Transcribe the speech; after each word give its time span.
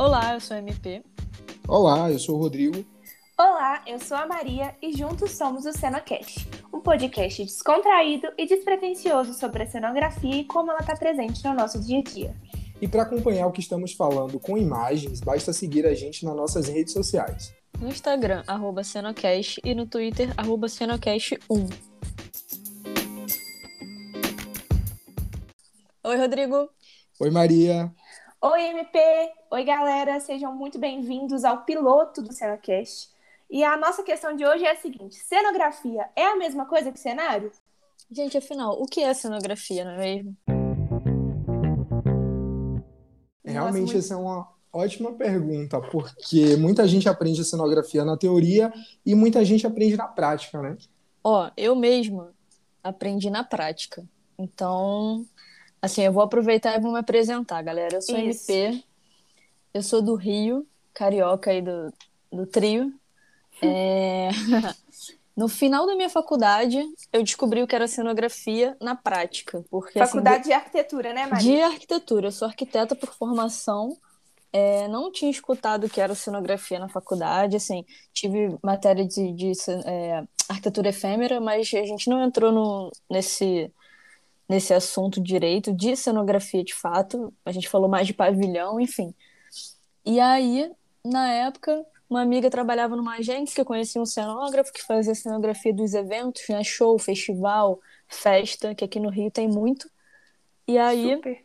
Olá, 0.00 0.32
eu 0.32 0.40
sou 0.40 0.56
a 0.56 0.60
MP. 0.60 1.04
Olá, 1.68 2.10
eu 2.10 2.18
sou 2.18 2.36
o 2.36 2.38
Rodrigo. 2.38 2.82
Olá, 3.38 3.82
eu 3.86 4.00
sou 4.00 4.16
a 4.16 4.26
Maria 4.26 4.74
e 4.80 4.96
juntos 4.96 5.32
somos 5.32 5.66
o 5.66 5.74
CenoCast, 5.74 6.48
um 6.72 6.80
podcast 6.80 7.44
descontraído 7.44 8.28
e 8.38 8.46
despretensioso 8.46 9.34
sobre 9.34 9.64
a 9.64 9.66
cenografia 9.66 10.36
e 10.36 10.44
como 10.46 10.70
ela 10.70 10.80
está 10.80 10.96
presente 10.96 11.44
no 11.44 11.52
nosso 11.52 11.78
dia 11.78 11.98
a 11.98 12.02
dia. 12.02 12.34
E 12.80 12.88
para 12.88 13.02
acompanhar 13.02 13.46
o 13.46 13.52
que 13.52 13.60
estamos 13.60 13.92
falando 13.92 14.40
com 14.40 14.56
imagens, 14.56 15.20
basta 15.20 15.52
seguir 15.52 15.84
a 15.84 15.92
gente 15.92 16.24
nas 16.24 16.34
nossas 16.34 16.66
redes 16.66 16.94
sociais. 16.94 17.54
No 17.78 17.88
Instagram, 17.88 18.42
arroba 18.46 18.82
Cenocast 18.82 19.60
e 19.62 19.74
no 19.74 19.84
Twitter, 19.84 20.32
arroba 20.34 20.66
Cenocast1. 20.66 21.70
Oi, 26.04 26.16
Rodrigo. 26.16 26.70
Oi, 27.20 27.30
Maria. 27.30 27.94
Oi, 28.42 28.62
MP. 28.68 28.98
Oi, 29.50 29.64
galera. 29.64 30.18
Sejam 30.20 30.54
muito 30.54 30.78
bem-vindos 30.78 31.44
ao 31.44 31.64
piloto 31.64 32.22
do 32.22 32.32
Cenocast. 32.32 33.10
E 33.50 33.62
a 33.62 33.76
nossa 33.76 34.02
questão 34.02 34.34
de 34.34 34.46
hoje 34.46 34.64
é 34.64 34.72
a 34.72 34.76
seguinte: 34.76 35.14
cenografia 35.16 36.08
é 36.16 36.24
a 36.26 36.36
mesma 36.36 36.64
coisa 36.64 36.90
que 36.90 36.98
cenário? 36.98 37.52
Gente, 38.10 38.38
afinal, 38.38 38.80
o 38.80 38.86
que 38.86 39.02
é 39.02 39.12
cenografia, 39.12 39.84
não 39.84 39.92
é 39.92 39.98
mesmo? 39.98 40.36
Realmente, 43.44 43.84
muito- 43.84 43.98
essa 43.98 44.14
é 44.14 44.16
uma 44.16 44.48
ótima 44.72 45.12
pergunta, 45.12 45.80
porque 45.80 46.56
muita 46.56 46.86
gente 46.88 47.08
aprende 47.08 47.40
a 47.40 47.44
cenografia 47.44 48.04
na 48.04 48.16
teoria 48.16 48.72
e 49.04 49.14
muita 49.14 49.44
gente 49.44 49.66
aprende 49.66 49.96
na 49.96 50.08
prática, 50.08 50.60
né? 50.62 50.76
Ó, 51.22 51.50
eu 51.56 51.74
mesma 51.76 52.32
aprendi 52.82 53.28
na 53.28 53.44
prática. 53.44 54.02
Então, 54.38 55.26
assim, 55.80 56.02
eu 56.02 56.12
vou 56.12 56.22
aproveitar 56.22 56.76
e 56.76 56.80
vou 56.80 56.92
me 56.92 56.98
apresentar, 56.98 57.62
galera. 57.62 57.96
Eu 57.96 58.02
sou 58.02 58.18
Isso. 58.18 58.50
MP, 58.50 58.84
eu 59.72 59.82
sou 59.82 60.02
do 60.02 60.14
Rio, 60.14 60.66
carioca 60.92 61.50
aí 61.50 61.62
do, 61.62 61.92
do 62.32 62.46
trio. 62.46 62.92
É, 63.62 64.30
No 65.40 65.48
final 65.48 65.86
da 65.86 65.96
minha 65.96 66.10
faculdade, 66.10 66.78
eu 67.10 67.22
descobri 67.22 67.62
o 67.62 67.66
que 67.66 67.74
era 67.74 67.88
cenografia 67.88 68.76
na 68.78 68.94
prática, 68.94 69.64
porque 69.70 69.98
assim, 69.98 70.12
Faculdade 70.12 70.44
de 70.44 70.52
Arquitetura, 70.52 71.14
né, 71.14 71.26
Maria? 71.26 71.38
de 71.38 71.62
arquitetura. 71.62 72.26
Eu 72.26 72.32
sou 72.32 72.46
arquiteta 72.46 72.94
por 72.94 73.14
formação. 73.14 73.96
É, 74.52 74.86
não 74.88 75.10
tinha 75.10 75.30
escutado 75.30 75.84
o 75.84 75.88
que 75.88 75.98
era 75.98 76.14
cenografia 76.14 76.78
na 76.78 76.90
faculdade. 76.90 77.56
Assim, 77.56 77.86
tive 78.12 78.54
matéria 78.62 79.06
de, 79.06 79.32
de, 79.32 79.52
é, 79.86 80.24
arquitetura 80.46 80.90
efêmera, 80.90 81.40
mas 81.40 81.72
a 81.72 81.86
gente 81.86 82.10
não 82.10 82.22
entrou 82.22 82.52
no, 82.52 82.92
nesse, 83.08 83.72
nesse 84.50 84.74
assunto 84.74 85.22
direito 85.22 85.72
de 85.72 85.94
cenografia 85.94 86.64
de 86.64 86.74
fato. 86.74 87.32
A 87.44 87.52
gente 87.52 87.68
falou 87.68 87.88
mais 87.88 88.04
de 88.08 88.12
pavilhão, 88.12 88.80
enfim. 88.80 89.14
E 90.04 90.18
aí, 90.18 90.68
na 91.04 91.30
época, 91.30 91.86
uma 92.08 92.20
amiga 92.20 92.50
trabalhava 92.50 92.96
numa 92.96 93.14
agência 93.14 93.54
que 93.54 93.60
eu 93.60 93.64
conhecia 93.64 94.02
um 94.02 94.06
cenógrafo 94.06 94.72
que 94.72 94.82
fazia 94.82 95.14
cenografia 95.14 95.72
dos 95.72 95.94
eventos, 95.94 96.42
né? 96.48 96.64
Show, 96.64 96.98
festival, 96.98 97.78
festa, 98.08 98.74
que 98.74 98.84
aqui 98.84 98.98
no 98.98 99.08
Rio 99.08 99.30
tem 99.30 99.46
muito. 99.46 99.88
E 100.66 100.76
aí, 100.76 101.14
Super. 101.14 101.44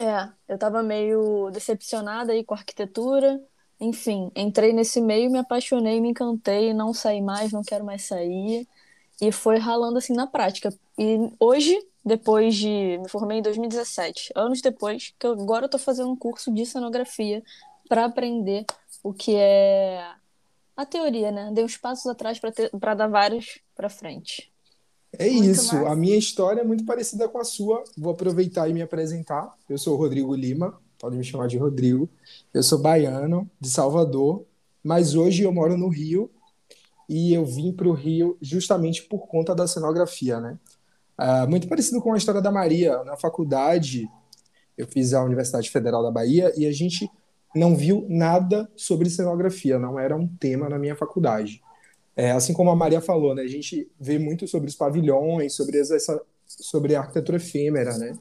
é, 0.00 0.28
eu 0.48 0.58
tava 0.58 0.82
meio 0.82 1.50
decepcionada 1.52 2.32
aí 2.32 2.42
com 2.42 2.54
a 2.54 2.56
arquitetura. 2.56 3.40
Enfim, 3.78 4.28
entrei 4.34 4.72
nesse 4.72 5.00
meio, 5.00 5.30
me 5.30 5.38
apaixonei, 5.38 6.00
me 6.00 6.08
encantei, 6.08 6.74
não 6.74 6.92
saí 6.92 7.22
mais, 7.22 7.52
não 7.52 7.62
quero 7.62 7.84
mais 7.84 8.02
sair. 8.02 8.66
E 9.22 9.30
foi 9.30 9.58
ralando 9.58 9.98
assim 9.98 10.14
na 10.14 10.26
prática. 10.26 10.74
E 10.98 11.30
hoje, 11.38 11.78
depois 12.04 12.54
de. 12.54 12.98
Me 12.98 13.08
formei 13.08 13.38
em 13.38 13.42
2017, 13.42 14.32
anos 14.34 14.60
depois, 14.60 15.14
que 15.18 15.26
eu, 15.26 15.32
agora 15.32 15.66
eu 15.66 15.68
tô 15.68 15.78
fazendo 15.78 16.10
um 16.10 16.16
curso 16.16 16.52
de 16.52 16.64
cenografia 16.66 17.42
para 17.88 18.04
aprender 18.04 18.64
o 19.02 19.12
que 19.12 19.34
é 19.36 20.04
a 20.76 20.86
teoria, 20.86 21.30
né? 21.30 21.50
Dei 21.52 21.64
uns 21.64 21.76
passos 21.76 22.06
atrás 22.06 22.38
para 22.38 22.94
dar 22.94 23.08
vários 23.08 23.58
para 23.74 23.88
frente. 23.88 24.50
É 25.12 25.28
Muito 25.28 25.50
isso. 25.50 25.74
massa. 25.74 25.88
A 25.90 25.96
minha 25.96 26.16
história 26.16 26.60
é 26.60 26.64
muito 26.64 26.84
parecida 26.84 27.28
com 27.28 27.38
a 27.38 27.44
sua. 27.44 27.82
Vou 27.96 28.12
aproveitar 28.12 28.68
e 28.68 28.72
me 28.72 28.80
apresentar. 28.80 29.54
Eu 29.68 29.76
sou 29.76 29.94
o 29.94 29.98
Rodrigo 29.98 30.34
Lima, 30.34 30.80
pode 30.98 31.16
me 31.16 31.24
chamar 31.24 31.48
de 31.48 31.58
Rodrigo. 31.58 32.08
Eu 32.54 32.62
sou 32.62 32.78
baiano, 32.78 33.50
de 33.60 33.68
Salvador, 33.68 34.44
mas 34.82 35.14
hoje 35.14 35.42
eu 35.42 35.52
moro 35.52 35.76
no 35.76 35.88
Rio 35.88 36.30
e 37.08 37.34
eu 37.34 37.44
vim 37.44 37.72
para 37.72 37.88
o 37.88 37.92
Rio 37.92 38.38
justamente 38.40 39.02
por 39.02 39.26
conta 39.26 39.54
da 39.54 39.66
cenografia, 39.66 40.38
né? 40.40 40.58
Ah, 41.22 41.46
muito 41.46 41.68
parecido 41.68 42.00
com 42.00 42.14
a 42.14 42.16
história 42.16 42.40
da 42.40 42.50
Maria. 42.50 43.04
Na 43.04 43.14
faculdade, 43.14 44.08
eu 44.76 44.86
fiz 44.86 45.12
a 45.12 45.22
Universidade 45.22 45.68
Federal 45.68 46.02
da 46.02 46.10
Bahia 46.10 46.50
e 46.56 46.64
a 46.64 46.72
gente 46.72 47.10
não 47.54 47.76
viu 47.76 48.06
nada 48.08 48.70
sobre 48.74 49.10
cenografia, 49.10 49.78
não 49.78 49.98
era 49.98 50.16
um 50.16 50.26
tema 50.26 50.66
na 50.66 50.78
minha 50.78 50.96
faculdade. 50.96 51.60
É, 52.16 52.30
assim 52.30 52.54
como 52.54 52.70
a 52.70 52.76
Maria 52.76 53.02
falou, 53.02 53.34
né? 53.34 53.42
A 53.42 53.48
gente 53.48 53.86
vê 54.00 54.18
muito 54.18 54.48
sobre 54.48 54.70
os 54.70 54.74
pavilhões, 54.74 55.52
sobre 55.52 55.78
essa, 55.78 56.22
sobre 56.46 56.94
a 56.94 57.00
arquitetura 57.00 57.36
efêmera, 57.36 57.98
né? 57.98 58.18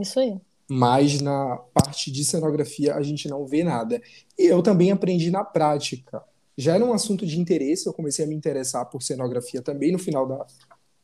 Isso 0.00 0.20
aí. 0.20 0.40
Mas 0.70 1.20
na 1.20 1.56
parte 1.74 2.12
de 2.12 2.24
cenografia 2.24 2.94
a 2.94 3.02
gente 3.02 3.26
não 3.26 3.44
vê 3.44 3.64
nada. 3.64 4.00
E 4.38 4.46
eu 4.46 4.62
também 4.62 4.92
aprendi 4.92 5.32
na 5.32 5.42
prática. 5.42 6.22
Já 6.56 6.76
era 6.76 6.84
um 6.84 6.92
assunto 6.92 7.26
de 7.26 7.40
interesse, 7.40 7.88
eu 7.88 7.92
comecei 7.92 8.24
a 8.24 8.28
me 8.28 8.36
interessar 8.36 8.86
por 8.86 9.02
cenografia 9.02 9.60
também 9.60 9.90
no 9.90 9.98
final 9.98 10.28
da, 10.28 10.46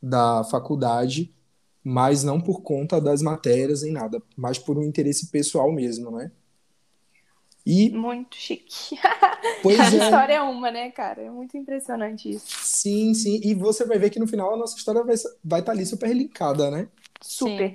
da 0.04 0.44
faculdade, 0.44 1.32
mas 1.82 2.22
não 2.22 2.40
por 2.40 2.62
conta 2.62 3.00
das 3.00 3.22
matérias 3.22 3.82
nem 3.82 3.92
nada, 3.92 4.22
mas 4.36 4.58
por 4.58 4.78
um 4.78 4.82
interesse 4.82 5.28
pessoal 5.28 5.72
mesmo, 5.72 6.10
né? 6.10 6.30
E, 7.66 7.90
Muito 7.90 8.36
chique. 8.36 8.98
pois 9.62 9.80
a 9.80 9.84
é, 9.84 9.96
história 9.96 10.34
é 10.34 10.42
uma, 10.42 10.70
né, 10.70 10.90
cara? 10.90 11.22
É 11.22 11.30
muito 11.30 11.56
impressionante 11.56 12.28
isso. 12.28 12.46
sim, 12.46 13.14
sim. 13.14 13.40
E 13.42 13.54
você 13.54 13.86
vai 13.86 13.98
ver 13.98 14.10
que 14.10 14.18
no 14.20 14.26
final 14.26 14.52
a 14.52 14.56
nossa 14.56 14.76
história 14.76 15.02
vai 15.02 15.14
estar 15.14 15.30
vai 15.42 15.62
tá 15.62 15.72
ali 15.72 15.86
super 15.86 16.14
linkada, 16.14 16.70
né? 16.70 16.88
Super. 17.22 17.72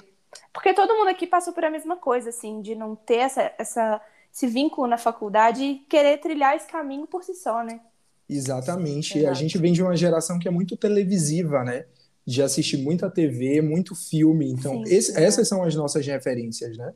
Porque 0.53 0.75
todo 0.75 0.93
mundo 0.95 1.07
aqui 1.07 1.25
passou 1.25 1.53
por 1.53 1.65
a 1.65 1.71
mesma 1.71 1.97
coisa, 1.97 2.29
assim, 2.29 2.61
de 2.61 2.75
não 2.75 2.95
ter 2.95 3.15
essa, 3.15 3.51
essa, 3.57 3.99
esse 4.31 4.45
vínculo 4.45 4.87
na 4.87 4.97
faculdade 4.97 5.63
e 5.63 5.79
querer 5.89 6.19
trilhar 6.19 6.55
esse 6.55 6.67
caminho 6.67 7.07
por 7.07 7.23
si 7.23 7.33
só, 7.33 7.63
né? 7.63 7.81
Exatamente. 8.29 9.17
A 9.17 9.21
Exato. 9.21 9.35
gente 9.35 9.57
vem 9.57 9.73
de 9.73 9.81
uma 9.81 9.97
geração 9.97 10.37
que 10.37 10.47
é 10.47 10.51
muito 10.51 10.77
televisiva, 10.77 11.63
né? 11.63 11.85
De 12.29 12.41
assistir 12.43 12.77
muita 12.77 13.09
TV, 13.09 13.61
muito 13.61 13.95
filme. 13.95 14.49
Então, 14.51 14.83
Sim, 14.85 14.93
esse- 14.93 15.11
exato. 15.11 15.19
essas 15.19 15.47
são 15.47 15.63
as 15.63 15.75
nossas 15.75 16.05
referências, 16.05 16.77
né? 16.77 16.93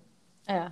É. 0.48 0.72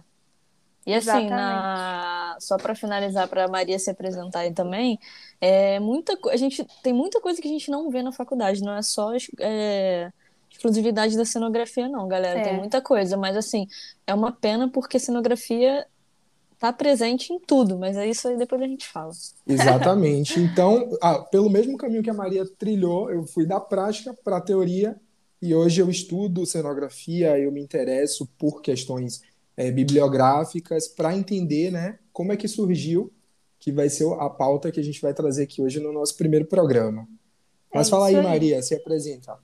E 0.85 0.94
assim, 0.95 1.29
na... 1.29 2.35
só 2.39 2.57
para 2.57 2.73
finalizar, 2.73 3.27
para 3.29 3.47
Maria 3.47 3.77
se 3.77 3.89
apresentar 3.91 4.39
aí 4.41 4.53
também, 4.53 4.97
é 5.39 5.79
muita 5.79 6.17
co- 6.17 6.29
a 6.29 6.35
gente 6.38 6.66
tem 6.81 6.91
muita 6.91 7.22
coisa 7.22 7.39
que 7.41 7.47
a 7.47 7.51
gente 7.51 7.69
não 7.69 7.91
vê 7.91 8.01
na 8.01 8.11
faculdade, 8.11 8.61
não 8.61 8.73
é 8.75 8.81
só 8.81 9.11
é, 9.39 10.11
exclusividade 10.49 11.16
da 11.16 11.23
cenografia, 11.25 11.88
não, 11.88 12.07
galera. 12.07 12.39
É. 12.39 12.43
Tem 12.43 12.57
muita 12.57 12.81
coisa, 12.81 13.16
mas 13.16 13.38
assim, 13.38 13.67
é 14.07 14.13
uma 14.13 14.31
pena 14.31 14.72
porque 14.72 14.97
cenografia 14.99 15.85
tá 16.61 16.72
presente 16.72 17.33
em 17.33 17.39
tudo, 17.39 17.75
mas 17.75 17.97
é 17.97 18.07
isso 18.07 18.27
aí 18.27 18.38
depois 18.38 18.61
a 18.61 18.67
gente 18.67 18.88
fala. 18.88 19.11
Exatamente. 19.47 20.39
Então, 20.39 20.95
ah, 21.01 21.17
pelo 21.17 21.49
mesmo 21.49 21.75
caminho 21.75 22.03
que 22.03 22.09
a 22.09 22.13
Maria 22.13 22.45
trilhou, 22.45 23.09
eu 23.09 23.25
fui 23.25 23.47
da 23.47 23.59
prática 23.59 24.13
para 24.23 24.38
a 24.38 24.41
teoria 24.41 24.95
e 25.41 25.55
hoje 25.55 25.81
eu 25.81 25.89
estudo 25.89 26.45
cenografia, 26.45 27.35
eu 27.39 27.51
me 27.51 27.59
interesso 27.59 28.29
por 28.38 28.61
questões 28.61 29.23
eh, 29.57 29.72
bibliográficas 29.72 30.88
para 30.88 31.17
entender, 31.17 31.72
né, 31.72 31.97
como 32.13 32.31
é 32.31 32.38
que 32.38 32.47
surgiu, 32.47 33.11
que 33.59 33.72
vai 33.72 33.89
ser 33.89 34.05
a 34.19 34.29
pauta 34.29 34.72
que 34.72 34.79
a 34.79 34.83
gente 34.83 35.01
vai 35.01 35.16
trazer 35.16 35.43
aqui 35.43 35.63
hoje 35.63 35.79
no 35.79 35.91
nosso 35.91 36.16
primeiro 36.16 36.45
programa. 36.45 37.07
Mas 37.73 37.88
É 37.88 37.89
fala 37.89 38.05
aí, 38.05 38.16
aí. 38.16 38.23
Maria, 38.23 38.61
se 38.61 38.75
apresenta. 38.75 39.35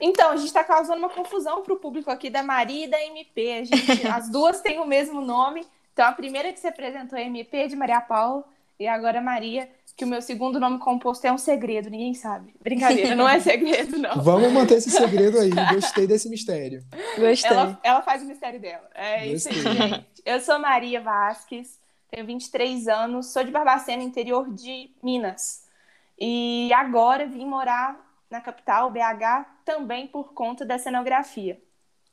Então, 0.00 0.30
a 0.30 0.36
gente 0.36 0.46
está 0.46 0.62
causando 0.62 1.00
uma 1.00 1.10
confusão 1.10 1.60
para 1.60 1.74
o 1.74 1.76
público 1.76 2.08
aqui 2.08 2.30
da 2.30 2.44
Maria 2.44 2.84
e 2.84 2.88
da 2.88 3.04
MP. 3.04 3.52
A 3.52 3.64
gente, 3.64 4.06
as 4.06 4.30
duas 4.30 4.60
têm 4.60 4.78
o 4.78 4.86
mesmo 4.86 5.20
nome. 5.20 5.66
Então, 5.92 6.06
a 6.06 6.12
primeira 6.12 6.52
que 6.52 6.60
se 6.60 6.66
apresentou 6.66 7.18
é 7.18 7.24
MP 7.24 7.68
de 7.68 7.76
Maria 7.76 8.00
Paula 8.00 8.44
e 8.78 8.88
agora 8.88 9.20
Maria, 9.20 9.68
que 9.96 10.04
o 10.04 10.08
meu 10.08 10.22
segundo 10.22 10.58
nome 10.58 10.78
composto 10.78 11.26
é 11.26 11.32
um 11.32 11.38
segredo, 11.38 11.90
ninguém 11.90 12.14
sabe. 12.14 12.54
Brincadeira, 12.60 13.14
não 13.14 13.28
é 13.28 13.38
segredo, 13.40 13.98
não. 13.98 14.22
Vamos 14.22 14.50
manter 14.52 14.78
esse 14.78 14.90
segredo 14.90 15.38
aí. 15.38 15.50
Gostei 15.74 16.06
desse 16.06 16.28
mistério. 16.28 16.82
Gostei. 17.18 17.50
Ela, 17.50 17.80
ela 17.82 18.02
faz 18.02 18.22
o 18.22 18.26
mistério 18.26 18.58
dela. 18.58 18.88
É 18.94 19.26
isso 19.26 19.48
aí, 19.48 19.54
Gostei. 19.54 19.88
gente. 19.88 20.06
Eu 20.24 20.40
sou 20.40 20.58
Maria 20.58 21.00
Vasques, 21.00 21.78
tenho 22.10 22.26
23 22.26 22.88
anos, 22.88 23.32
sou 23.32 23.44
de 23.44 23.50
Barbacena, 23.50 24.02
interior 24.02 24.52
de 24.52 24.90
Minas. 25.02 25.62
E 26.18 26.72
agora 26.72 27.26
vim 27.26 27.46
morar 27.46 28.00
na 28.30 28.40
capital, 28.40 28.90
BH, 28.90 29.46
também 29.64 30.06
por 30.06 30.32
conta 30.32 30.64
da 30.64 30.78
cenografia. 30.78 31.60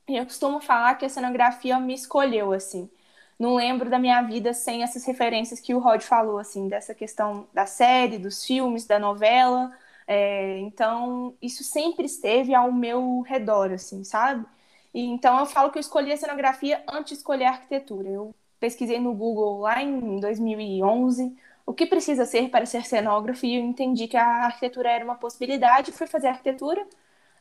E 0.08 0.18
eu 0.18 0.25
costumo 0.25 0.60
falar 0.60 0.96
que 0.96 1.06
a 1.06 1.10
cenografia 1.10 1.80
me 1.80 1.94
escolheu, 1.94 2.52
assim. 2.52 2.90
Não 3.39 3.56
lembro 3.56 3.89
da 3.89 3.97
minha 3.97 4.21
vida 4.24 4.53
sem 4.53 4.83
essas 4.83 5.06
referências 5.06 5.59
que 5.62 5.74
o 5.74 5.80
Rod 5.80 6.01
falou, 6.01 6.39
assim, 6.39 6.68
dessa 6.68 6.94
questão 6.94 7.47
da 7.53 7.65
série, 7.65 8.18
dos 8.18 8.44
filmes, 8.45 8.86
da 8.86 9.00
novela. 9.00 9.71
É, 10.06 10.59
então, 10.59 11.38
isso 11.41 11.63
sempre 11.63 12.06
esteve 12.06 12.53
ao 12.53 12.71
meu 12.71 13.21
redor, 13.21 13.71
assim, 13.71 14.03
sabe? 14.03 14.45
E, 14.94 15.01
então, 15.06 15.39
eu 15.39 15.45
falo 15.45 15.71
que 15.71 15.77
eu 15.77 15.81
escolhi 15.81 16.12
a 16.12 16.18
cenografia 16.18 16.83
antes 16.88 17.13
de 17.13 17.18
escolher 17.19 17.45
a 17.45 17.51
arquitetura. 17.51 18.09
Eu 18.09 18.36
pesquisei 18.59 19.00
no 19.00 19.13
Google 19.13 19.59
lá 19.62 19.81
em 19.81 20.19
2011 20.19 21.36
o 21.65 21.74
que 21.74 21.86
precisa 21.86 22.25
ser 22.25 22.50
para 22.50 22.65
ser 22.65 22.86
cenógrafo 22.86 23.45
e 23.45 23.56
eu 23.56 23.62
entendi 23.63 24.07
que 24.07 24.18
a 24.18 24.45
arquitetura 24.45 24.89
era 24.91 25.06
uma 25.06 25.15
possibilidade. 25.15 25.91
Fui 25.91 26.07
fazer 26.07 26.27
arquitetura 26.27 26.86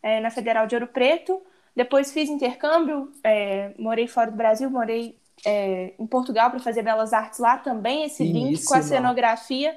é, 0.03 0.21
na 0.21 0.31
Federal 0.31 0.67
de 0.67 0.75
Ouro 0.77 0.87
Preto. 0.89 1.43
Depois 1.75 2.13
fiz 2.13 2.29
intercâmbio, 2.29 3.13
é, 3.25 3.73
morei 3.79 4.07
fora 4.09 4.31
do 4.31 4.37
Brasil, 4.37 4.71
morei 4.71 5.18
é, 5.45 5.95
em 5.99 6.07
Portugal 6.07 6.51
para 6.51 6.61
fazer 6.61 6.83
belas 6.83 7.13
artes 7.13 7.39
lá 7.39 7.59
também. 7.59 8.05
Esse 8.05 8.19
Finíssima. 8.19 8.51
link 8.51 8.65
com 8.65 8.75
a 8.75 8.83
cenografia 8.83 9.77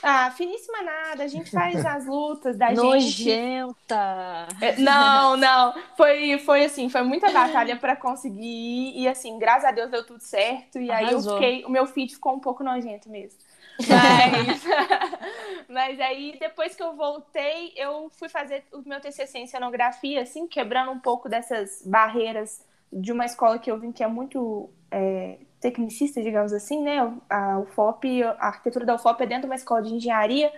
ah, 0.00 0.30
finíssima 0.30 0.82
nada, 0.82 1.24
a 1.24 1.28
gente 1.28 1.50
faz 1.50 1.74
as 1.84 2.06
lutas 2.06 2.56
da 2.56 2.70
Nojenta. 2.72 3.00
gente. 3.00 3.60
Nojenta! 3.60 4.48
É, 4.60 4.76
não, 4.78 5.36
não. 5.36 5.74
Foi, 5.96 6.38
foi 6.38 6.64
assim, 6.64 6.88
foi 6.88 7.02
muita 7.02 7.30
batalha 7.30 7.76
para 7.76 7.96
conseguir 7.96 8.40
ir, 8.40 9.02
e 9.02 9.08
assim, 9.08 9.38
graças 9.38 9.64
a 9.64 9.72
Deus 9.72 9.90
deu 9.90 10.04
tudo 10.04 10.20
certo. 10.20 10.78
E 10.78 10.90
Arrasou. 10.90 11.08
aí 11.08 11.14
eu 11.14 11.22
fiquei, 11.22 11.64
o 11.64 11.70
meu 11.70 11.86
feed 11.86 12.14
ficou 12.14 12.34
um 12.34 12.40
pouco 12.40 12.64
nojento 12.64 13.10
mesmo. 13.10 13.38
Mas, 13.78 14.64
mas 15.68 16.00
aí, 16.00 16.36
depois 16.38 16.74
que 16.74 16.82
eu 16.82 16.94
voltei, 16.94 17.72
eu 17.76 18.10
fui 18.18 18.28
fazer 18.28 18.64
o 18.72 18.82
meu 18.86 19.00
TCC 19.00 19.38
em 19.38 19.46
cenografia, 19.46 20.22
assim, 20.22 20.46
quebrando 20.46 20.90
um 20.90 20.98
pouco 20.98 21.28
dessas 21.28 21.82
barreiras 21.84 22.60
de 22.92 23.12
uma 23.12 23.24
escola 23.24 23.58
que 23.58 23.70
eu 23.70 23.78
vim 23.78 23.92
que 23.92 24.02
é 24.02 24.06
muito 24.06 24.68
é, 24.90 25.38
tecnicista, 25.60 26.22
digamos 26.22 26.52
assim, 26.52 26.82
né? 26.82 26.98
A 27.30 27.58
UFOP, 27.60 28.22
a 28.22 28.36
arquitetura 28.48 28.84
da 28.84 28.94
UFOP 28.96 29.22
é 29.22 29.26
dentro 29.26 29.42
de 29.42 29.46
uma 29.46 29.54
escola 29.54 29.82
de 29.82 29.94
engenharia, 29.94 30.52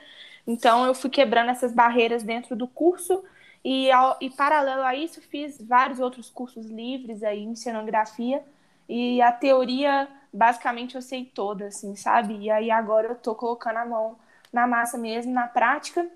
então 0.47 0.85
eu 0.87 0.95
fui 0.95 1.11
quebrando 1.11 1.51
essas 1.51 1.73
barreiras 1.73 2.23
dentro 2.23 2.57
do 2.57 2.67
curso 2.67 3.23
e, 3.65 3.91
ao, 3.91 4.17
e 4.21 4.31
paralelo 4.31 4.83
a 4.83 4.95
isso 4.95 5.21
fiz 5.23 5.61
vários 5.61 6.01
outros 6.01 6.29
cursos 6.29 6.67
livres 6.67 7.23
aí 7.23 7.43
em 7.43 7.55
cenografia 7.55 8.43
e 8.89 9.23
a 9.23 9.33
teoria 9.33 10.09
basicamente 10.33 10.97
eu 10.97 11.03
sei 11.03 11.25
toda, 11.25 11.67
assim, 11.67 11.95
sabe? 11.95 12.37
E 12.39 12.51
aí 12.51 12.71
agora 12.71 13.09
eu 13.09 13.15
tô 13.15 13.35
colocando 13.35 13.77
a 13.77 13.87
mão 13.87 14.19
na 14.53 14.67
massa 14.67 14.99
mesmo, 14.99 15.33
na 15.33 15.47
prática, 15.47 16.09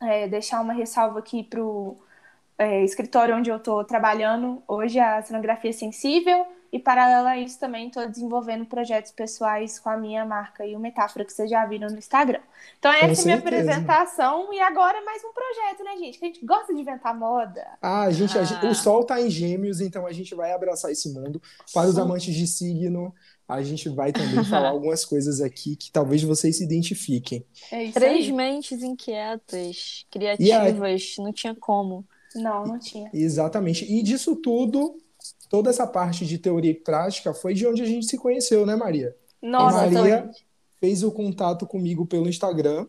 é, 0.00 0.28
deixar 0.28 0.60
uma 0.60 0.72
ressalva 0.72 1.18
aqui 1.18 1.42
pro 1.42 1.96
é, 2.58 2.82
escritório 2.84 3.36
onde 3.36 3.50
eu 3.50 3.56
estou 3.56 3.84
trabalhando 3.84 4.62
hoje, 4.66 4.98
a 4.98 5.22
cenografia 5.22 5.72
sensível, 5.72 6.46
e 6.72 6.78
paralelo 6.78 7.28
a 7.28 7.38
isso 7.38 7.58
também 7.58 7.86
estou 7.86 8.06
desenvolvendo 8.08 8.66
projetos 8.66 9.12
pessoais 9.12 9.78
com 9.78 9.88
a 9.88 9.96
minha 9.96 10.24
marca 10.24 10.66
e 10.66 10.74
o 10.74 10.80
Metáfora 10.80 11.24
que 11.24 11.32
vocês 11.32 11.48
já 11.48 11.64
viram 11.64 11.88
no 11.88 11.98
Instagram. 11.98 12.40
Então 12.78 12.92
essa 12.92 13.20
é 13.20 13.22
a 13.22 13.24
minha 13.24 13.38
apresentação 13.38 14.52
e 14.52 14.60
agora 14.60 15.02
mais 15.04 15.22
um 15.24 15.32
projeto, 15.32 15.84
né, 15.84 15.96
gente? 15.98 16.18
Que 16.18 16.24
a 16.24 16.28
gente 16.28 16.44
gosta 16.44 16.74
de 16.74 16.80
inventar 16.80 17.16
moda. 17.16 17.66
Ah, 17.80 18.02
a 18.02 18.10
gente, 18.10 18.36
ah. 18.36 18.42
A 18.42 18.66
o 18.66 18.74
sol 18.74 19.02
está 19.02 19.20
em 19.20 19.30
gêmeos, 19.30 19.80
então 19.80 20.06
a 20.06 20.12
gente 20.12 20.34
vai 20.34 20.52
abraçar 20.52 20.90
esse 20.90 21.12
mundo. 21.12 21.40
Para 21.72 21.88
os 21.88 21.98
amantes 21.98 22.34
de 22.34 22.46
signo, 22.46 23.14
a 23.48 23.62
gente 23.62 23.88
vai 23.88 24.12
também 24.12 24.42
falar 24.44 24.70
algumas 24.70 25.04
coisas 25.04 25.40
aqui 25.40 25.76
que 25.76 25.90
talvez 25.90 26.22
vocês 26.22 26.56
se 26.56 26.64
identifiquem. 26.64 27.44
É 27.70 27.90
Três 27.90 28.26
aí. 28.26 28.32
mentes 28.32 28.82
inquietas, 28.82 30.04
criativas, 30.10 31.14
não 31.18 31.32
tinha 31.32 31.54
como. 31.54 32.04
Não, 32.36 32.64
não 32.64 32.78
tinha. 32.78 33.10
Exatamente. 33.12 33.84
E 33.84 34.02
disso 34.02 34.36
tudo, 34.36 34.96
toda 35.48 35.70
essa 35.70 35.86
parte 35.86 36.26
de 36.26 36.38
teoria 36.38 36.70
e 36.70 36.74
prática 36.74 37.34
foi 37.34 37.54
de 37.54 37.66
onde 37.66 37.82
a 37.82 37.86
gente 37.86 38.06
se 38.06 38.16
conheceu, 38.16 38.66
né, 38.66 38.76
Maria? 38.76 39.16
Nossa, 39.42 39.84
a 39.84 39.90
Maria 39.90 40.30
fez 40.80 41.02
o 41.02 41.10
contato 41.10 41.66
comigo 41.66 42.06
pelo 42.06 42.28
Instagram 42.28 42.86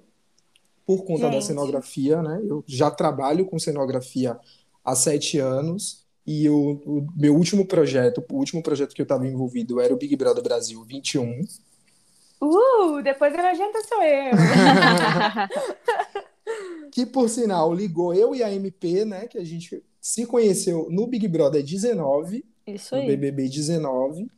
por 0.86 1.04
conta 1.04 1.26
gente. 1.26 1.34
da 1.34 1.42
cenografia, 1.42 2.22
né? 2.22 2.42
Eu 2.46 2.64
já 2.66 2.90
trabalho 2.90 3.46
com 3.46 3.60
cenografia 3.60 4.40
há 4.84 4.96
sete 4.96 5.38
anos 5.38 6.06
e 6.26 6.50
o, 6.50 6.82
o 6.86 7.08
meu 7.16 7.36
último 7.36 7.66
projeto, 7.66 8.24
o 8.30 8.36
último 8.36 8.64
projeto 8.64 8.94
que 8.94 9.02
eu 9.02 9.04
estava 9.04 9.28
envolvido 9.28 9.80
era 9.80 9.94
o 9.94 9.98
Big 9.98 10.16
Brother 10.16 10.44
Brasil 10.44 10.84
21. 10.84 11.42
Uh, 12.42 13.02
depois 13.04 13.34
a 13.34 13.42
nojenta 13.42 13.82
sou 13.84 14.04
eu. 14.04 14.32
que 16.92 17.06
por 17.06 17.30
sinal 17.30 17.74
ligou 17.74 18.14
eu 18.14 18.36
e 18.36 18.44
a 18.44 18.52
MP, 18.52 19.06
né? 19.06 19.28
Que 19.28 19.38
a 19.38 19.44
gente 19.44 19.84
se 20.00 20.26
conheceu 20.26 20.88
no 20.90 21.08
Big 21.08 21.28
Brother 21.28 21.64
19, 21.64 22.46
Isso 22.66 22.96
aí. 22.96 23.02
no 23.02 23.08
BBB 23.08 23.50
19, 23.50 24.30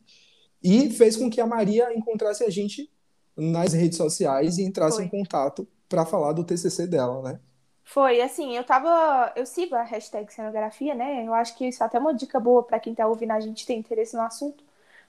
e 0.62 0.90
fez 0.90 1.16
com 1.16 1.30
que 1.30 1.40
a 1.40 1.46
Maria 1.46 1.92
encontrasse 1.94 2.44
a 2.44 2.50
gente 2.50 2.90
nas 3.36 3.72
redes 3.72 3.96
sociais 3.96 4.58
e 4.58 4.62
entrasse 4.62 4.96
Foi. 4.96 5.06
em 5.06 5.08
contato 5.08 5.66
para 5.88 6.04
falar 6.04 6.32
do 6.32 6.44
TCC 6.44 6.86
dela, 6.86 7.22
né? 7.22 7.40
Foi, 7.84 8.20
assim, 8.20 8.56
eu 8.56 8.62
tava. 8.62 9.32
Eu 9.34 9.44
sigo 9.44 9.74
a 9.74 9.82
hashtag 9.82 10.32
cenografia, 10.32 10.94
né? 10.94 11.26
Eu 11.26 11.34
acho 11.34 11.56
que 11.56 11.66
isso 11.66 11.82
é 11.82 11.86
até 11.86 11.98
uma 11.98 12.14
dica 12.14 12.38
boa 12.38 12.62
para 12.62 12.78
quem 12.78 12.94
tá 12.94 13.06
ouvindo 13.06 13.32
a 13.32 13.40
gente 13.40 13.66
ter 13.66 13.74
interesse 13.74 14.14
no 14.14 14.22
assunto, 14.22 14.62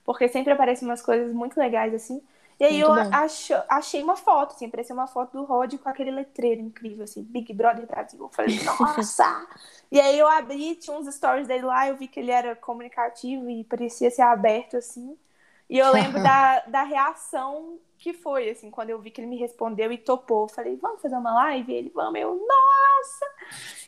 porque 0.04 0.28
sempre 0.28 0.52
aparecem 0.52 0.88
umas 0.88 1.02
coisas 1.02 1.32
muito 1.32 1.60
legais, 1.60 1.94
assim. 1.94 2.22
E 2.62 2.64
aí 2.64 2.84
muito 2.86 3.00
eu 3.00 3.14
acho, 3.16 3.54
achei 3.68 4.04
uma 4.04 4.16
foto, 4.16 4.54
assim, 4.54 4.68
apareceu 4.68 4.96
uma 4.96 5.08
foto 5.08 5.36
do 5.36 5.44
Rod 5.46 5.74
com 5.80 5.90
aquele 5.90 6.12
letreiro 6.12 6.62
incrível, 6.62 7.06
assim, 7.06 7.24
Big 7.24 7.52
Brother 7.54 7.88
Brasil. 7.88 8.20
Eu 8.20 8.30
falei, 8.30 8.56
nossa! 8.64 9.48
e 9.92 10.00
aí 10.00 10.20
eu 10.20 10.28
abri, 10.28 10.76
tinha 10.76 10.96
uns 10.96 11.12
stories 11.12 11.48
dele 11.48 11.66
lá, 11.66 11.88
eu 11.88 11.98
vi 11.98 12.08
que 12.08 12.20
ele 12.20 12.30
era 12.30 12.56
comunicativo 12.56 13.50
e 13.50 13.64
parecia 13.64 14.12
ser 14.12 14.22
aberto, 14.22 14.78
assim. 14.78 15.18
E 15.68 15.80
eu 15.80 15.92
lembro 15.92 16.22
da, 16.22 16.60
da 16.68 16.84
reação 16.84 17.80
que 17.98 18.14
foi, 18.14 18.52
assim, 18.52 18.70
quando 18.70 18.92
eu 18.92 19.02
vi 19.02 19.10
que 19.10 19.22
ele 19.22 19.28
me 19.28 19.38
respondeu 19.38 19.92
e 19.92 19.98
topou. 19.98 20.44
Eu 20.44 20.50
falei, 20.50 20.76
vamos 20.76 21.02
fazer 21.02 21.16
uma 21.16 21.34
live? 21.34 21.72
E 21.72 21.76
ele, 21.76 21.90
vamos, 21.90 22.20
eu, 22.20 22.36
nossa! 22.36 23.26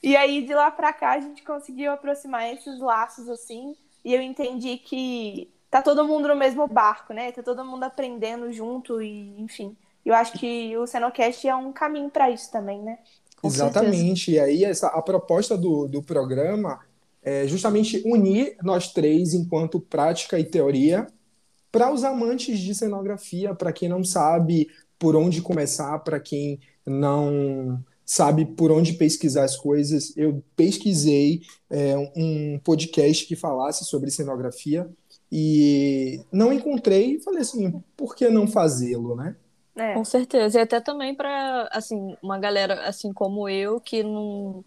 E 0.02 0.18
aí, 0.18 0.44
de 0.48 0.54
lá 0.56 0.72
pra 0.72 0.92
cá, 0.92 1.12
a 1.12 1.20
gente 1.20 1.44
conseguiu 1.44 1.92
aproximar 1.92 2.52
esses 2.52 2.80
laços, 2.80 3.30
assim, 3.30 3.78
e 4.04 4.16
eu 4.16 4.22
entendi 4.22 4.78
que 4.80 5.53
tá 5.74 5.82
todo 5.82 6.08
mundo 6.08 6.28
no 6.28 6.36
mesmo 6.36 6.68
barco, 6.68 7.16
né? 7.16 7.32
Tá 7.32 7.42
todo 7.42 7.66
mundo 7.66 7.84
aprendendo 7.84 8.54
junto 8.54 9.02
e, 9.02 9.34
enfim. 9.42 9.76
Eu 10.06 10.14
acho 10.14 10.34
que 10.34 10.78
o 10.78 10.86
Senocast 10.86 11.48
é 11.48 11.56
um 11.56 11.74
caminho 11.74 12.12
para 12.12 12.30
isso 12.30 12.52
também, 12.52 12.80
né? 12.80 13.00
Com 13.42 13.48
Exatamente. 13.48 14.26
Certeza. 14.26 14.32
E 14.32 14.40
aí 14.40 14.64
essa, 14.66 14.88
a 14.90 15.02
proposta 15.02 15.58
do, 15.58 15.88
do 15.88 16.04
programa 16.04 16.80
é 17.24 17.48
justamente 17.48 18.04
unir 18.06 18.56
nós 18.62 18.94
três 18.94 19.34
enquanto 19.34 19.80
prática 19.80 20.38
e 20.38 20.44
teoria 20.44 21.08
para 21.72 21.92
os 21.92 22.04
amantes 22.04 22.60
de 22.60 22.76
cenografia, 22.76 23.56
para 23.56 23.74
quem 23.74 23.90
não 23.90 24.04
sabe 24.04 24.68
por 25.00 25.16
onde 25.16 25.42
começar, 25.42 25.98
para 26.00 26.20
quem 26.20 26.60
não 26.86 27.84
sabe 28.06 28.46
por 28.46 28.72
onde 28.72 28.94
pesquisar 28.94 29.46
as 29.46 29.56
coisas, 29.56 30.16
eu 30.16 30.44
pesquisei 30.56 31.42
é, 31.68 31.98
um 32.16 32.60
podcast 32.64 33.26
que 33.26 33.36
falasse 33.36 33.86
sobre 33.86 34.12
cenografia 34.12 34.88
e 35.36 36.24
não 36.32 36.54
encontrei 36.54 37.16
e 37.16 37.20
falei 37.20 37.42
assim, 37.42 37.84
por 37.98 38.16
que 38.16 38.30
não 38.30 38.46
fazê-lo, 38.46 39.16
né? 39.16 39.36
É. 39.76 39.96
Com 39.96 40.06
certeza. 40.06 40.60
E 40.60 40.62
até 40.62 40.80
também 40.80 41.16
para, 41.16 41.68
assim, 41.72 42.16
uma 42.22 42.38
galera 42.38 42.88
assim 42.88 43.12
como 43.12 43.50
eu, 43.50 43.82
que 43.82 44.04
não 44.04 44.64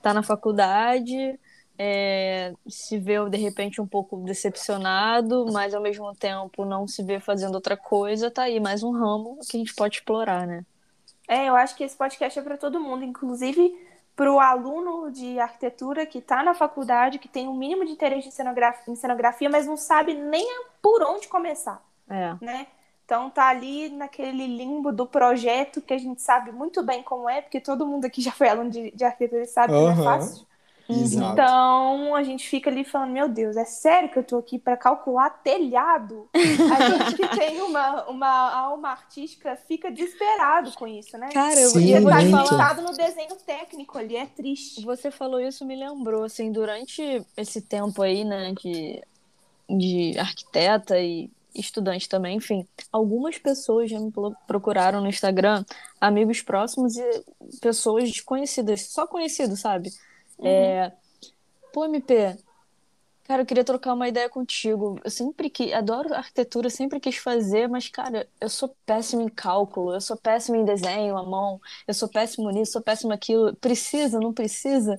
tá 0.00 0.14
na 0.14 0.22
faculdade, 0.22 1.38
é, 1.78 2.54
se 2.66 2.98
vê 2.98 3.16
de 3.28 3.36
repente 3.36 3.78
um 3.78 3.86
pouco 3.86 4.16
decepcionado, 4.16 5.52
mas 5.52 5.74
ao 5.74 5.82
mesmo 5.82 6.10
tempo 6.14 6.64
não 6.64 6.88
se 6.88 7.02
vê 7.02 7.20
fazendo 7.20 7.56
outra 7.56 7.76
coisa, 7.76 8.30
tá 8.30 8.44
aí 8.44 8.58
mais 8.58 8.82
um 8.82 8.92
ramo 8.92 9.38
que 9.46 9.58
a 9.58 9.60
gente 9.60 9.74
pode 9.74 9.96
explorar, 9.96 10.46
né? 10.46 10.64
É, 11.28 11.46
eu 11.46 11.56
acho 11.56 11.76
que 11.76 11.84
esse 11.84 11.94
podcast 11.94 12.38
é 12.38 12.42
para 12.42 12.56
todo 12.56 12.80
mundo, 12.80 13.04
inclusive 13.04 13.70
para 14.16 14.32
o 14.32 14.40
aluno 14.40 15.10
de 15.10 15.38
arquitetura 15.38 16.06
que 16.06 16.18
está 16.18 16.42
na 16.42 16.54
faculdade, 16.54 17.18
que 17.18 17.28
tem 17.28 17.46
um 17.46 17.54
mínimo 17.54 17.84
de 17.84 17.92
interesse 17.92 18.26
em 18.26 18.30
cenografia, 18.30 18.92
em 18.92 18.96
cenografia, 18.96 19.50
mas 19.50 19.66
não 19.66 19.76
sabe 19.76 20.14
nem 20.14 20.48
por 20.80 21.02
onde 21.02 21.28
começar. 21.28 21.84
É. 22.08 22.34
Né? 22.40 22.66
Então 23.04 23.28
tá 23.28 23.48
ali 23.48 23.90
naquele 23.90 24.46
limbo 24.46 24.90
do 24.90 25.06
projeto 25.06 25.82
que 25.82 25.92
a 25.92 25.98
gente 25.98 26.22
sabe 26.22 26.50
muito 26.50 26.82
bem 26.82 27.02
como 27.02 27.28
é, 27.28 27.42
porque 27.42 27.60
todo 27.60 27.86
mundo 27.86 28.06
aqui 28.06 28.22
já 28.22 28.32
foi 28.32 28.48
aluno 28.48 28.70
de, 28.70 28.90
de 28.90 29.04
arquitetura 29.04 29.42
e 29.42 29.46
sabe 29.46 29.74
uhum. 29.74 29.90
que 29.90 29.94
não 29.94 30.02
é 30.02 30.04
fácil. 30.04 30.46
Exato. 30.88 31.32
Então 31.32 32.14
a 32.14 32.22
gente 32.22 32.48
fica 32.48 32.70
ali 32.70 32.84
falando: 32.84 33.10
Meu 33.10 33.28
Deus, 33.28 33.56
é 33.56 33.64
sério 33.64 34.08
que 34.08 34.18
eu 34.18 34.22
tô 34.22 34.38
aqui 34.38 34.58
para 34.58 34.76
calcular 34.76 35.30
telhado? 35.30 36.28
A 36.34 36.90
gente 36.90 37.16
que 37.16 37.36
tem 37.36 37.60
uma, 37.60 38.04
uma 38.04 38.52
alma 38.52 38.90
artística 38.90 39.56
fica 39.56 39.90
desesperado 39.90 40.72
com 40.72 40.86
isso, 40.86 41.18
né? 41.18 41.30
Cara, 41.32 41.58
eu, 41.58 41.70
Sim, 41.70 42.04
tá 42.04 42.20
limitado 42.20 42.82
no 42.82 42.92
desenho 42.92 43.34
técnico 43.44 43.98
ali, 43.98 44.16
é 44.16 44.26
triste. 44.26 44.84
Você 44.84 45.10
falou 45.10 45.40
isso, 45.40 45.64
me 45.64 45.74
lembrou, 45.74 46.24
assim, 46.24 46.52
durante 46.52 47.24
esse 47.36 47.60
tempo 47.62 48.02
aí, 48.02 48.24
né, 48.24 48.52
de, 48.52 49.02
de 49.68 50.18
arquiteta 50.18 50.98
e 51.00 51.30
estudante 51.54 52.08
também, 52.08 52.36
enfim, 52.36 52.66
algumas 52.92 53.38
pessoas 53.38 53.90
já 53.90 53.98
me 53.98 54.12
procuraram 54.46 55.00
no 55.00 55.08
Instagram, 55.08 55.64
amigos 56.00 56.42
próximos 56.42 56.96
e 56.96 57.24
pessoas 57.60 58.04
desconhecidas, 58.04 58.82
só 58.82 59.06
conhecidos, 59.06 59.60
sabe? 59.60 59.90
Uhum. 60.38 60.46
É, 60.46 60.92
pô, 61.72 61.84
MP, 61.84 62.36
cara, 63.24 63.42
eu 63.42 63.46
queria 63.46 63.64
trocar 63.64 63.94
uma 63.94 64.08
ideia 64.08 64.28
contigo. 64.28 64.98
Eu 65.04 65.10
sempre 65.10 65.50
que 65.50 65.72
adoro 65.72 66.14
arquitetura, 66.14 66.70
sempre 66.70 67.00
quis 67.00 67.16
fazer, 67.16 67.68
mas 67.68 67.88
cara, 67.88 68.28
eu 68.40 68.48
sou 68.48 68.74
péssimo 68.84 69.22
em 69.22 69.28
cálculo, 69.28 69.94
eu 69.94 70.00
sou 70.00 70.16
péssimo 70.16 70.56
em 70.56 70.64
desenho 70.64 71.16
à 71.16 71.22
mão, 71.22 71.60
eu 71.86 71.94
sou 71.94 72.08
péssimo 72.08 72.50
nisso, 72.50 72.72
sou 72.72 72.82
péssimo 72.82 73.10
naquilo. 73.10 73.54
Precisa, 73.56 74.20
não 74.20 74.32
precisa? 74.32 74.98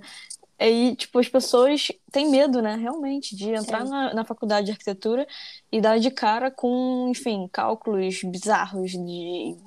aí, 0.60 0.96
tipo, 0.96 1.20
as 1.20 1.30
pessoas 1.30 1.92
têm 2.12 2.30
medo, 2.30 2.62
né, 2.62 2.76
realmente, 2.76 3.36
de 3.36 3.52
entrar 3.52 3.86
na, 3.86 4.14
na, 4.14 4.26
faculdade 4.26 4.66
de 4.66 4.72
arquitetura 4.72 5.28
e 5.72 5.80
dar 5.80 6.00
de 6.00 6.10
cara 6.10 6.50
com, 6.50 7.08
enfim, 7.10 7.48
cálculos 7.52 8.22
bizarros 8.24 8.92
de, 8.92 8.98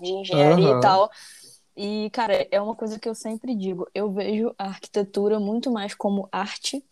de 0.01 0.09
engenharia 0.09 0.73
uhum. 0.73 0.79
e 0.79 0.81
tal. 0.81 1.11
E, 1.83 2.11
cara, 2.11 2.47
é 2.51 2.61
uma 2.61 2.75
coisa 2.75 2.99
que 2.99 3.09
eu 3.09 3.15
sempre 3.15 3.55
digo. 3.55 3.89
Eu 3.95 4.13
vejo 4.13 4.55
a 4.59 4.67
arquitetura 4.67 5.41
muito 5.41 5.71
mais 5.71 5.95
como 5.95 6.29
arte 6.31 6.85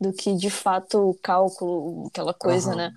do 0.00 0.12
que, 0.12 0.36
de 0.36 0.48
fato, 0.48 1.18
cálculo, 1.20 2.06
aquela 2.06 2.32
coisa, 2.32 2.70
uhum. 2.70 2.76
né? 2.76 2.94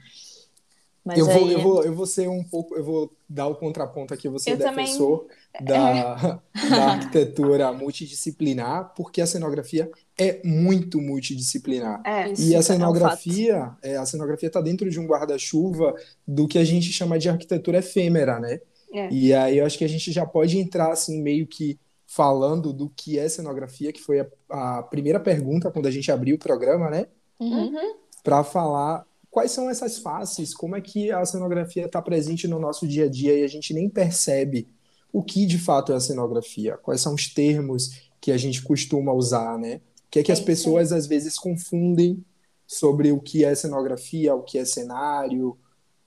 Mas 1.03 1.17
eu, 1.17 1.27
aí... 1.27 1.39
vou, 1.39 1.51
eu, 1.51 1.60
vou, 1.62 1.84
eu 1.84 1.96
vou 1.96 2.05
ser 2.05 2.29
um 2.29 2.44
pouco, 2.44 2.75
eu 2.75 2.84
vou 2.84 3.12
dar 3.27 3.48
o 3.48 3.55
contraponto 3.55 4.13
aqui, 4.13 4.29
você 4.29 4.51
é 4.51 4.55
defensor 4.55 5.25
também... 5.51 5.74
da, 5.74 6.41
é. 6.53 6.70
da 6.70 6.86
arquitetura 6.91 7.74
multidisciplinar, 7.74 8.94
porque 8.96 9.20
a 9.20 9.25
cenografia 9.25 9.89
é 10.15 10.41
muito 10.44 11.01
multidisciplinar. 11.01 12.03
É, 12.05 12.32
e 12.38 12.55
a 12.55 12.62
cenografia, 12.62 13.72
é 13.82 13.98
um 13.98 14.03
a 14.03 14.05
cenografia 14.05 14.46
está 14.46 14.62
dentro 14.62 14.88
de 14.91 15.00
um 15.00 15.08
guarda-chuva 15.08 15.96
do 16.27 16.48
que 16.48 16.60
a 16.60 16.63
gente 16.63 16.94
chama 16.94 17.17
de 17.17 17.29
arquitetura 17.29 17.79
efêmera, 17.79 18.39
né? 18.39 18.60
É. 18.96 19.10
E 19.12 19.34
aí 19.34 19.58
eu 19.58 19.66
acho 19.66 19.78
que 19.78 19.84
a 19.84 19.90
gente 19.90 20.12
já 20.12 20.25
pode 20.25 20.58
entrar 20.58 20.92
assim 20.92 21.22
meio 21.22 21.46
que 21.46 21.80
falando 22.06 22.72
do 22.72 22.90
que 22.90 23.20
é 23.20 23.28
cenografia, 23.28 23.92
que 23.92 24.02
foi 24.02 24.22
a, 24.22 24.78
a 24.78 24.84
primeira 24.84 25.20
pergunta 25.20 25.70
quando 25.72 25.88
a 25.88 25.92
gente 25.92 26.12
abriu 26.12 26.36
o 26.36 26.40
programa, 26.40 26.90
né? 26.90 27.08
Uhum. 27.40 27.96
Para 28.24 28.44
falar 28.44 29.06
quais 29.30 29.52
são 29.52 29.70
essas 29.70 29.98
faces, 29.98 30.54
como 30.54 30.75
é 30.75 30.82
que 30.82 31.12
a 31.12 31.25
cenografia 31.25 31.86
está 31.86 32.02
presente 32.02 32.48
no 32.48 32.58
nosso 32.58 32.88
dia 32.88 33.06
a 33.06 33.10
dia 33.10 33.38
e 33.38 33.44
a 33.44 33.48
gente 33.48 33.74
nem 33.74 33.90
percebe 33.90 34.68
o 35.12 35.22
que 35.22 35.46
de 35.46 35.58
fato 35.58 35.92
é 35.92 35.96
a 35.96 36.00
cenografia, 36.00 36.78
quais 36.78 37.02
são 37.02 37.14
os 37.14 37.28
termos 37.28 38.10
que 38.22 38.32
a 38.32 38.38
gente 38.38 38.62
costuma 38.62 39.12
usar, 39.12 39.58
né? 39.58 39.82
O 40.08 40.10
que 40.10 40.20
é 40.20 40.24
que 40.24 40.32
as 40.32 40.40
pessoas 40.40 40.92
às 40.92 41.06
vezes 41.06 41.38
confundem 41.38 42.24
sobre 42.66 43.12
o 43.12 43.20
que 43.20 43.44
é 43.44 43.54
cenografia, 43.56 44.34
o 44.34 44.44
que 44.44 44.58
é 44.58 44.66
cenário. 44.66 45.58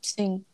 Sim. 0.00 0.44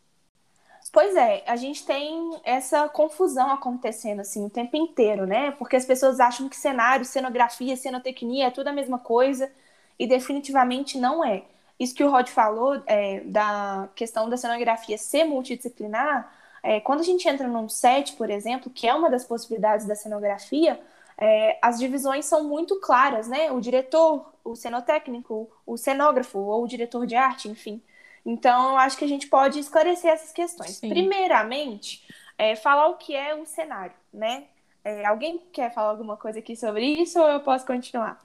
Pois 0.94 1.16
é, 1.16 1.42
a 1.44 1.56
gente 1.56 1.84
tem 1.84 2.40
essa 2.44 2.88
confusão 2.88 3.50
acontecendo 3.50 4.20
assim 4.20 4.46
o 4.46 4.48
tempo 4.48 4.76
inteiro, 4.76 5.26
né? 5.26 5.50
Porque 5.50 5.74
as 5.74 5.84
pessoas 5.84 6.20
acham 6.20 6.48
que 6.48 6.54
cenário, 6.54 7.04
cenografia, 7.04 7.76
cenotecnia 7.76 8.46
é 8.46 8.50
tudo 8.52 8.68
a 8.68 8.72
mesma 8.72 8.96
coisa 8.96 9.50
e 9.98 10.06
definitivamente 10.06 10.96
não 10.96 11.24
é. 11.24 11.42
Isso 11.80 11.96
que 11.96 12.04
o 12.04 12.10
Rod 12.10 12.28
falou 12.28 12.80
é, 12.86 13.22
da 13.24 13.88
questão 13.96 14.28
da 14.30 14.36
cenografia 14.36 14.96
ser 14.96 15.24
multidisciplinar, 15.24 16.32
é, 16.62 16.78
quando 16.78 17.00
a 17.00 17.02
gente 17.02 17.28
entra 17.28 17.48
num 17.48 17.68
set, 17.68 18.12
por 18.14 18.30
exemplo, 18.30 18.70
que 18.70 18.86
é 18.86 18.94
uma 18.94 19.10
das 19.10 19.24
possibilidades 19.24 19.86
da 19.86 19.96
cenografia, 19.96 20.80
é, 21.18 21.58
as 21.60 21.76
divisões 21.80 22.24
são 22.24 22.44
muito 22.44 22.78
claras, 22.80 23.26
né? 23.26 23.50
O 23.50 23.60
diretor, 23.60 24.32
o 24.44 24.54
cenotécnico, 24.54 25.50
o 25.66 25.76
cenógrafo 25.76 26.38
ou 26.38 26.62
o 26.62 26.68
diretor 26.68 27.04
de 27.04 27.16
arte, 27.16 27.48
enfim. 27.48 27.82
Então, 28.24 28.70
eu 28.70 28.76
acho 28.78 28.96
que 28.96 29.04
a 29.04 29.08
gente 29.08 29.26
pode 29.26 29.58
esclarecer 29.58 30.10
essas 30.10 30.32
questões. 30.32 30.76
Sim. 30.76 30.88
Primeiramente, 30.88 32.02
é, 32.38 32.56
falar 32.56 32.88
o 32.88 32.96
que 32.96 33.14
é 33.14 33.34
o 33.34 33.44
cenário, 33.44 33.94
né? 34.12 34.44
É, 34.84 35.06
alguém 35.06 35.40
quer 35.50 35.72
falar 35.72 35.90
alguma 35.90 36.16
coisa 36.16 36.38
aqui 36.38 36.54
sobre 36.54 36.84
isso 36.84 37.18
ou 37.18 37.26
eu 37.26 37.40
posso 37.40 37.64
continuar? 37.64 38.20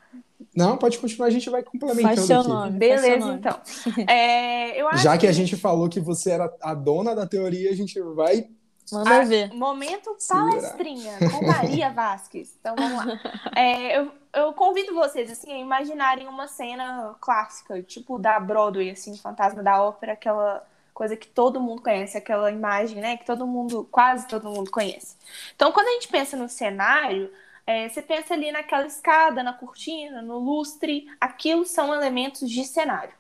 Não, 0.53 0.77
pode 0.77 0.99
continuar, 0.99 1.27
a 1.27 1.31
gente 1.31 1.49
vai 1.49 1.63
complementando 1.63 2.15
Faz 2.15 2.19
seu 2.21 2.39
aqui. 2.41 2.49
Nome, 2.49 2.77
Beleza, 2.77 3.25
nome. 3.25 3.39
então. 3.39 3.59
É, 4.07 4.97
Já 4.97 5.13
que, 5.13 5.19
que 5.19 5.27
a 5.27 5.31
gente 5.31 5.55
falou 5.55 5.87
que 5.87 6.01
você 6.01 6.31
era 6.31 6.53
a 6.61 6.73
dona 6.73 7.15
da 7.15 7.25
teoria, 7.25 7.69
a 7.71 7.75
gente 7.75 7.99
vai. 8.01 8.49
Manda 8.91 9.21
a, 9.21 9.25
ver. 9.25 9.53
Momento 9.53 10.15
palestrinha 10.27 11.17
com 11.31 11.45
Maria 11.45 11.89
Vasques. 11.93 12.55
Então 12.59 12.75
vamos 12.75 13.05
lá. 13.05 13.19
É, 13.55 13.99
eu, 13.99 14.11
eu 14.33 14.53
convido 14.53 14.93
vocês 14.93 15.31
assim, 15.31 15.51
a 15.53 15.57
imaginarem 15.57 16.27
uma 16.27 16.47
cena 16.47 17.15
clássica, 17.19 17.81
tipo 17.83 18.17
da 18.17 18.39
Broadway, 18.39 18.91
assim, 18.91 19.17
Fantasma 19.17 19.61
da 19.61 19.81
Ópera, 19.81 20.13
aquela 20.13 20.65
coisa 20.93 21.15
que 21.15 21.27
todo 21.27 21.61
mundo 21.61 21.81
conhece, 21.81 22.17
aquela 22.17 22.51
imagem, 22.51 22.99
né, 22.99 23.15
que 23.15 23.25
todo 23.25 23.47
mundo, 23.47 23.87
quase 23.89 24.27
todo 24.27 24.49
mundo 24.49 24.69
conhece. 24.69 25.15
Então, 25.55 25.71
quando 25.71 25.87
a 25.87 25.91
gente 25.91 26.09
pensa 26.09 26.35
no 26.35 26.49
cenário, 26.49 27.31
é, 27.65 27.87
você 27.87 28.01
pensa 28.01 28.33
ali 28.33 28.51
naquela 28.51 28.85
escada, 28.85 29.41
na 29.41 29.53
cortina, 29.53 30.21
no 30.21 30.39
lustre, 30.39 31.07
aquilo 31.21 31.65
são 31.65 31.93
elementos 31.93 32.49
de 32.49 32.65
cenário. 32.65 33.13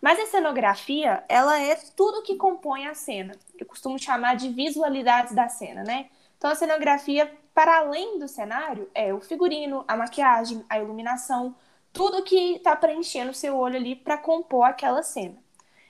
Mas 0.00 0.18
a 0.18 0.26
cenografia, 0.26 1.24
ela 1.28 1.58
é 1.60 1.74
tudo 1.96 2.22
que 2.22 2.36
compõe 2.36 2.86
a 2.86 2.94
cena. 2.94 3.34
Eu 3.58 3.66
costumo 3.66 3.98
chamar 3.98 4.36
de 4.36 4.48
visualidades 4.48 5.34
da 5.34 5.48
cena, 5.48 5.82
né? 5.82 6.08
Então 6.36 6.50
a 6.50 6.54
cenografia, 6.54 7.32
para 7.54 7.78
além 7.78 8.18
do 8.18 8.28
cenário, 8.28 8.90
é 8.94 9.12
o 9.12 9.20
figurino, 9.20 9.84
a 9.88 9.96
maquiagem, 9.96 10.64
a 10.68 10.78
iluminação, 10.78 11.54
tudo 11.92 12.22
que 12.22 12.56
está 12.56 12.76
preenchendo 12.76 13.30
o 13.30 13.34
seu 13.34 13.56
olho 13.56 13.76
ali 13.76 13.96
para 13.96 14.18
compor 14.18 14.64
aquela 14.64 15.02
cena. 15.02 15.36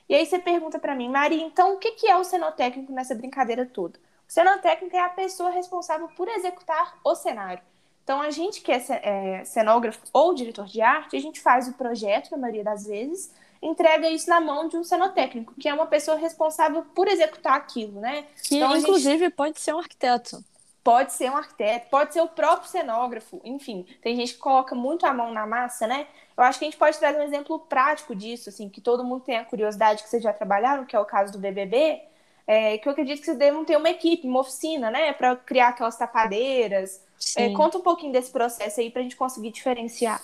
E 0.07 0.15
aí 0.15 0.25
você 0.25 0.39
pergunta 0.39 0.79
para 0.79 0.95
mim, 0.95 1.09
Maria, 1.09 1.43
então 1.43 1.73
o 1.73 1.77
que 1.77 2.07
é 2.07 2.15
o 2.15 2.23
cenotécnico 2.23 2.93
nessa 2.93 3.13
brincadeira 3.13 3.65
toda? 3.65 3.99
O 4.27 4.31
cenotécnico 4.31 4.95
é 4.95 4.99
a 4.99 5.09
pessoa 5.09 5.49
responsável 5.49 6.07
por 6.15 6.27
executar 6.29 6.97
o 7.03 7.13
cenário. 7.13 7.61
Então, 8.03 8.21
a 8.21 8.29
gente 8.29 8.61
que 8.61 8.71
é, 8.71 8.81
é 9.03 9.43
cenógrafo 9.43 9.99
ou 10.13 10.33
diretor 10.33 10.65
de 10.65 10.81
arte, 10.81 11.17
a 11.17 11.19
gente 11.19 11.41
faz 11.41 11.67
o 11.67 11.73
projeto, 11.73 12.31
na 12.31 12.37
maioria 12.37 12.63
das 12.63 12.85
vezes, 12.85 13.33
entrega 13.67 14.09
isso 14.09 14.29
na 14.29 14.39
mão 14.39 14.67
de 14.67 14.77
um 14.77 14.83
cenotécnico, 14.83 15.53
que 15.59 15.67
é 15.67 15.73
uma 15.73 15.85
pessoa 15.85 16.17
responsável 16.17 16.83
por 16.95 17.07
executar 17.07 17.53
aquilo, 17.53 17.99
né? 17.99 18.25
Que, 18.43 18.57
então, 18.57 18.75
inclusive, 18.77 19.25
gente... 19.25 19.33
pode 19.33 19.59
ser 19.59 19.73
um 19.73 19.79
arquiteto. 19.79 20.43
Pode 20.83 21.11
ser 21.11 21.29
um 21.29 21.35
arquiteto, 21.35 21.89
pode 21.89 22.13
ser 22.13 22.21
o 22.21 22.29
próprio 22.29 22.69
cenógrafo, 22.69 23.41
enfim. 23.43 23.85
Tem 24.01 24.15
gente 24.15 24.33
que 24.33 24.39
coloca 24.39 24.73
muito 24.73 25.05
a 25.05 25.13
mão 25.13 25.33
na 25.33 25.45
massa, 25.45 25.85
né? 25.85 26.07
Eu 26.37 26.43
acho 26.43 26.59
que 26.59 26.65
a 26.65 26.67
gente 26.67 26.77
pode 26.77 26.97
trazer 26.97 27.19
um 27.19 27.23
exemplo 27.23 27.59
prático 27.59 28.15
disso, 28.15 28.47
assim, 28.47 28.69
que 28.69 28.79
todo 28.79 29.03
mundo 29.03 29.23
tem 29.25 29.37
a 29.37 29.43
curiosidade 29.43 30.01
que 30.01 30.09
vocês 30.09 30.23
já 30.23 30.31
trabalharam, 30.31 30.85
que 30.85 30.95
é 30.95 30.99
o 30.99 31.03
caso 31.03 31.33
do 31.33 31.39
BBB, 31.39 32.01
é, 32.47 32.77
que 32.77 32.87
eu 32.87 32.93
acredito 32.93 33.19
que 33.19 33.25
vocês 33.25 33.37
devem 33.37 33.65
ter 33.65 33.75
uma 33.75 33.89
equipe, 33.89 34.25
uma 34.25 34.39
oficina, 34.39 34.89
né, 34.89 35.11
para 35.11 35.35
criar 35.35 35.69
aquelas 35.69 35.97
tapadeiras, 35.97 37.03
é, 37.35 37.49
conta 37.49 37.77
um 37.77 37.81
pouquinho 37.81 38.13
desse 38.13 38.31
processo 38.31 38.79
aí 38.79 38.89
para 38.89 39.01
a 39.01 39.03
gente 39.03 39.17
conseguir 39.17 39.51
diferenciar. 39.51 40.21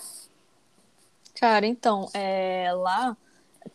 Cara, 1.38 1.66
então, 1.66 2.08
é, 2.14 2.72
lá 2.72 3.14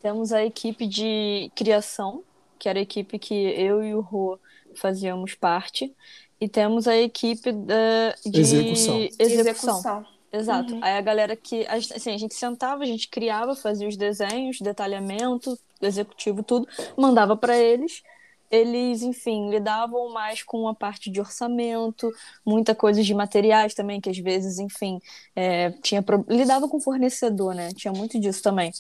temos 0.02 0.32
a 0.32 0.44
equipe 0.44 0.88
de 0.88 1.52
criação, 1.56 2.24
que 2.58 2.68
era 2.68 2.80
a 2.80 2.82
equipe 2.82 3.18
que 3.20 3.34
eu 3.34 3.84
e 3.84 3.94
o 3.94 4.02
Rô 4.02 4.40
fazíamos 4.76 5.34
parte, 5.36 5.94
e 6.40 6.48
temos 6.48 6.88
a 6.88 6.96
equipe 6.96 7.52
da, 7.52 8.16
de 8.26 8.40
execução. 8.40 9.00
execução. 9.20 9.78
execução. 9.78 10.06
Exato. 10.32 10.74
Uhum. 10.74 10.84
Aí 10.84 10.98
a 10.98 11.02
galera 11.02 11.36
que. 11.36 11.66
Assim, 11.68 12.14
a 12.14 12.18
gente 12.18 12.36
sentava, 12.36 12.84
a 12.84 12.86
gente 12.86 13.10
criava, 13.10 13.56
fazia 13.56 13.88
os 13.88 13.98
desenhos, 13.98 14.62
detalhamento, 14.62 15.58
executivo, 15.82 16.44
tudo, 16.44 16.68
mandava 16.96 17.36
para 17.36 17.58
eles 17.58 18.04
eles, 18.52 19.02
enfim, 19.04 19.50
lidavam 19.50 20.12
mais 20.12 20.42
com 20.44 20.68
a 20.68 20.74
parte 20.74 21.12
de 21.12 21.20
orçamento, 21.20 22.12
muita 22.46 22.74
coisa 22.74 23.04
de 23.04 23.14
materiais 23.14 23.74
também, 23.74 24.02
que 24.02 24.10
às 24.10 24.18
vezes, 24.18 24.58
enfim, 24.60 25.00
é, 25.36 25.72
tinha 25.84 26.02
pro... 26.02 26.26
lidava 26.28 26.68
com 26.68 26.80
fornecedor, 26.80 27.54
né? 27.54 27.70
Tinha 27.76 27.94
muito 27.94 28.20
disso 28.20 28.42
também. 28.42 28.72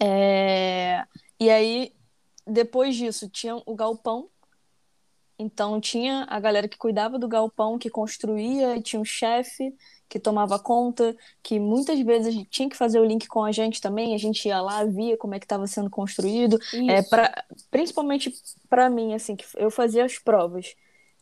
É... 0.00 1.04
E 1.38 1.50
aí, 1.50 1.92
depois 2.46 2.96
disso, 2.96 3.28
tinha 3.28 3.56
o 3.64 3.74
galpão. 3.74 4.28
Então, 5.38 5.80
tinha 5.80 6.26
a 6.30 6.40
galera 6.40 6.66
que 6.66 6.78
cuidava 6.78 7.18
do 7.18 7.28
galpão, 7.28 7.78
que 7.78 7.90
construía, 7.90 8.76
e 8.76 8.82
tinha 8.82 9.00
um 9.00 9.04
chefe 9.04 9.74
que 10.08 10.18
tomava 10.18 10.58
conta, 10.58 11.14
que 11.42 11.58
muitas 11.58 11.98
vezes 12.00 12.28
a 12.28 12.30
gente 12.30 12.48
tinha 12.48 12.68
que 12.68 12.76
fazer 12.76 13.00
o 13.00 13.04
link 13.04 13.26
com 13.26 13.44
a 13.44 13.52
gente 13.52 13.80
também, 13.80 14.14
a 14.14 14.18
gente 14.18 14.46
ia 14.48 14.62
lá, 14.62 14.84
via 14.84 15.16
como 15.16 15.34
é 15.34 15.38
que 15.38 15.44
estava 15.44 15.66
sendo 15.66 15.90
construído, 15.90 16.58
é, 16.88 17.02
pra, 17.02 17.44
principalmente 17.70 18.32
para 18.68 18.88
mim, 18.88 19.14
assim, 19.14 19.36
que 19.36 19.44
eu 19.56 19.70
fazia 19.70 20.04
as 20.04 20.16
provas. 20.18 20.74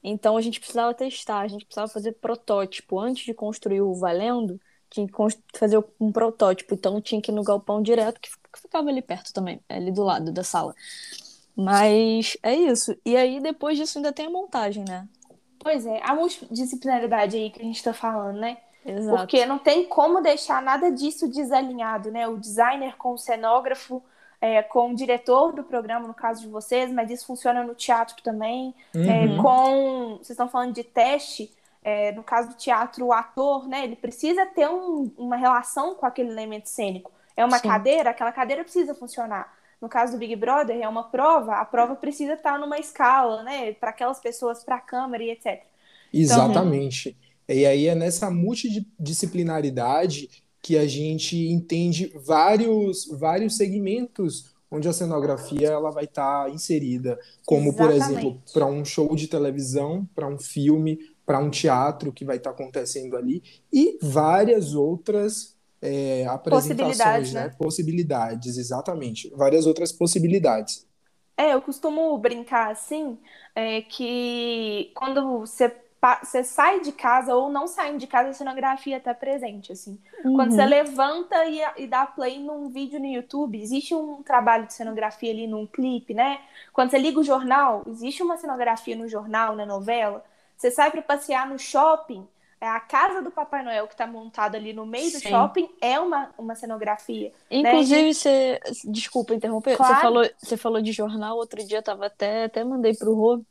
Então 0.03 0.37
a 0.37 0.43
gente 0.43 0.61
precisava 0.61 0.93
testar, 0.93 1.41
a 1.41 1.49
gente 1.49 1.65
precisava 1.65 1.91
fazer 1.91 2.13
protótipo. 2.13 3.01
Antes 3.01 3.25
de 3.25 3.33
construir 3.33 3.81
o 3.81 3.95
valendo, 3.95 4.61
tinha 4.91 5.07
que 5.07 5.15
fazer 5.59 5.83
um 5.99 6.13
protótipo. 6.13 6.75
Então 6.75 7.01
tinha 7.01 7.23
que 7.23 7.33
ir 7.33 7.35
no 7.35 7.43
galpão 7.43 7.83
direto, 7.83 8.21
que 8.21 8.29
ficava 8.59 8.89
ali 8.89 9.03
perto 9.03 9.33
também, 9.33 9.61
ali 9.69 9.91
do 9.91 10.03
lado 10.03 10.33
da 10.33 10.45
sala. 10.45 10.75
Mas 11.57 12.37
é 12.43 12.55
isso. 12.55 12.97
E 13.05 13.17
aí 13.17 13.41
depois 13.41 13.79
disso 13.79 13.99
ainda 13.99 14.13
tem 14.13 14.27
a 14.27 14.31
montagem, 14.31 14.85
né? 14.87 15.07
Pois 15.59 15.87
é, 15.87 16.01
a 16.03 16.15
multidisciplinaridade 16.15 17.37
aí 17.37 17.51
que 17.51 17.61
a 17.61 17.65
gente 17.65 17.83
tá 17.83 17.93
falando, 17.93 18.39
né? 18.39 18.59
Exato. 18.85 19.17
Porque 19.17 19.47
não 19.47 19.59
tem 19.59 19.87
como 19.87 20.21
deixar 20.21 20.61
nada 20.61 20.91
disso 20.91 21.27
desalinhado, 21.27 22.11
né? 22.11 22.29
O 22.29 22.37
designer 22.37 22.97
com 22.97 23.13
o 23.13 23.19
cenógrafo, 23.19 24.03
é, 24.41 24.63
com 24.63 24.91
o 24.91 24.95
diretor 24.95 25.55
do 25.55 25.65
programa, 25.65 26.07
no 26.07 26.13
caso 26.13 26.43
de 26.43 26.49
vocês, 26.49 26.93
mas 26.93 27.11
isso 27.11 27.27
funciona 27.27 27.65
no 27.65 27.75
teatro 27.75 28.17
também. 28.23 28.75
É, 28.95 28.99
uhum. 28.99 29.39
É, 29.39 29.43
com. 29.43 30.09
Vocês 30.17 30.31
estão 30.31 30.49
falando 30.49 30.75
de 30.75 30.85
teste. 30.85 31.51
É, 31.83 32.13
no 32.13 32.23
caso 32.23 32.49
do 32.49 32.55
teatro, 32.55 33.07
o 33.07 33.13
ator, 33.13 33.67
né? 33.69 33.85
Ele 33.85 33.97
precisa 33.97 34.45
ter 34.47 34.69
um, 34.69 35.11
uma 35.17 35.37
relação 35.37 35.95
com 35.95 36.05
aquele 36.05 36.31
elemento 36.31 36.69
cênico. 36.69 37.11
É 37.37 37.45
uma 37.45 37.59
Sim. 37.59 37.69
cadeira, 37.69 38.11
aquela 38.11 38.33
cadeira 38.33 38.63
precisa 38.63 38.95
funcionar. 38.95 39.53
No 39.81 39.89
caso 39.89 40.13
do 40.13 40.19
Big 40.19 40.37
Brother, 40.37 40.81
é 40.81 40.89
uma 40.89 41.11
prova, 41.11 41.57
a 41.57 41.65
prova 41.65 41.95
precisa 41.95 42.35
estar 42.35 42.59
numa 42.59 42.79
escala, 42.79 43.43
né? 43.43 43.73
Para 43.73 43.91
aquelas 43.91 44.21
pessoas, 44.21 44.65
para 44.65 44.77
a 44.77 44.81
câmera 44.81 45.25
e 45.25 45.31
etc. 45.31 45.63
Exatamente. 46.13 47.17
Então, 47.45 47.57
e 47.57 47.67
aí 47.67 47.89
é 47.89 47.95
nessa 47.95 48.31
multidisciplinaridade 48.31 50.45
que 50.63 50.79
a 50.79 50.87
gente 50.87 51.37
entende 51.37 52.11
vários, 52.15 53.07
vários 53.07 53.57
segmentos 53.57 54.55
onde 54.71 54.89
a 54.89 54.93
cenografia 54.93 55.69
ela 55.69 55.91
vai 55.91 56.05
estar 56.05 56.45
tá 56.45 56.51
inserida, 56.51 57.19
como 57.45 57.69
Exatamente. 57.69 57.77
por 57.77 57.91
exemplo 57.95 58.43
para 58.53 58.67
um 58.67 58.85
show 58.85 59.15
de 59.15 59.29
televisão, 59.29 60.09
para 60.15 60.27
um 60.27 60.39
filme, 60.39 60.99
para 61.27 61.39
um 61.39 61.51
teatro 61.51 62.13
que 62.13 62.25
vai 62.25 62.39
estar 62.39 62.53
tá 62.53 62.57
acontecendo 62.57 63.17
ali 63.17 63.43
e 63.73 63.99
várias 64.01 64.75
outras 64.75 65.54
é, 65.85 66.27
apresentações, 66.27 66.97
possibilidades, 66.97 67.33
né? 67.35 67.45
né? 67.45 67.55
Possibilidades, 67.59 68.57
exatamente, 68.57 69.31
várias 69.37 69.67
outras 69.67 69.93
possibilidades. 69.93 70.87
É, 71.37 71.53
eu 71.53 71.61
costumo 71.61 72.17
brincar 72.17 72.71
assim, 72.71 73.19
é, 73.55 73.83
que 73.83 74.91
quando 74.95 75.41
você 75.41 75.73
você 76.23 76.45
sai 76.45 76.81
de 76.81 76.93
casa 76.93 77.35
ou 77.35 77.49
não 77.49 77.67
saindo 77.67 77.97
de 77.97 78.07
casa, 78.07 78.29
a 78.29 78.35
cenografia 78.35 78.99
está 78.99 79.15
presente, 79.15 79.73
assim. 79.73 79.99
Uhum. 80.23 80.35
Quando 80.35 80.53
você 80.53 80.67
levanta 80.67 81.47
e, 81.47 81.63
e, 81.79 81.87
dá 81.87 82.05
play 82.05 82.39
num 82.39 82.69
vídeo 82.69 83.01
no 83.01 83.07
YouTube, 83.07 83.59
existe 83.59 83.95
um 83.95 84.23
trabalho 84.23 84.67
de 84.67 84.75
cenografia 84.75 85.31
ali 85.31 85.47
num 85.47 85.67
clipe, 85.67 86.13
né? 86.13 86.41
Quando 86.75 86.91
você 86.91 86.99
liga 86.99 87.19
o 87.19 87.25
jornal, 87.25 87.85
existe 87.87 88.23
uma 88.23 88.37
cenografia 88.37 88.95
no 88.95 89.09
jornal, 89.09 89.57
na 89.57 89.65
novela. 89.65 90.23
Você 90.59 90.71
sai 90.71 90.91
para 90.91 91.01
passear 91.01 91.49
no 91.49 91.59
shopping, 91.59 92.29
a 92.61 92.81
casa 92.81 93.21
do 93.21 93.31
Papai 93.31 93.63
Noel 93.65 93.87
que 93.87 93.95
está 93.95 94.07
montada 94.07 94.57
ali 94.57 94.73
no 94.73 94.87
meio 94.87 95.11
Sim. 95.11 95.19
do 95.19 95.29
shopping 95.29 95.69
é 95.81 95.99
uma, 95.99 96.31
uma 96.39 96.55
cenografia. 96.55 97.33
Né? 97.51 97.59
Inclusive, 97.59 98.03
né? 98.03 98.13
você. 98.13 98.61
Desculpa 98.85 99.35
interromper. 99.35 99.77
Claro. 99.77 99.95
Você, 99.95 100.01
falou, 100.01 100.31
você 100.39 100.57
falou 100.57 100.83
de 100.83 100.93
jornal, 100.93 101.37
outro 101.37 101.65
dia 101.67 101.79
eu 101.79 101.83
tava 101.83 102.07
até, 102.07 102.45
até 102.45 102.65
mandei 102.65 102.95
pro 102.95 103.15
Rô 103.15 103.43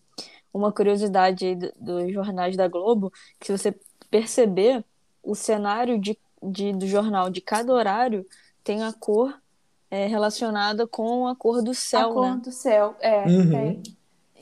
uma 0.54 0.72
curiosidade 0.72 1.46
aí 1.46 1.56
dos 1.56 2.14
jornais 2.14 2.56
da 2.56 2.68
Globo, 2.68 3.12
que 3.40 3.48
se 3.48 3.52
você 3.52 3.76
perceber, 4.10 4.84
o 5.24 5.36
cenário 5.36 5.98
de, 5.98 6.18
de, 6.42 6.74
do 6.74 6.86
jornal 6.86 7.30
de 7.30 7.42
cada 7.42 7.74
horário 7.74 8.26
tem 8.64 8.84
a 8.84 8.92
cor 8.92 9.34
é, 9.90 10.06
relacionada 10.06 10.86
com 10.86 11.28
a 11.28 11.36
cor 11.36 11.64
do 11.64 11.74
céu, 11.74 12.10
a 12.10 12.14
cor 12.14 12.36
né? 12.36 12.42
do 12.44 12.52
céu, 12.52 12.96
é. 13.00 13.24
Uhum. 13.26 13.82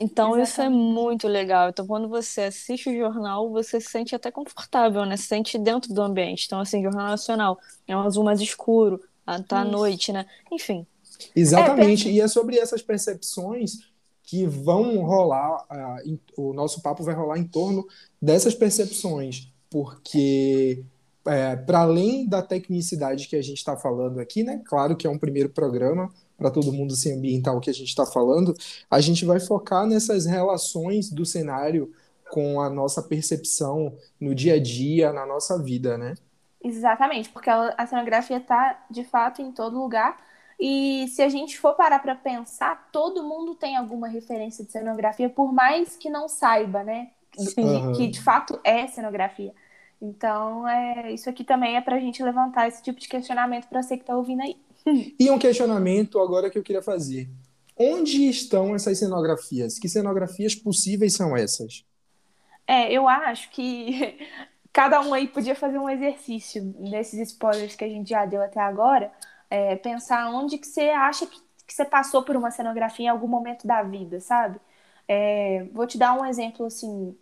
Então 0.02 0.36
Exatamente. 0.36 0.48
isso 0.48 0.60
é 0.62 0.68
muito 0.68 1.28
legal. 1.28 1.68
Então 1.68 1.86
quando 1.86 2.08
você 2.08 2.42
assiste 2.42 2.90
o 2.90 2.96
jornal, 2.96 3.48
você 3.50 3.80
se 3.80 3.88
sente 3.88 4.16
até 4.16 4.32
confortável, 4.32 5.06
né? 5.06 5.16
Se 5.16 5.24
sente 5.24 5.56
dentro 5.56 5.94
do 5.94 6.02
ambiente. 6.02 6.46
Então 6.46 6.58
assim, 6.58 6.82
Jornal 6.82 7.06
Nacional 7.06 7.58
é 7.86 7.96
um 7.96 8.00
azul 8.00 8.24
mais 8.24 8.40
escuro, 8.40 9.00
tá 9.46 9.60
à 9.60 9.64
noite, 9.64 10.12
né? 10.12 10.26
Enfim. 10.50 10.84
Exatamente. 11.36 12.08
É, 12.08 12.12
e 12.12 12.20
é 12.20 12.26
sobre 12.26 12.58
essas 12.58 12.82
percepções 12.82 13.92
que 14.24 14.44
vão 14.44 15.04
rolar, 15.04 15.64
uh, 15.70 16.08
em, 16.08 16.18
o 16.36 16.52
nosso 16.52 16.82
papo 16.82 17.04
vai 17.04 17.14
rolar 17.14 17.38
em 17.38 17.44
torno 17.44 17.86
dessas 18.20 18.54
percepções, 18.54 19.52
porque 19.70 20.84
é, 21.26 21.54
para 21.54 21.80
além 21.80 22.26
da 22.26 22.42
tecnicidade 22.42 23.28
que 23.28 23.36
a 23.36 23.42
gente 23.42 23.58
está 23.58 23.76
falando 23.76 24.18
aqui, 24.18 24.42
né? 24.42 24.60
Claro 24.64 24.96
que 24.96 25.06
é 25.06 25.10
um 25.10 25.18
primeiro 25.18 25.48
programa 25.48 26.10
para 26.42 26.50
todo 26.50 26.72
mundo 26.72 26.96
se 26.96 27.12
ambientar 27.12 27.56
o 27.56 27.60
que 27.60 27.70
a 27.70 27.72
gente 27.72 27.88
está 27.88 28.04
falando, 28.04 28.52
a 28.90 29.00
gente 29.00 29.24
vai 29.24 29.38
focar 29.38 29.86
nessas 29.86 30.26
relações 30.26 31.08
do 31.08 31.24
cenário 31.24 31.92
com 32.30 32.60
a 32.60 32.68
nossa 32.68 33.00
percepção 33.00 33.94
no 34.20 34.34
dia 34.34 34.54
a 34.54 34.60
dia, 34.60 35.12
na 35.12 35.24
nossa 35.24 35.62
vida, 35.62 35.96
né? 35.96 36.14
Exatamente, 36.64 37.28
porque 37.28 37.48
a 37.50 37.86
cenografia 37.86 38.38
está 38.38 38.84
de 38.90 39.04
fato 39.04 39.40
em 39.40 39.52
todo 39.52 39.78
lugar 39.78 40.16
e 40.58 41.06
se 41.08 41.22
a 41.22 41.28
gente 41.28 41.58
for 41.58 41.74
parar 41.74 42.00
para 42.00 42.14
pensar, 42.14 42.88
todo 42.90 43.22
mundo 43.22 43.54
tem 43.54 43.76
alguma 43.76 44.08
referência 44.08 44.64
de 44.64 44.72
cenografia, 44.72 45.28
por 45.28 45.52
mais 45.52 45.96
que 45.96 46.10
não 46.10 46.28
saiba, 46.28 46.82
né? 46.82 47.10
Uhum. 47.56 47.92
Que 47.92 48.08
de 48.08 48.20
fato 48.20 48.58
é 48.64 48.86
cenografia. 48.88 49.52
Então, 50.00 50.68
é, 50.68 51.12
isso 51.12 51.30
aqui 51.30 51.44
também 51.44 51.76
é 51.76 51.80
para 51.80 51.96
a 51.96 52.00
gente 52.00 52.22
levantar 52.22 52.66
esse 52.66 52.82
tipo 52.82 52.98
de 52.98 53.08
questionamento 53.08 53.68
para 53.68 53.82
você 53.82 53.96
que 53.96 54.02
está 54.02 54.16
ouvindo 54.16 54.42
aí. 54.42 54.56
E 55.18 55.30
um 55.30 55.38
questionamento 55.38 56.18
agora 56.18 56.50
que 56.50 56.58
eu 56.58 56.62
queria 56.62 56.82
fazer. 56.82 57.28
Onde 57.76 58.28
estão 58.28 58.74
essas 58.74 58.98
cenografias? 58.98 59.78
Que 59.78 59.88
cenografias 59.88 60.54
possíveis 60.54 61.14
são 61.14 61.36
essas? 61.36 61.84
É, 62.66 62.92
eu 62.92 63.08
acho 63.08 63.50
que 63.50 64.18
cada 64.72 65.00
um 65.00 65.14
aí 65.14 65.26
podia 65.26 65.54
fazer 65.54 65.78
um 65.78 65.88
exercício 65.88 66.74
nesses 66.78 67.30
spoilers 67.30 67.74
que 67.74 67.84
a 67.84 67.88
gente 67.88 68.10
já 68.10 68.24
deu 68.26 68.42
até 68.42 68.60
agora 68.60 69.12
é, 69.52 69.76
pensar 69.76 70.30
onde 70.30 70.56
que 70.56 70.66
você 70.66 70.88
acha 70.88 71.26
que, 71.26 71.38
que 71.66 71.74
você 71.74 71.84
passou 71.84 72.22
por 72.22 72.34
uma 72.36 72.50
cenografia 72.50 73.06
em 73.06 73.08
algum 73.08 73.28
momento 73.28 73.66
da 73.66 73.82
vida, 73.82 74.18
sabe? 74.18 74.58
É, 75.06 75.66
vou 75.72 75.86
te 75.86 75.98
dar 75.98 76.14
um 76.14 76.24
exemplo 76.24 76.64
assim 76.64 77.14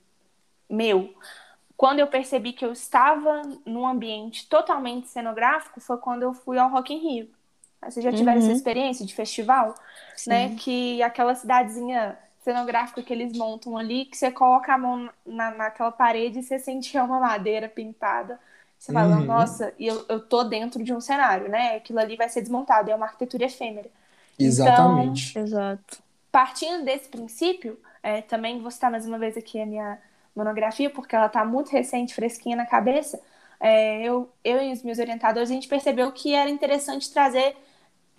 meu. 0.68 1.12
Quando 1.76 1.98
eu 1.98 2.06
percebi 2.06 2.52
que 2.52 2.64
eu 2.64 2.72
estava 2.72 3.42
num 3.66 3.86
ambiente 3.86 4.48
totalmente 4.48 5.08
cenográfico 5.08 5.80
foi 5.80 5.98
quando 5.98 6.22
eu 6.22 6.32
fui 6.32 6.58
ao 6.58 6.70
Rock 6.70 6.94
in 6.94 6.98
Rio. 6.98 7.39
Vocês 7.82 8.04
já 8.04 8.12
tiveram 8.12 8.40
uhum. 8.40 8.46
essa 8.46 8.52
experiência 8.52 9.06
de 9.06 9.14
festival, 9.14 9.74
Sim. 10.16 10.30
né? 10.30 10.56
Que 10.58 11.02
aquela 11.02 11.34
cidadezinha 11.34 12.18
cenográfica 12.42 13.02
que 13.02 13.12
eles 13.12 13.36
montam 13.36 13.76
ali, 13.76 14.06
que 14.06 14.16
você 14.16 14.30
coloca 14.30 14.72
a 14.72 14.78
mão 14.78 15.10
na, 15.26 15.50
naquela 15.50 15.92
parede 15.92 16.38
e 16.38 16.42
você 16.42 16.58
sente 16.58 16.96
uma 16.98 17.20
madeira 17.20 17.68
pintada 17.68 18.38
você 18.80 18.94
fala, 18.94 19.16
uhum. 19.16 19.24
nossa, 19.26 19.74
e 19.78 19.86
eu, 19.86 20.06
eu 20.08 20.18
tô 20.18 20.42
dentro 20.42 20.82
de 20.82 20.90
um 20.94 21.02
cenário, 21.02 21.50
né? 21.50 21.76
Aquilo 21.76 21.98
ali 21.98 22.16
vai 22.16 22.30
ser 22.30 22.40
desmontado, 22.40 22.90
é 22.90 22.94
uma 22.94 23.04
arquitetura 23.04 23.44
efêmera. 23.44 23.90
Exatamente. 24.38 25.32
Então, 25.32 25.42
Exato. 25.42 26.02
Partindo 26.32 26.82
desse 26.82 27.06
princípio, 27.06 27.78
é, 28.02 28.22
também 28.22 28.58
vou 28.58 28.70
citar 28.70 28.90
mais 28.90 29.04
uma 29.04 29.18
vez 29.18 29.36
aqui 29.36 29.60
a 29.60 29.66
minha 29.66 29.98
monografia, 30.34 30.88
porque 30.88 31.14
ela 31.14 31.28
tá 31.28 31.44
muito 31.44 31.70
recente, 31.70 32.14
fresquinha 32.14 32.56
na 32.56 32.64
cabeça. 32.64 33.20
É, 33.60 34.02
eu, 34.02 34.30
eu 34.42 34.62
e 34.62 34.72
os 34.72 34.82
meus 34.82 34.98
orientadores, 34.98 35.50
a 35.50 35.52
gente 35.52 35.68
percebeu 35.68 36.10
que 36.10 36.34
era 36.34 36.48
interessante 36.48 37.12
trazer 37.12 37.54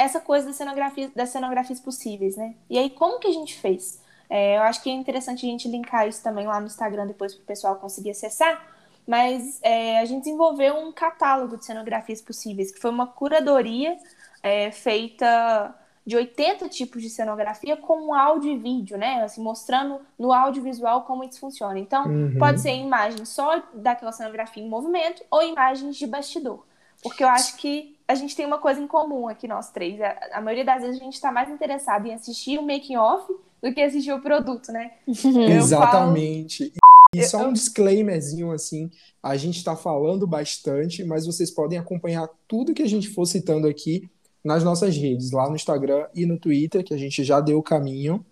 essa 0.02 0.20
coisa 0.20 0.48
das 0.48 0.56
cenografias, 0.56 1.12
das 1.14 1.30
cenografias 1.30 1.80
possíveis, 1.80 2.36
né? 2.36 2.56
E 2.70 2.78
aí, 2.78 2.90
como 2.90 3.20
que 3.20 3.28
a 3.28 3.32
gente 3.32 3.56
fez? 3.56 4.02
É, 4.30 4.58
eu 4.58 4.62
acho 4.64 4.82
que 4.82 4.90
é 4.90 4.94
interessante 4.94 5.46
a 5.46 5.50
gente 5.50 5.68
linkar 5.68 6.08
isso 6.08 6.24
também 6.24 6.48
lá 6.48 6.60
no 6.60 6.68
Instagram 6.68 7.06
depois 7.06 7.36
para 7.36 7.44
o 7.44 7.46
pessoal 7.46 7.76
conseguir 7.76 8.12
acessar, 8.12 8.66
mas 9.06 9.60
é, 9.62 10.00
a 10.00 10.06
gente 10.06 10.24
desenvolveu 10.24 10.76
um 10.76 10.92
catálogo 10.92 11.58
de 11.58 11.66
cenografias 11.66 12.22
possíveis, 12.22 12.72
que 12.72 12.80
foi 12.80 12.90
uma 12.90 13.08
curadoria 13.08 13.98
é, 14.42 14.72
feita 14.72 15.76
de 16.06 16.16
80 16.16 16.68
tipos 16.70 17.02
de 17.02 17.10
cenografia 17.10 17.78
com 17.78 18.14
áudio 18.14 18.52
e 18.52 18.58
vídeo, 18.58 18.98
né? 18.98 19.22
Assim, 19.24 19.42
mostrando 19.42 20.00
no 20.18 20.34
audiovisual 20.34 21.04
como 21.04 21.24
isso 21.24 21.40
funciona. 21.40 21.78
Então, 21.78 22.06
uhum. 22.06 22.38
pode 22.40 22.60
ser 22.60 22.72
imagem 22.72 23.24
só 23.24 23.62
daquela 23.74 24.12
cenografia 24.12 24.64
em 24.64 24.70
movimento 24.70 25.24
ou 25.30 25.44
imagens 25.44 25.96
de 25.96 26.08
bastidor. 26.08 26.66
Porque 27.04 27.24
eu 27.24 27.30
acho 27.30 27.58
que 27.58 27.96
a 28.08 28.16
gente 28.16 28.36
tem 28.36 28.46
uma 28.46 28.60
coisa 28.60 28.80
em 28.80 28.88
comum 28.88 29.28
aqui, 29.28 29.48
nós 29.48 29.72
três. 29.72 30.00
A, 30.02 30.18
a 30.34 30.42
maioria 30.42 30.66
das 30.66 30.82
vezes 30.82 31.00
a 31.00 31.04
gente 31.04 31.14
está 31.14 31.32
mais 31.32 31.50
interessado 31.50 32.06
em 32.06 32.14
assistir 32.14 32.60
o 32.60 32.64
making-off 32.64 33.26
do 33.62 33.74
que 33.74 33.82
assistir 33.82 34.12
o 34.12 34.22
produto, 34.22 34.72
né? 34.72 34.92
Exatamente. 35.08 36.66
Falo... 36.70 36.92
E 37.14 37.24
só 37.28 37.48
um 37.48 37.54
disclaimerzinho 37.54 38.52
assim, 38.52 38.90
a 39.22 39.36
gente 39.36 39.58
está 39.58 39.76
falando 39.76 40.26
bastante, 40.26 41.04
mas 41.04 41.26
vocês 41.26 41.52
podem 41.52 41.78
acompanhar 41.78 42.30
tudo 42.48 42.74
que 42.74 42.82
a 42.82 42.88
gente 42.88 43.10
for 43.10 43.26
citando 43.26 43.68
aqui 43.68 44.10
nas 44.44 44.64
nossas 44.64 44.96
redes, 44.96 45.32
lá 45.32 45.50
no 45.50 45.56
Instagram 45.56 46.08
e 46.16 46.26
no 46.26 46.40
Twitter, 46.40 46.84
que 46.84 46.94
a 46.94 46.98
gente 46.98 47.24
já 47.24 47.40
deu 47.40 47.60
o 47.60 47.64
caminho. 47.64 48.26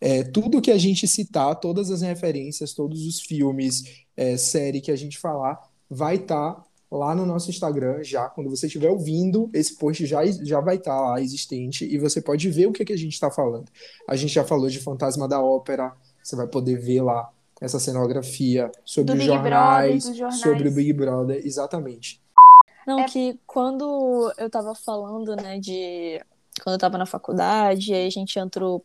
É, 0.00 0.22
tudo 0.22 0.60
que 0.60 0.70
a 0.70 0.78
gente 0.78 1.08
citar, 1.08 1.56
todas 1.56 1.90
as 1.90 2.02
referências, 2.02 2.74
todos 2.74 3.06
os 3.06 3.20
filmes, 3.20 4.04
é, 4.16 4.36
série 4.36 4.82
que 4.82 4.90
a 4.90 4.96
gente 4.96 5.18
falar, 5.18 5.58
vai 5.88 6.16
estar 6.16 6.54
tá 6.54 6.64
lá 6.90 7.14
no 7.14 7.26
nosso 7.26 7.50
Instagram 7.50 8.02
já. 8.02 8.28
Quando 8.28 8.50
você 8.50 8.66
estiver 8.66 8.90
ouvindo, 8.90 9.50
esse 9.52 9.76
post 9.76 10.06
já, 10.06 10.24
já 10.26 10.60
vai 10.60 10.76
estar 10.76 10.94
tá 10.94 11.00
lá 11.00 11.20
existente 11.20 11.84
e 11.84 11.98
você 11.98 12.20
pode 12.20 12.48
ver 12.50 12.66
o 12.66 12.72
que, 12.72 12.84
que 12.84 12.92
a 12.92 12.98
gente 12.98 13.12
está 13.12 13.30
falando. 13.30 13.66
A 14.08 14.16
gente 14.16 14.32
já 14.32 14.44
falou 14.44 14.68
de 14.68 14.78
Fantasma 14.78 15.28
da 15.28 15.40
Ópera, 15.40 15.92
você 16.22 16.36
vai 16.36 16.46
poder 16.46 16.78
ver 16.78 17.02
lá 17.02 17.30
essa 17.60 17.80
cenografia, 17.80 18.70
sobre 18.84 19.16
os 19.16 19.24
jornais, 19.24 20.04
Brother, 20.04 20.18
jornais, 20.18 20.40
sobre 20.40 20.68
o 20.68 20.72
Big 20.72 20.92
Brother, 20.92 21.40
exatamente. 21.44 22.20
Não, 22.86 23.00
é... 23.00 23.04
que 23.04 23.38
quando 23.46 24.32
eu 24.36 24.48
tava 24.48 24.74
falando, 24.74 25.34
né, 25.34 25.58
de. 25.58 26.20
Quando 26.62 26.74
eu 26.74 26.78
tava 26.78 26.96
na 26.96 27.06
faculdade, 27.06 27.92
aí 27.94 28.06
a 28.06 28.10
gente 28.10 28.38
entrou. 28.38 28.84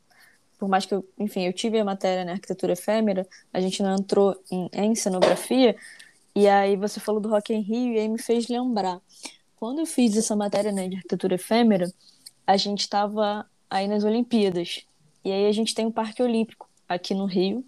Por 0.58 0.70
mais 0.70 0.86
que 0.86 0.94
eu, 0.94 1.06
enfim, 1.18 1.46
eu 1.46 1.54
tive 1.54 1.80
a 1.80 1.86
matéria 1.86 2.24
na 2.24 2.34
arquitetura 2.34 2.74
efêmera, 2.74 3.28
a 3.52 3.60
gente 3.60 3.82
não 3.82 3.96
entrou 3.96 4.36
em, 4.52 4.70
em 4.72 4.96
cenografia. 4.96 5.76
E 6.36 6.48
aí 6.48 6.76
você 6.76 7.00
falou 7.00 7.20
do 7.20 7.30
Rock 7.30 7.54
in 7.54 7.60
Rio 7.60 7.94
e 7.94 8.00
aí 8.00 8.08
me 8.08 8.22
fez 8.22 8.48
lembrar. 8.48 9.02
Quando 9.58 9.80
eu 9.80 9.86
fiz 9.86 10.16
essa 10.18 10.36
matéria 10.36 10.72
né, 10.72 10.88
de 10.88 10.96
arquitetura 10.96 11.36
efêmera, 11.36 11.92
a 12.48 12.58
gente 12.58 12.82
estava 12.82 13.46
aí 13.70 13.88
nas 13.88 14.04
Olimpíadas. 14.04 14.86
E 15.24 15.32
aí 15.32 15.46
a 15.46 15.52
gente 15.52 15.76
tem 15.76 15.86
um 15.86 15.92
Parque 15.92 16.24
Olímpico 16.24 16.70
aqui 16.88 17.14
no 17.14 17.26
Rio, 17.26 17.64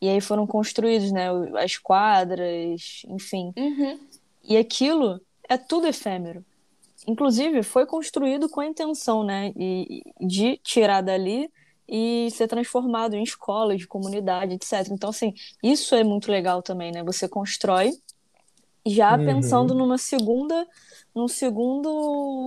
e 0.00 0.08
aí 0.08 0.20
foram 0.20 0.46
construídos, 0.46 1.10
né, 1.12 1.26
as 1.58 1.76
quadras, 1.76 3.02
enfim. 3.08 3.52
Uhum. 3.56 3.98
E 4.44 4.56
aquilo 4.56 5.20
é 5.48 5.56
tudo 5.56 5.86
efêmero. 5.86 6.44
Inclusive, 7.06 7.62
foi 7.62 7.86
construído 7.86 8.48
com 8.48 8.60
a 8.60 8.66
intenção, 8.66 9.24
né, 9.24 9.52
de 10.20 10.58
tirar 10.62 11.00
dali 11.00 11.50
e 11.90 12.30
ser 12.32 12.48
transformado 12.48 13.14
em 13.16 13.22
escolas, 13.24 13.78
de 13.78 13.86
comunidade, 13.88 14.54
etc. 14.54 14.88
Então, 14.92 15.10
assim, 15.10 15.34
isso 15.62 15.94
é 15.96 16.04
muito 16.04 16.30
legal 16.30 16.62
também, 16.62 16.92
né? 16.92 17.02
Você 17.04 17.28
constrói 17.28 17.92
já 18.86 19.16
Uhum. 19.16 19.24
pensando 19.24 19.74
numa 19.74 19.98
segunda, 19.98 20.66
num 21.14 21.28
segundo 21.28 21.88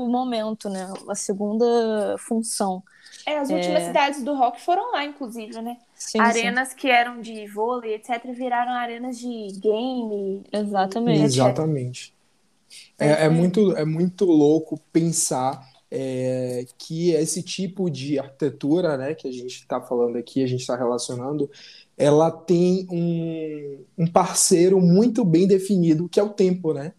momento, 0.10 0.70
né? 0.70 0.88
Uma 1.04 1.16
segunda 1.16 2.18
função. 2.20 2.84
É, 3.26 3.38
as 3.38 3.50
últimas 3.50 3.84
cidades 3.84 4.24
do 4.24 4.34
rock 4.36 4.60
foram 4.62 4.92
lá, 4.92 5.06
inclusive, 5.06 5.62
né? 5.62 5.78
Sim, 5.96 6.20
sim. 6.20 6.22
arenas 6.22 6.74
que 6.74 6.90
eram 6.90 7.22
de 7.22 7.48
vôlei, 7.48 7.96
etc., 7.96 8.34
viraram 8.34 8.72
arenas 8.74 9.18
de 9.20 9.28
game. 9.60 10.44
Exatamente. 10.52 11.24
Exatamente. 11.24 12.14
É, 13.00 13.26
é 13.26 13.30
muito, 13.30 13.76
é 13.78 13.86
muito 13.86 14.26
louco 14.26 14.80
pensar 14.92 15.68
é, 15.94 16.66
que 16.78 17.12
esse 17.12 17.44
tipo 17.44 17.90
de 17.90 18.18
arquitetura, 18.20 18.98
né, 18.98 19.14
que 19.16 19.28
a 19.28 19.32
gente 19.32 19.58
está 19.58 19.80
falando 19.82 20.18
aqui, 20.18 20.44
a 20.44 20.48
gente 20.48 20.62
está 20.62 20.76
relacionando, 20.76 21.52
ela 21.98 22.32
tem 22.32 22.88
um, 22.92 23.86
um 23.98 24.08
parceiro 24.08 24.82
muito 24.82 25.24
bem 25.24 25.48
definido, 25.48 26.10
que 26.10 26.20
é 26.20 26.24
o 26.24 26.30
tempo, 26.32 26.74
né? 26.74 26.94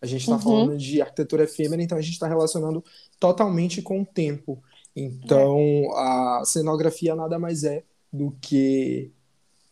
A 0.00 0.06
gente 0.06 0.22
está 0.22 0.36
Uhum. 0.36 0.40
falando 0.40 0.76
de 0.76 1.02
arquitetura 1.02 1.44
efêmera, 1.44 1.82
então 1.82 1.98
a 1.98 2.02
gente 2.02 2.14
está 2.14 2.28
relacionando 2.28 2.84
totalmente 3.18 3.82
com 3.82 4.02
o 4.02 4.06
tempo. 4.06 4.62
Então, 4.94 5.58
a 5.96 6.42
cenografia 6.44 7.16
nada 7.16 7.38
mais 7.38 7.64
é 7.64 7.84
do 8.12 8.32
que 8.40 9.10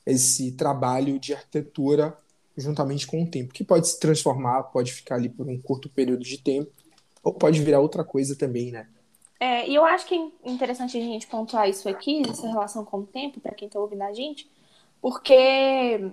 esse 0.06 0.52
trabalho 0.52 1.18
de 1.18 1.34
arquitetura 1.34 2.16
juntamente 2.56 3.06
com 3.06 3.22
o 3.24 3.26
tempo, 3.30 3.52
que 3.52 3.64
pode 3.64 3.88
se 3.88 3.98
transformar, 3.98 4.64
pode 4.64 4.92
ficar 4.92 5.16
ali 5.16 5.28
por 5.28 5.48
um 5.48 5.60
curto 5.60 5.88
período 5.90 6.22
de 6.22 6.38
tempo, 6.38 6.70
ou 7.24 7.32
pode 7.32 7.60
virar 7.62 7.80
outra 7.80 8.04
coisa 8.04 8.36
também, 8.36 8.70
né? 8.70 8.86
É, 9.40 9.68
e 9.68 9.74
eu 9.74 9.84
acho 9.84 10.06
que 10.06 10.14
é 10.14 10.50
interessante 10.50 10.96
a 10.96 11.00
gente 11.00 11.26
pontuar 11.26 11.68
isso 11.68 11.88
aqui, 11.88 12.22
essa 12.28 12.46
relação 12.46 12.84
com 12.84 12.98
o 12.98 13.06
tempo, 13.06 13.40
para 13.40 13.54
quem 13.54 13.66
está 13.66 13.78
ouvindo 13.80 14.02
a 14.02 14.12
gente, 14.12 14.48
porque 15.02 16.10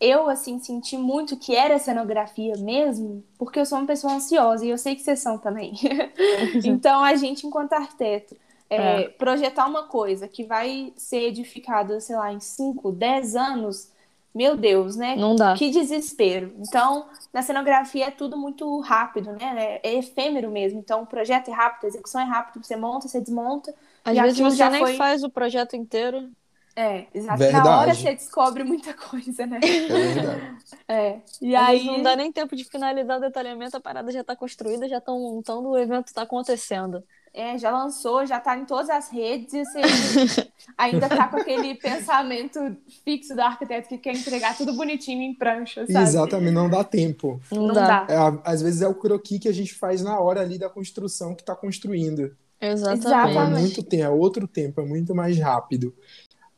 eu, 0.00 0.28
assim, 0.28 0.58
senti 0.58 0.96
muito 0.98 1.36
que 1.38 1.54
era 1.54 1.78
cenografia 1.78 2.56
mesmo, 2.56 3.24
porque 3.38 3.60
eu 3.60 3.64
sou 3.66 3.78
uma 3.78 3.86
pessoa 3.86 4.14
ansiosa 4.14 4.66
e 4.66 4.70
eu 4.70 4.78
sei 4.78 4.96
que 4.96 5.02
vocês 5.02 5.20
são 5.20 5.38
também. 5.38 5.74
então, 6.64 7.04
a 7.04 7.14
gente, 7.14 7.46
enquanto 7.46 7.72
arquiteto, 7.74 8.36
é, 8.68 9.02
É. 9.04 9.08
projetar 9.10 9.66
uma 9.66 9.84
coisa 9.86 10.26
que 10.26 10.44
vai 10.44 10.92
ser 10.96 11.22
edificada, 11.28 12.00
sei 12.00 12.16
lá, 12.16 12.32
em 12.32 12.40
5, 12.40 12.90
10 12.90 13.36
anos, 13.36 13.91
meu 14.34 14.56
Deus, 14.56 14.96
né? 14.96 15.14
Não 15.16 15.36
dá. 15.36 15.54
Que 15.54 15.70
desespero. 15.70 16.52
Então, 16.58 17.06
na 17.32 17.42
cenografia 17.42 18.06
é 18.06 18.10
tudo 18.10 18.36
muito 18.36 18.80
rápido, 18.80 19.32
né? 19.32 19.80
É 19.82 19.94
efêmero 19.94 20.50
mesmo. 20.50 20.78
Então, 20.78 21.02
o 21.02 21.06
projeto 21.06 21.48
é 21.48 21.52
rápido, 21.52 21.84
a 21.84 21.88
execução 21.88 22.20
é 22.20 22.24
rápido, 22.24 22.64
você 22.64 22.76
monta, 22.76 23.08
você 23.08 23.20
desmonta. 23.20 23.74
Às 24.04 24.16
E 24.16 24.20
vezes 24.22 24.38
você 24.38 24.56
já 24.56 24.70
nem 24.70 24.80
foi- 24.80 24.96
faz 24.96 25.22
o 25.22 25.30
projeto 25.30 25.76
inteiro. 25.76 26.30
É, 26.74 27.06
exato. 27.12 27.38
Verdade. 27.38 27.68
Na 27.68 27.80
hora 27.80 27.94
você 27.94 28.14
descobre 28.14 28.64
muita 28.64 28.94
coisa, 28.94 29.46
né? 29.46 29.60
É 29.62 29.88
verdade. 30.14 30.56
É. 30.88 31.20
E 31.40 31.54
Às 31.54 31.68
aí. 31.68 31.86
não 31.86 32.02
dá 32.02 32.16
nem 32.16 32.32
tempo 32.32 32.56
de 32.56 32.64
finalizar 32.64 33.18
o 33.18 33.20
detalhamento, 33.20 33.76
a 33.76 33.80
parada 33.80 34.10
já 34.10 34.24
tá 34.24 34.34
construída, 34.34 34.88
já 34.88 34.96
estão 34.98 35.18
montando, 35.20 35.68
o 35.68 35.78
evento 35.78 36.12
tá 36.14 36.22
acontecendo. 36.22 37.04
É, 37.34 37.56
já 37.56 37.70
lançou, 37.70 38.26
já 38.26 38.38
tá 38.38 38.58
em 38.58 38.66
todas 38.66 38.90
as 38.90 39.08
redes 39.08 39.54
e 39.54 39.64
você 39.64 40.52
ainda 40.76 41.08
tá 41.08 41.28
com 41.28 41.38
aquele 41.38 41.74
pensamento 41.76 42.58
fixo 43.04 43.34
do 43.34 43.40
arquiteto 43.40 43.88
que 43.88 43.96
quer 43.96 44.14
entregar 44.14 44.54
tudo 44.54 44.74
bonitinho 44.74 45.22
em 45.22 45.34
prancha, 45.34 45.86
sabe? 45.86 46.04
Exatamente, 46.04 46.52
não 46.52 46.68
dá 46.68 46.84
tempo. 46.84 47.40
Não, 47.50 47.68
Não 47.68 47.74
dá. 47.74 48.06
É, 48.06 48.16
às 48.44 48.60
vezes 48.60 48.82
é 48.82 48.88
o 48.88 48.94
croquis 48.94 49.38
que 49.40 49.48
a 49.48 49.52
gente 49.52 49.72
faz 49.72 50.02
na 50.02 50.20
hora 50.20 50.42
ali 50.42 50.58
da 50.58 50.68
construção 50.68 51.34
que 51.34 51.40
está 51.40 51.56
construindo. 51.56 52.36
Exatamente. 52.60 53.06
Então 53.06 53.42
é 53.42 53.60
muito 53.60 53.82
tempo, 53.82 54.04
é 54.04 54.10
outro 54.10 54.46
tempo, 54.46 54.80
é 54.80 54.84
muito 54.84 55.14
mais 55.14 55.38
rápido. 55.38 55.94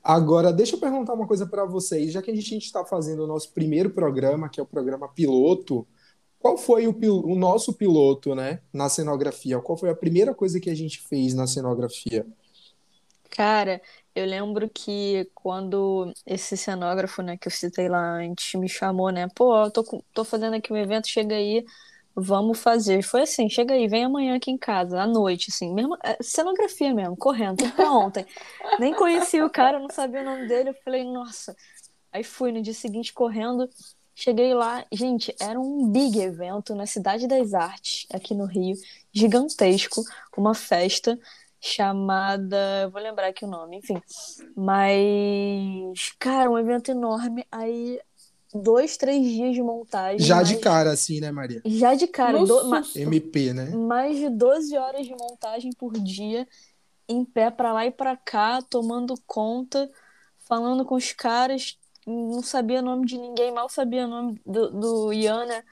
Agora, 0.02 0.52
deixa 0.52 0.76
eu 0.76 0.80
perguntar 0.80 1.14
uma 1.14 1.26
coisa 1.26 1.46
para 1.46 1.64
vocês, 1.64 2.12
já 2.12 2.20
que 2.20 2.30
a 2.30 2.34
gente 2.34 2.58
está 2.58 2.84
fazendo 2.84 3.24
o 3.24 3.26
nosso 3.26 3.50
primeiro 3.54 3.88
programa, 3.88 4.50
que 4.50 4.60
é 4.60 4.62
o 4.62 4.66
programa 4.66 5.08
piloto, 5.08 5.86
qual 6.44 6.58
foi 6.58 6.86
o, 6.86 6.94
o 7.24 7.34
nosso 7.34 7.72
piloto, 7.72 8.34
né, 8.34 8.60
na 8.70 8.90
cenografia? 8.90 9.58
Qual 9.60 9.78
foi 9.78 9.88
a 9.88 9.94
primeira 9.96 10.34
coisa 10.34 10.60
que 10.60 10.68
a 10.68 10.74
gente 10.74 11.00
fez 11.00 11.32
na 11.32 11.46
cenografia? 11.46 12.26
Cara, 13.30 13.80
eu 14.14 14.26
lembro 14.26 14.68
que 14.68 15.26
quando 15.34 16.12
esse 16.26 16.54
cenógrafo, 16.54 17.22
né, 17.22 17.38
que 17.38 17.48
eu 17.48 17.50
citei 17.50 17.88
lá 17.88 18.18
antes, 18.18 18.60
me 18.60 18.68
chamou, 18.68 19.08
né? 19.08 19.26
Pô, 19.34 19.56
eu 19.56 19.70
tô, 19.70 20.04
tô 20.12 20.22
fazendo 20.22 20.52
aqui 20.52 20.70
um 20.70 20.76
evento, 20.76 21.08
chega 21.08 21.34
aí, 21.34 21.64
vamos 22.14 22.58
fazer. 22.58 23.02
Foi 23.02 23.22
assim, 23.22 23.48
chega 23.48 23.72
aí, 23.72 23.88
vem 23.88 24.04
amanhã 24.04 24.36
aqui 24.36 24.50
em 24.50 24.58
casa, 24.58 25.00
à 25.00 25.06
noite, 25.06 25.48
assim, 25.50 25.72
mesmo, 25.72 25.96
é, 26.04 26.18
cenografia 26.22 26.92
mesmo, 26.92 27.16
correndo, 27.16 27.64
pra 27.72 27.90
ontem. 27.90 28.26
Nem 28.78 28.92
conhecia 28.92 29.46
o 29.46 29.48
cara, 29.48 29.78
não 29.78 29.88
sabia 29.88 30.20
o 30.20 30.24
nome 30.24 30.46
dele, 30.46 30.68
eu 30.68 30.76
falei, 30.84 31.04
nossa. 31.04 31.56
Aí 32.12 32.22
fui 32.22 32.52
no 32.52 32.60
dia 32.60 32.74
seguinte 32.74 33.14
correndo, 33.14 33.66
cheguei 34.14 34.54
lá, 34.54 34.84
gente, 34.92 35.34
era 35.40 35.58
um 35.58 35.88
big 35.90 36.18
evento 36.20 36.74
na 36.74 36.86
Cidade 36.86 37.26
das 37.26 37.52
Artes, 37.54 38.06
aqui 38.12 38.34
no 38.34 38.44
Rio, 38.46 38.76
gigantesco, 39.12 40.02
uma 40.36 40.54
festa 40.54 41.18
chamada, 41.60 42.82
eu 42.82 42.90
vou 42.90 43.00
lembrar 43.00 43.28
aqui 43.28 43.44
o 43.44 43.48
nome, 43.48 43.78
enfim. 43.78 44.00
Mas, 44.54 46.12
cara, 46.18 46.50
um 46.50 46.58
evento 46.58 46.90
enorme. 46.90 47.46
Aí, 47.50 47.98
dois, 48.54 48.96
três 48.96 49.24
dias 49.26 49.54
de 49.54 49.62
montagem. 49.62 50.20
Já 50.20 50.42
de 50.42 50.52
mais- 50.54 50.64
cara, 50.64 50.90
assim, 50.92 51.20
né, 51.20 51.30
Maria? 51.30 51.62
Já 51.64 51.94
de 51.94 52.06
cara. 52.06 52.44
Do- 52.44 52.68
ma-. 52.68 52.82
MP, 52.94 53.52
né? 53.52 53.70
mais 53.70 54.16
de 54.18 54.28
12 54.30 54.76
horas 54.76 55.06
de 55.06 55.14
montagem 55.14 55.72
por 55.72 55.92
dia, 55.94 56.46
em 57.08 57.24
pé 57.24 57.50
pra 57.50 57.72
lá 57.72 57.86
e 57.86 57.90
pra 57.90 58.16
cá, 58.16 58.60
tomando 58.62 59.14
conta, 59.26 59.90
falando 60.40 60.84
com 60.84 60.94
os 60.94 61.12
caras. 61.12 61.78
Não 62.06 62.42
sabia 62.42 62.80
o 62.80 62.82
nome 62.82 63.06
de 63.06 63.18
ninguém, 63.18 63.52
mal 63.52 63.68
sabia 63.68 64.04
o 64.04 64.08
nome 64.08 64.40
do, 64.44 64.70
do 64.70 65.12
Ian, 65.12 65.46
né? 65.46 65.64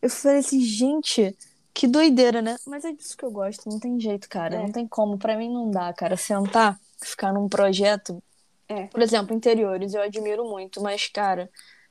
Eu 0.00 0.10
falei 0.10 0.38
assim, 0.38 0.60
gente, 0.60 1.36
que 1.74 1.86
doideira, 1.86 2.40
né? 2.40 2.56
Mas 2.66 2.84
é 2.84 2.92
disso 2.92 3.16
que 3.16 3.24
eu 3.24 3.30
gosto, 3.30 3.68
não 3.68 3.78
tem 3.78 4.00
jeito, 4.00 4.28
cara. 4.28 4.56
É. 4.56 4.58
Não 4.58 4.72
tem 4.72 4.86
como. 4.86 5.18
Pra 5.18 5.36
mim 5.36 5.52
não 5.52 5.70
dá, 5.70 5.92
cara. 5.92 6.16
Sentar, 6.16 6.80
ficar 7.02 7.32
num 7.32 7.48
projeto. 7.48 8.22
É. 8.68 8.86
Por 8.86 9.02
exemplo, 9.02 9.34
interiores, 9.36 9.94
eu 9.94 10.02
admiro 10.02 10.44
muito, 10.44 10.82
mas, 10.82 11.06
cara, 11.08 11.50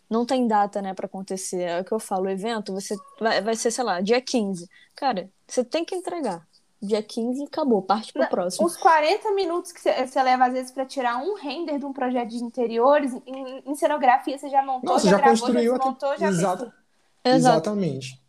não 0.10 0.26
tem 0.26 0.48
data, 0.48 0.82
né, 0.82 0.94
pra 0.94 1.06
acontecer. 1.06 1.62
É 1.62 1.82
o 1.82 1.86
que 1.86 1.92
eu 1.92 2.00
falo, 2.00 2.26
o 2.26 2.30
evento 2.30 2.74
você 2.74 2.96
vai, 3.20 3.42
vai 3.42 3.56
ser, 3.56 3.72
sei 3.72 3.84
lá, 3.84 4.02
dia 4.02 4.22
15. 4.22 4.68
Cara, 4.96 5.30
você 5.48 5.64
tem 5.64 5.86
que 5.86 5.96
entregar. 5.96 6.46
Dia 6.82 7.02
15 7.02 7.44
acabou, 7.46 7.82
parte 7.82 8.14
pro 8.14 8.22
Não, 8.22 8.30
próximo. 8.30 8.68
Os 8.68 8.76
40 8.78 9.32
minutos 9.34 9.72
que 9.72 9.80
você 9.80 10.24
leva, 10.24 10.46
às 10.46 10.54
vezes, 10.54 10.72
pra 10.72 10.86
tirar 10.86 11.18
um 11.18 11.36
render 11.36 11.80
de 11.80 11.86
um 11.86 11.94
projeto 11.94 12.30
de 12.30 12.44
interiores, 12.44 13.14
em, 13.26 13.64
em 13.66 13.76
cenografia 13.76 14.38
você 14.38 14.50
já 14.50 14.64
montou, 14.64 14.94
Nossa, 14.94 15.06
já, 15.06 15.12
já 15.12 15.18
gravou, 15.18 15.40
construiu 15.40 15.78
já 15.78 16.18
já 16.18 16.28
Exato. 16.28 16.74
Exatamente. 17.24 18.22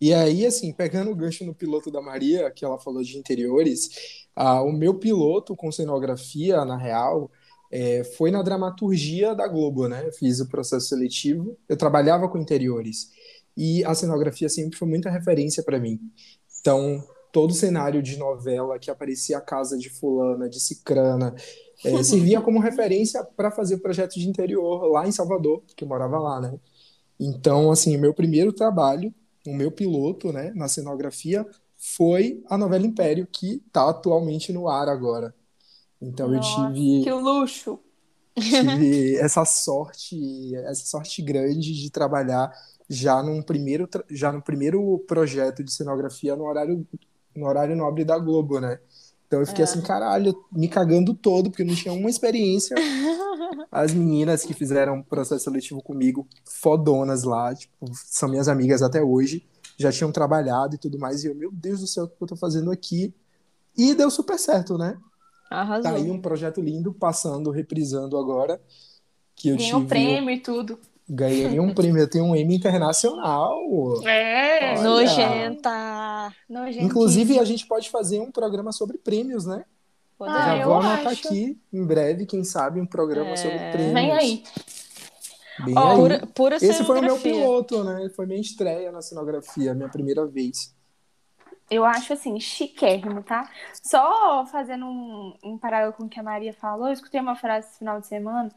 E 0.00 0.12
aí, 0.12 0.44
assim, 0.44 0.72
pegando 0.72 1.10
o 1.10 1.14
gancho 1.14 1.44
no 1.44 1.54
piloto 1.54 1.90
da 1.90 2.00
Maria, 2.00 2.50
que 2.50 2.64
ela 2.64 2.78
falou 2.78 3.02
de 3.02 3.16
interiores, 3.16 4.26
ah, 4.36 4.62
o 4.62 4.70
meu 4.70 4.94
piloto 4.94 5.56
com 5.56 5.72
cenografia, 5.72 6.64
na 6.64 6.76
real, 6.76 7.30
é, 7.70 8.04
foi 8.04 8.30
na 8.30 8.42
dramaturgia 8.42 9.34
da 9.34 9.48
Globo, 9.48 9.88
né? 9.88 10.06
Eu 10.06 10.12
fiz 10.12 10.40
o 10.40 10.48
processo 10.48 10.88
seletivo, 10.88 11.56
eu 11.68 11.76
trabalhava 11.76 12.28
com 12.28 12.38
interiores. 12.38 13.10
E 13.56 13.84
a 13.84 13.94
cenografia 13.94 14.48
sempre 14.48 14.76
foi 14.76 14.86
muita 14.86 15.10
referência 15.10 15.62
para 15.62 15.78
mim. 15.78 15.98
Então, 16.60 17.02
todo 17.34 17.52
cenário 17.52 18.00
de 18.00 18.16
novela 18.16 18.78
que 18.78 18.92
aparecia 18.92 19.38
a 19.38 19.40
casa 19.40 19.76
de 19.76 19.90
fulana, 19.90 20.48
de 20.48 20.60
cicrana, 20.60 21.34
é, 21.84 22.00
servia 22.04 22.40
como 22.40 22.60
referência 22.60 23.24
para 23.24 23.50
fazer 23.50 23.74
o 23.74 23.80
projeto 23.80 24.14
de 24.14 24.28
interior 24.28 24.86
lá 24.92 25.08
em 25.08 25.10
Salvador, 25.10 25.64
que 25.76 25.82
eu 25.82 25.88
morava 25.88 26.16
lá, 26.20 26.40
né? 26.40 26.54
Então, 27.18 27.72
assim, 27.72 27.96
o 27.96 28.00
meu 28.00 28.14
primeiro 28.14 28.52
trabalho, 28.52 29.12
o 29.46 29.52
meu 29.54 29.72
piloto, 29.72 30.32
né, 30.32 30.52
na 30.54 30.68
cenografia, 30.68 31.44
foi 31.76 32.42
a 32.48 32.56
novela 32.56 32.86
Império, 32.86 33.26
que 33.26 33.62
está 33.66 33.90
atualmente 33.90 34.52
no 34.52 34.68
ar 34.68 34.88
agora. 34.88 35.34
Então, 36.00 36.28
Nossa, 36.28 36.60
eu 36.60 36.72
tive, 36.74 37.04
Que 37.04 37.10
luxo. 37.12 37.80
tive 38.48 39.16
essa 39.18 39.44
sorte, 39.44 40.54
essa 40.56 40.86
sorte 40.86 41.22
grande 41.22 41.72
de 41.74 41.90
trabalhar 41.90 42.52
já 42.88 43.22
num 43.22 43.42
primeiro, 43.42 43.88
já 44.10 44.32
no 44.32 44.42
primeiro 44.42 44.98
projeto 45.08 45.64
de 45.64 45.72
cenografia 45.72 46.36
no 46.36 46.44
horário, 46.44 46.86
no 47.36 47.46
horário 47.46 47.76
nobre 47.76 48.04
da 48.04 48.18
Globo, 48.18 48.60
né? 48.60 48.78
Então 49.26 49.40
eu 49.40 49.46
fiquei 49.46 49.62
É. 49.62 49.68
assim, 49.68 49.80
caralho, 49.80 50.34
me 50.52 50.68
cagando 50.68 51.14
todo, 51.14 51.50
porque 51.50 51.62
eu 51.62 51.66
não 51.66 51.74
tinha 51.74 51.92
uma 51.92 52.08
experiência. 52.10 52.74
As 53.70 53.92
meninas 53.92 54.44
que 54.44 54.54
fizeram 54.54 55.02
processo 55.02 55.44
seletivo 55.44 55.82
comigo, 55.82 56.26
fodonas 56.44 57.24
lá, 57.24 57.54
tipo, 57.54 57.90
são 57.92 58.28
minhas 58.28 58.46
amigas 58.48 58.82
até 58.82 59.02
hoje, 59.02 59.44
já 59.76 59.90
tinham 59.90 60.12
trabalhado 60.12 60.76
e 60.76 60.78
tudo 60.78 60.98
mais, 60.98 61.24
e 61.24 61.28
eu, 61.28 61.34
meu 61.34 61.50
Deus 61.50 61.80
do 61.80 61.86
céu, 61.86 62.04
o 62.04 62.08
que 62.08 62.14
eu 62.22 62.28
tô 62.28 62.36
fazendo 62.36 62.70
aqui? 62.70 63.12
E 63.76 63.92
deu 63.94 64.10
super 64.10 64.38
certo, 64.38 64.78
né? 64.78 64.96
Arrasou. 65.50 65.90
Tá 65.90 65.96
aí 65.96 66.10
um 66.10 66.20
projeto 66.20 66.60
lindo, 66.60 66.92
passando, 66.92 67.50
reprisando 67.50 68.16
agora, 68.16 68.60
que 69.34 69.48
eu 69.48 69.56
Ganhou 69.56 69.80
tive, 69.80 69.88
prêmio 69.88 70.30
e 70.30 70.40
tudo. 70.40 70.78
Ganhei 71.08 71.58
um 71.60 71.74
prêmio, 71.74 72.00
eu 72.00 72.08
tenho 72.08 72.24
um 72.24 72.36
Emmy 72.36 72.56
internacional. 72.56 73.58
É. 74.06 74.74
Olha. 74.78 74.82
Nojenta. 74.82 76.32
Inclusive, 76.80 77.38
a 77.38 77.44
gente 77.44 77.66
pode 77.66 77.90
fazer 77.90 78.20
um 78.20 78.30
programa 78.30 78.72
sobre 78.72 78.98
prêmios, 78.98 79.44
né? 79.46 79.64
Ah, 80.20 80.56
Já 80.58 80.64
vou 80.64 80.74
anotar 80.76 81.08
acho. 81.08 81.28
aqui, 81.28 81.58
em 81.72 81.84
breve, 81.84 82.24
quem 82.24 82.44
sabe, 82.44 82.80
um 82.80 82.86
programa 82.86 83.30
É. 83.30 83.36
sobre 83.36 83.58
prêmios. 83.72 83.92
Vem 83.92 84.12
aí. 84.12 84.44
Bem 85.64 85.74
Ó, 85.76 85.90
aí. 85.90 85.96
pura, 85.96 86.26
pura 86.34 86.56
Esse 86.56 86.84
foi 86.84 86.98
o 86.98 87.02
meu 87.02 87.18
piloto, 87.18 87.84
né? 87.84 88.08
Foi 88.16 88.26
minha 88.26 88.40
estreia 88.40 88.90
na 88.90 89.02
cenografia, 89.02 89.74
minha 89.74 89.88
primeira 89.88 90.26
vez. 90.26 90.74
Eu 91.70 91.84
acho 91.84 92.12
assim, 92.12 92.38
chiquérrimo, 92.38 93.22
tá? 93.22 93.48
Só 93.82 94.44
fazendo 94.46 94.86
um, 94.86 95.34
um 95.42 95.58
paralelo 95.58 95.92
com 95.92 96.04
o 96.04 96.08
que 96.08 96.20
a 96.20 96.22
Maria 96.22 96.52
falou, 96.52 96.88
eu 96.88 96.92
escutei 96.92 97.20
uma 97.20 97.36
frase 97.36 97.68
esse 97.68 97.78
final 97.78 98.00
de 98.00 98.06
semana, 98.06 98.50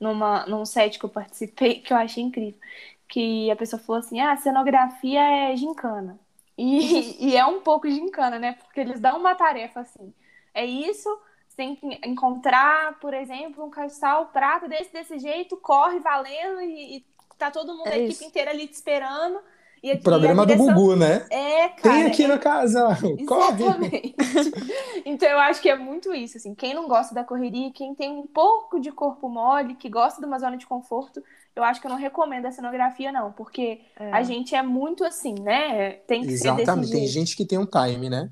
numa, 0.00 0.46
num 0.46 0.64
set 0.64 0.98
que 0.98 1.04
eu 1.04 1.10
participei, 1.10 1.80
que 1.80 1.92
eu 1.92 1.96
achei 1.96 2.22
incrível. 2.22 2.60
Que 3.08 3.50
a 3.50 3.56
pessoa 3.56 3.80
falou 3.80 4.00
assim: 4.00 4.20
ah, 4.20 4.36
cenografia 4.36 5.20
é 5.52 5.56
gincana. 5.56 6.18
E, 6.56 7.16
e 7.32 7.36
é 7.36 7.44
um 7.46 7.60
pouco 7.62 7.88
gincana, 7.90 8.38
né? 8.38 8.54
Porque 8.54 8.80
eles 8.80 9.00
dão 9.00 9.18
uma 9.18 9.34
tarefa 9.34 9.80
assim. 9.80 10.12
É 10.54 10.64
isso, 10.64 11.08
você 11.48 11.56
tem 11.56 11.76
que 11.76 11.86
encontrar, 12.06 12.98
por 13.00 13.14
exemplo, 13.14 13.64
um 13.64 13.70
cristal 13.70 14.26
prata 14.26 14.68
desse, 14.68 14.92
desse 14.92 15.18
jeito, 15.18 15.56
corre 15.58 16.00
valendo 16.00 16.60
e, 16.62 16.98
e 16.98 17.06
tá 17.38 17.50
todo 17.50 17.76
mundo, 17.76 17.92
É 17.92 17.92
a 17.92 17.98
equipe 17.98 18.24
isso. 18.24 18.24
inteira 18.24 18.50
ali 18.50 18.66
te 18.66 18.74
esperando. 18.74 19.40
E, 19.82 19.92
a- 19.92 19.98
Programa 19.98 20.44
do 20.46 20.56
Gugu, 20.56 20.96
né? 20.96 21.26
É, 21.30 21.68
cara. 21.68 21.80
Tem 21.82 22.06
aqui 22.06 22.24
é- 22.24 22.28
na 22.28 22.38
casa, 22.38 22.88
corre! 23.26 23.62
Exatamente. 23.64 24.14
Então 25.04 25.28
eu 25.28 25.38
acho 25.38 25.62
que 25.62 25.70
é 25.70 25.76
muito 25.76 26.12
isso, 26.12 26.36
assim, 26.36 26.54
quem 26.54 26.74
não 26.74 26.86
gosta 26.86 27.14
da 27.14 27.24
correria, 27.24 27.70
quem 27.72 27.94
tem 27.94 28.10
um 28.12 28.26
pouco 28.26 28.78
de 28.78 28.92
corpo 28.92 29.28
mole, 29.28 29.74
que 29.74 29.88
gosta 29.88 30.20
de 30.20 30.26
uma 30.26 30.38
zona 30.38 30.56
de 30.58 30.66
conforto, 30.66 31.22
eu 31.56 31.64
acho 31.64 31.80
que 31.80 31.86
eu 31.86 31.90
não 31.90 31.96
recomendo 31.96 32.44
a 32.46 32.50
cenografia 32.52 33.10
não, 33.10 33.32
porque 33.32 33.80
É. 33.98 34.12
a 34.12 34.22
gente 34.22 34.54
é 34.54 34.62
muito 34.62 35.04
assim, 35.04 35.34
né? 35.40 35.92
Tem 36.06 36.22
que 36.22 36.36
ser 36.36 36.48
Exatamente. 36.48 36.90
desse 36.90 36.92
Tem 36.92 37.06
gente 37.06 37.36
que 37.36 37.46
tem 37.46 37.58
um 37.58 37.64
time, 37.66 38.10
né? 38.10 38.30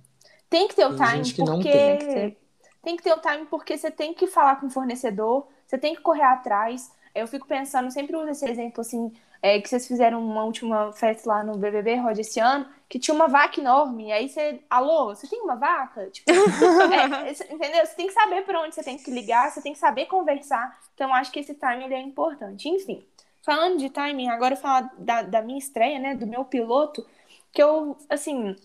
Tem 0.51 0.69
que 0.69 0.75
ter 0.77 0.85
o 0.85 0.95
tem 0.95 1.07
time 1.07 1.17
gente 1.25 1.35
que 1.35 1.43
não 1.43 1.55
porque 1.57 1.71
tem. 1.71 1.97
Tem 1.97 1.99
que 1.99 2.15
ter. 2.15 2.39
tem 2.83 2.97
que 2.97 3.03
ter 3.03 3.13
o 3.15 3.19
time 3.21 3.47
porque 3.47 3.79
você 3.79 3.91
tem 3.91 4.13
que 4.13 4.27
falar 4.27 4.57
com 4.61 4.67
o 4.67 4.71
fornecedor, 4.71 5.47
você 5.67 5.79
tem 5.79 5.95
que 5.95 6.03
correr 6.03 6.23
atrás. 6.25 6.91
Eu 7.15 7.27
fico 7.27 7.47
pensando, 7.47 7.91
sempre 7.91 8.15
uso 8.17 8.29
esse 8.29 8.47
exemplo 8.47 8.83
assim, 8.83 9.11
é, 9.43 9.61
que 9.61 9.69
vocês 9.69 9.87
fizeram 9.87 10.21
uma 10.25 10.45
última 10.45 10.93
festa 10.93 11.29
lá 11.29 11.45
no 11.45 11.57
BBB, 11.59 11.97
Rod, 11.97 12.19
esse 12.19 12.41
ano, 12.41 12.67
que 12.89 12.99
tinha 12.99 13.15
uma 13.15 13.29
vaca 13.29 13.61
enorme. 13.61 14.09
E 14.09 14.13
aí 14.13 14.29
você, 14.29 14.61
alô, 14.71 15.07
você 15.15 15.27
tem 15.29 15.41
uma 15.43 15.57
vaca? 15.57 16.11
Tipo, 16.11 16.31
é, 16.93 17.31
esse- 17.31 17.45
entendeu? 17.53 17.85
Você 17.87 17.95
tem 17.97 18.07
que 18.07 18.13
saber 18.13 18.43
para 18.45 18.61
onde 18.63 18.75
você 18.75 18.83
tem 18.83 18.97
que 18.99 19.11
ligar, 19.11 19.51
você 19.51 19.63
tem 19.63 19.73
que 19.73 19.79
saber 19.79 20.07
conversar. 20.07 20.79
Então, 20.95 21.13
acho 21.15 21.31
que 21.33 21.41
esse 21.41 21.55
timing 21.55 21.93
é 21.93 22.01
importante. 22.01 22.69
Enfim, 22.69 23.05
falando 23.43 23.79
de 23.79 23.91
timing, 23.91 24.29
agora 24.29 24.55
eu 24.55 24.59
falar 24.59 24.91
da, 24.99 25.23
da 25.23 25.43
minha 25.43 25.59
estreia, 25.59 25.99
né, 25.99 26.15
do 26.15 26.27
meu 26.27 26.45
piloto, 26.45 27.07
que 27.53 27.63
eu, 27.63 27.97
assim, 28.09 28.57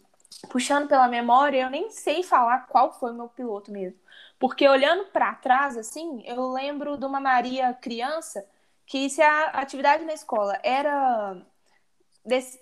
puxando 0.49 0.87
pela 0.87 1.07
memória, 1.07 1.61
eu 1.63 1.69
nem 1.69 1.89
sei 1.91 2.23
falar 2.23 2.67
qual 2.67 2.91
foi 2.93 3.11
o 3.11 3.15
meu 3.15 3.27
piloto 3.29 3.71
mesmo. 3.71 3.99
Porque 4.39 4.67
olhando 4.67 5.05
para 5.05 5.33
trás, 5.35 5.77
assim, 5.77 6.23
eu 6.25 6.51
lembro 6.51 6.97
de 6.97 7.05
uma 7.05 7.19
Maria 7.19 7.73
criança 7.73 8.45
que 8.91 9.09
se 9.09 9.21
a 9.21 9.45
atividade 9.63 10.03
na 10.05 10.13
escola 10.13 10.59
era 10.63 11.37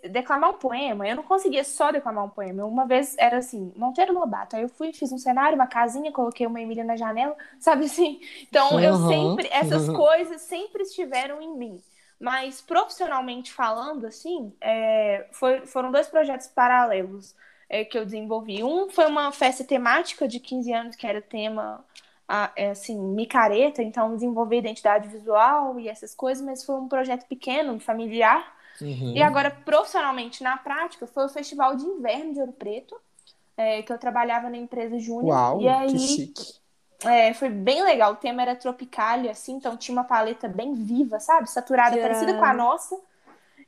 declamar 0.10 0.52
um 0.52 0.54
poema, 0.58 1.08
eu 1.08 1.16
não 1.16 1.24
conseguia 1.24 1.64
só 1.64 1.92
declamar 1.92 2.26
um 2.26 2.30
poema. 2.30 2.64
Uma 2.66 2.86
vez 2.88 3.16
era 3.18 3.38
assim, 3.38 3.74
Monteiro 3.76 4.14
Lobato. 4.14 4.56
Aí 4.56 4.62
eu 4.64 4.70
fui, 4.70 4.94
fiz 4.94 5.12
um 5.12 5.18
cenário, 5.18 5.56
uma 5.56 5.68
casinha, 5.68 6.12
coloquei 6.12 6.48
uma 6.48 6.62
Emília 6.62 6.84
na 6.84 6.96
janela, 6.96 7.36
sabe 7.60 7.86
assim? 7.86 8.22
Então 8.44 8.80
eu 8.80 8.96
Uhum. 8.96 8.96
sempre, 8.96 9.48
essas 9.52 9.90
coisas 9.90 10.42
sempre 10.44 10.84
estiveram 10.84 11.42
em 11.42 11.54
mim. 11.58 11.82
Mas 12.20 12.62
profissionalmente 12.62 13.52
falando, 13.52 14.06
assim, 14.06 14.54
é, 14.62 15.28
foi- 15.32 15.66
foram 15.66 15.92
dois 15.92 16.08
projetos 16.08 16.48
paralelos 16.48 17.34
é, 17.70 17.86
que 17.86 17.98
eu 17.98 18.04
desenvolvi. 18.06 18.64
Um 18.64 18.90
foi 18.90 19.06
uma 19.08 19.32
festa 19.32 19.64
temática 19.64 20.28
de 20.28 20.40
15 20.40 20.74
anos, 20.74 20.96
que 20.96 21.08
era 21.08 21.22
tema, 21.22 21.84
a- 22.30 22.54
é, 22.58 22.72
assim, 22.72 22.98
micareta, 23.00 23.84
então 23.84 24.16
desenvolver 24.16 24.60
identidade 24.60 25.10
visual 25.10 25.80
e 25.80 25.90
essas 25.90 26.16
coisas, 26.16 26.46
mas 26.46 26.66
foi 26.66 26.76
um 26.78 26.90
projeto 26.90 27.28
pequeno, 27.28 27.80
familiar. 27.82 28.56
Uhum. 28.82 29.16
E 29.16 29.22
agora, 29.24 29.52
profissionalmente, 29.52 30.44
na 30.44 30.58
prática, 30.58 31.08
foi 31.08 31.26
o 31.26 31.30
Festival 31.30 31.76
de 31.78 31.86
Inverno 31.86 32.34
de 32.34 32.42
Ouro 32.42 32.54
Preto, 32.54 32.96
é, 33.58 33.84
que 33.84 33.92
eu 33.94 34.00
trabalhava 34.00 34.50
na 34.50 34.58
empresa 34.58 35.00
Júnior. 35.00 35.38
Uau, 35.38 35.60
e 35.60 35.68
aí, 35.68 35.88
que 35.88 36.00
chique. 36.00 36.60
é, 37.06 37.34
foi 37.34 37.50
bem 37.50 37.84
legal. 37.84 38.14
O 38.14 38.18
tema 38.18 38.42
era 38.42 38.56
tropicalia, 38.56 39.32
assim, 39.32 39.54
então 39.56 39.78
tinha 39.78 39.96
uma 39.98 40.04
paleta 40.04 40.48
bem 40.48 40.74
viva, 40.74 41.20
sabe? 41.20 41.50
Saturada, 41.50 41.98
Que 41.98 42.02
parecida 42.02 42.34
com 42.34 42.46
a 42.46 42.54
nossa. 42.54 42.96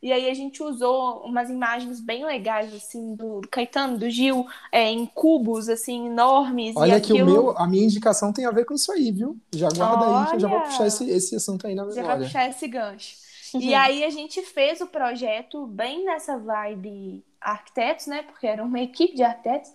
E 0.02 0.12
aí 0.12 0.30
a 0.30 0.34
gente 0.34 0.64
usou 0.64 1.24
umas 1.26 1.50
imagens 1.50 2.00
bem 2.02 2.26
legais, 2.26 2.74
assim, 2.74 3.16
do 3.16 3.42
Caetano, 3.52 3.98
do 4.00 4.10
Gil, 4.10 4.48
é, 4.72 4.90
em 4.90 5.06
cubos, 5.06 5.70
assim, 5.70 6.08
enormes. 6.08 6.76
Olha 6.76 6.98
e 6.98 7.00
que 7.00 7.14
o 7.14 7.18
aquilo... 7.18 7.26
meu, 7.26 7.58
a 7.58 7.68
minha 7.68 7.84
indicação 7.86 8.34
tem 8.34 8.46
a 8.46 8.52
ver 8.52 8.66
com 8.66 8.74
isso 8.74 8.92
aí, 8.92 9.12
viu? 9.12 9.40
Já 9.54 9.70
guarda 9.72 10.08
aí 10.08 10.26
que 10.26 10.36
eu 10.36 10.40
já 10.40 10.48
vou 10.48 10.60
Olha! 10.60 10.66
puxar 10.68 10.88
esse, 10.88 11.10
esse 11.10 11.36
assunto 11.36 11.68
aí 11.68 11.76
na 11.76 11.86
Já 11.90 12.04
vai 12.04 12.18
memória. 12.18 12.18
puxar 12.18 12.50
esse 12.50 12.68
gancho. 12.68 13.16
E 13.58 13.74
aí 13.74 14.04
a 14.04 14.10
gente 14.10 14.42
fez 14.42 14.82
o 14.82 14.88
projeto 14.88 15.68
bem 15.68 16.06
nessa 16.06 16.38
vibe 16.38 17.24
arquitetos, 17.40 18.08
né? 18.08 18.24
Porque 18.24 18.48
era 18.48 18.64
uma 18.64 18.80
equipe 18.80 19.16
de 19.16 19.24
arquitetos. 19.24 19.72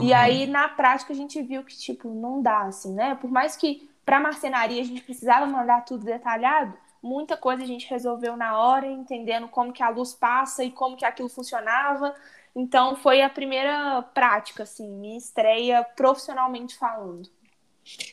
E 0.00 0.12
Uhum. 0.12 0.14
aí, 0.14 0.46
na 0.46 0.68
prática, 0.68 1.12
a 1.12 1.16
gente 1.16 1.40
viu 1.42 1.62
que, 1.64 1.76
tipo, 1.76 2.08
não 2.08 2.42
dá, 2.42 2.62
assim, 2.62 2.92
né? 2.94 3.14
Por 3.16 3.30
mais 3.30 3.56
que 3.56 3.88
pra 4.04 4.20
marcenaria 4.20 4.80
a 4.80 4.84
gente 4.84 5.02
precisava 5.02 5.46
mandar 5.46 5.84
tudo 5.84 6.04
detalhado, 6.04 6.74
muita 7.06 7.36
coisa 7.36 7.62
a 7.62 7.66
gente 7.66 7.88
resolveu 7.88 8.36
na 8.36 8.58
hora, 8.58 8.86
entendendo 8.86 9.48
como 9.48 9.72
que 9.72 9.82
a 9.82 9.88
luz 9.90 10.14
passa 10.14 10.64
e 10.64 10.70
como 10.72 10.96
que 10.96 11.04
aquilo 11.04 11.28
funcionava. 11.28 12.14
Então, 12.54 12.96
foi 12.96 13.22
a 13.22 13.30
primeira 13.30 14.02
prática, 14.14 14.62
assim, 14.64 14.88
minha 14.90 15.18
estreia 15.18 15.84
profissionalmente 15.84 16.76
falando. 16.76 17.28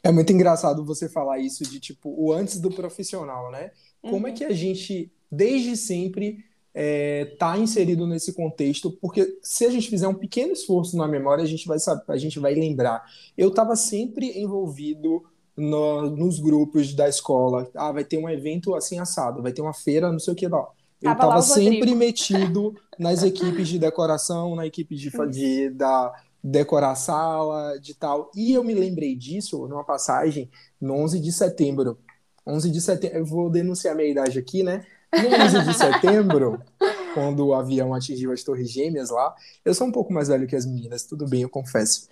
É 0.04 0.12
muito 0.12 0.32
engraçado 0.32 0.86
você 0.86 1.10
falar 1.10 1.40
isso 1.40 1.66
de 1.66 1.80
tipo 1.80 2.10
o 2.18 2.32
antes 2.32 2.60
do 2.60 2.72
profissional, 2.72 3.52
né? 3.52 3.72
Como 4.06 4.28
é 4.28 4.32
Uhum. 4.32 4.34
que 4.34 4.44
a 4.44 4.52
gente, 4.54 5.12
desde 5.32 5.76
sempre, 5.76 6.44
é, 6.74 7.26
tá 7.40 7.58
inserido 7.58 8.06
nesse 8.06 8.34
contexto? 8.34 8.92
Porque 8.92 9.40
se 9.42 9.66
a 9.66 9.70
gente 9.72 9.90
fizer 9.90 10.08
um 10.08 10.14
pequeno 10.14 10.54
esforço 10.54 10.96
na 10.98 11.08
memória, 11.08 11.44
a 11.44 11.48
gente 11.48 11.68
vai 11.68 11.80
saber, 11.80 12.04
a 12.08 12.18
gente 12.18 12.40
vai 12.40 12.54
lembrar. 12.54 13.04
Eu 13.38 13.50
estava 13.50 13.76
sempre 13.76 14.40
envolvido 14.40 15.24
no- 15.58 16.10
nos 16.10 16.40
grupos 16.40 16.94
da 16.94 17.08
escola. 17.08 17.70
Ah, 17.76 17.92
vai 17.92 18.04
ter 18.04 18.18
um 18.18 18.30
evento 18.30 18.76
assim 18.76 19.00
assado, 19.00 19.42
vai 19.42 19.52
ter 19.52 19.62
uma 19.62 19.74
feira, 19.74 20.12
não 20.12 20.20
sei 20.20 20.34
o 20.34 20.36
que 20.36 20.48
lá. 20.48 20.66
Eu 21.02 21.12
estava 21.12 21.42
sempre 21.42 21.80
Rodrigo. 21.80 21.98
metido 21.98 22.76
nas 22.98 23.24
equipes 23.24 23.68
de 23.68 23.78
decoração, 23.78 24.56
na 24.56 24.66
equipe 24.66 24.96
de, 24.96 25.12
de 25.30 25.70
da 25.72 26.14
decorar 26.42 26.92
a 26.92 26.96
sala, 26.96 27.78
de 27.80 27.94
tal. 27.94 28.30
E 28.36 28.54
eu 28.54 28.64
me 28.64 28.74
lembrei 28.74 29.16
disso 29.16 29.68
numa 29.68 29.84
passagem 29.84 30.50
no 30.80 30.94
11 30.96 31.20
de 31.20 31.32
setembro. 31.32 31.98
11 32.46 32.70
de 32.70 32.82
setembro, 32.82 33.18
eu 33.20 33.26
vou 33.26 33.50
denunciar 33.50 33.96
minha 33.96 34.10
idade 34.10 34.38
aqui, 34.40 34.64
né? 34.64 34.86
No 35.14 35.30
11 35.46 35.64
de 35.64 35.74
setembro, 35.74 36.60
quando 37.14 37.46
o 37.48 37.54
avião 37.54 37.94
atingiu 37.94 38.32
as 38.32 38.44
Torres 38.44 38.70
Gêmeas 38.72 39.10
lá, 39.10 39.34
eu 39.64 39.74
sou 39.74 39.88
um 39.88 39.92
pouco 39.92 40.12
mais 40.12 40.28
velho 40.30 40.48
que 40.48 40.56
as 40.56 40.66
meninas, 40.66 41.04
tudo 41.04 41.28
bem, 41.28 41.42
eu 41.44 41.50
confesso. 41.50 42.08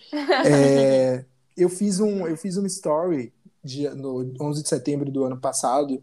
É, 0.46 1.26
eu 1.58 1.70
fiz 1.70 2.00
um, 2.00 2.28
eu 2.28 2.38
fiz 2.38 2.58
um 2.58 2.66
story 2.66 3.34
de, 3.64 3.90
no 3.92 4.34
11 4.42 4.64
de 4.64 4.70
setembro 4.70 5.12
do 5.12 5.24
ano 5.24 5.40
passado, 5.40 6.02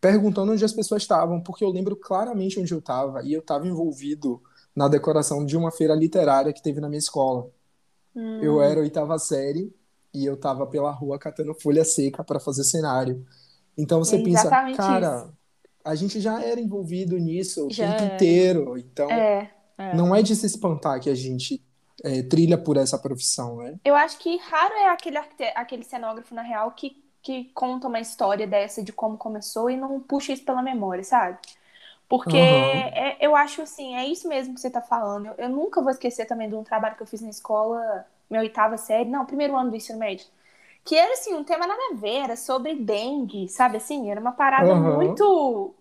perguntando 0.00 0.52
onde 0.52 0.64
as 0.64 0.72
pessoas 0.72 1.02
estavam, 1.02 1.42
porque 1.42 1.64
eu 1.64 1.70
lembro 1.70 1.96
claramente 1.96 2.60
onde 2.60 2.72
eu 2.72 2.78
estava, 2.80 3.22
e 3.24 3.32
eu 3.32 3.40
estava 3.40 3.66
envolvido 3.66 4.42
na 4.74 4.88
decoração 4.88 5.44
de 5.44 5.56
uma 5.56 5.72
feira 5.72 5.94
literária 5.94 6.52
que 6.52 6.62
teve 6.62 6.80
na 6.80 6.88
minha 6.88 6.98
escola. 6.98 7.50
Hum. 8.14 8.40
Eu 8.40 8.60
era 8.62 8.80
oitava 8.80 9.18
série 9.18 9.74
e 10.14 10.24
eu 10.24 10.36
tava 10.36 10.66
pela 10.66 10.90
rua 10.90 11.18
catando 11.18 11.54
folha 11.54 11.84
seca 11.84 12.24
para 12.24 12.40
fazer 12.40 12.64
cenário. 12.64 13.26
Então 13.76 13.98
você 13.98 14.16
É 14.16 14.22
pensa, 14.22 14.50
cara, 14.72 15.32
a 15.84 15.94
gente 15.94 16.20
já 16.20 16.42
era 16.42 16.60
envolvido 16.60 17.18
nisso 17.18 17.68
o 17.68 17.70
Já 17.70 17.86
tempo 17.94 18.02
era. 18.04 18.14
inteiro. 18.14 18.78
Então 18.78 19.08
É. 19.10 19.50
É. 19.78 19.92
não 19.92 20.14
é 20.14 20.22
de 20.22 20.34
se 20.36 20.46
espantar 20.46 21.00
que 21.00 21.10
a 21.10 21.14
gente 21.14 21.64
é, 22.04 22.22
trilha 22.22 22.58
por 22.58 22.76
essa 22.76 22.98
profissão, 22.98 23.58
né? 23.58 23.78
Eu 23.84 23.94
acho 23.96 24.18
que 24.18 24.36
raro 24.38 24.74
é 24.74 24.88
aquele, 24.90 25.18
aquele 25.54 25.84
cenógrafo, 25.84 26.34
na 26.34 26.42
real, 26.42 26.72
que, 26.72 27.02
que 27.22 27.44
conta 27.54 27.88
uma 27.88 28.00
história 28.00 28.46
dessa 28.46 28.82
de 28.82 28.92
como 28.92 29.16
começou 29.16 29.70
e 29.70 29.76
não 29.76 30.00
puxa 30.00 30.32
isso 30.32 30.44
pela 30.44 30.62
memória, 30.62 31.02
sabe? 31.04 31.38
Porque 32.08 32.36
Aham. 32.36 32.94
é- 32.94 33.18
eu 33.26 33.36
acho 33.36 33.62
assim, 33.62 33.96
é 33.96 34.06
isso 34.06 34.28
mesmo 34.28 34.54
que 34.54 34.60
você 34.60 34.70
tá 34.70 34.82
falando. 34.82 35.26
Eu, 35.28 35.34
eu 35.38 35.48
nunca 35.50 35.82
vou 35.82 35.90
esquecer 35.92 36.26
também 36.26 36.48
de 36.48 36.54
um 36.56 36.64
trabalho 36.64 36.96
que 36.96 37.02
eu 37.02 37.06
fiz 37.06 37.20
na 37.22 37.30
escola, 37.30 38.06
minha 38.30 38.42
oitava 38.42 38.76
série, 38.78 39.08
não, 39.10 39.26
primeiro 39.26 39.56
ano 39.56 39.70
do 39.70 39.76
ensino 39.76 39.98
médio. 39.98 40.26
Que 40.84 40.96
era 40.96 41.12
assim, 41.14 41.34
um 41.34 41.44
tema 41.44 41.66
nada 41.66 41.80
a 41.92 41.96
ver, 41.96 42.16
era 42.24 42.36
sobre 42.36 42.74
dengue, 42.76 43.48
sabe 43.48 43.76
assim? 43.78 44.10
Era 44.10 44.20
uma 44.20 44.32
parada 44.32 44.74
Aham. 44.74 45.24
muito 45.54 45.74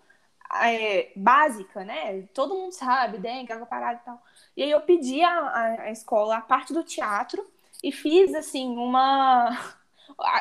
é, 0.64 1.12
básica, 1.16 1.84
né? 1.86 2.24
Todo 2.34 2.56
mundo 2.56 2.74
sabe, 2.74 3.18
dengue, 3.20 3.52
aquela 3.52 3.66
parada 3.66 4.00
e 4.02 4.06
tal. 4.06 4.22
E 4.58 4.64
aí 4.64 4.72
eu 4.72 4.82
pedi 4.82 5.22
à, 5.24 5.92
escola 5.92 6.38
a 6.38 6.42
parte 6.42 6.74
do 6.74 6.84
teatro 6.84 7.48
e 7.84 7.92
fiz, 7.92 8.34
assim, 8.34 8.76
uma... 8.78 9.52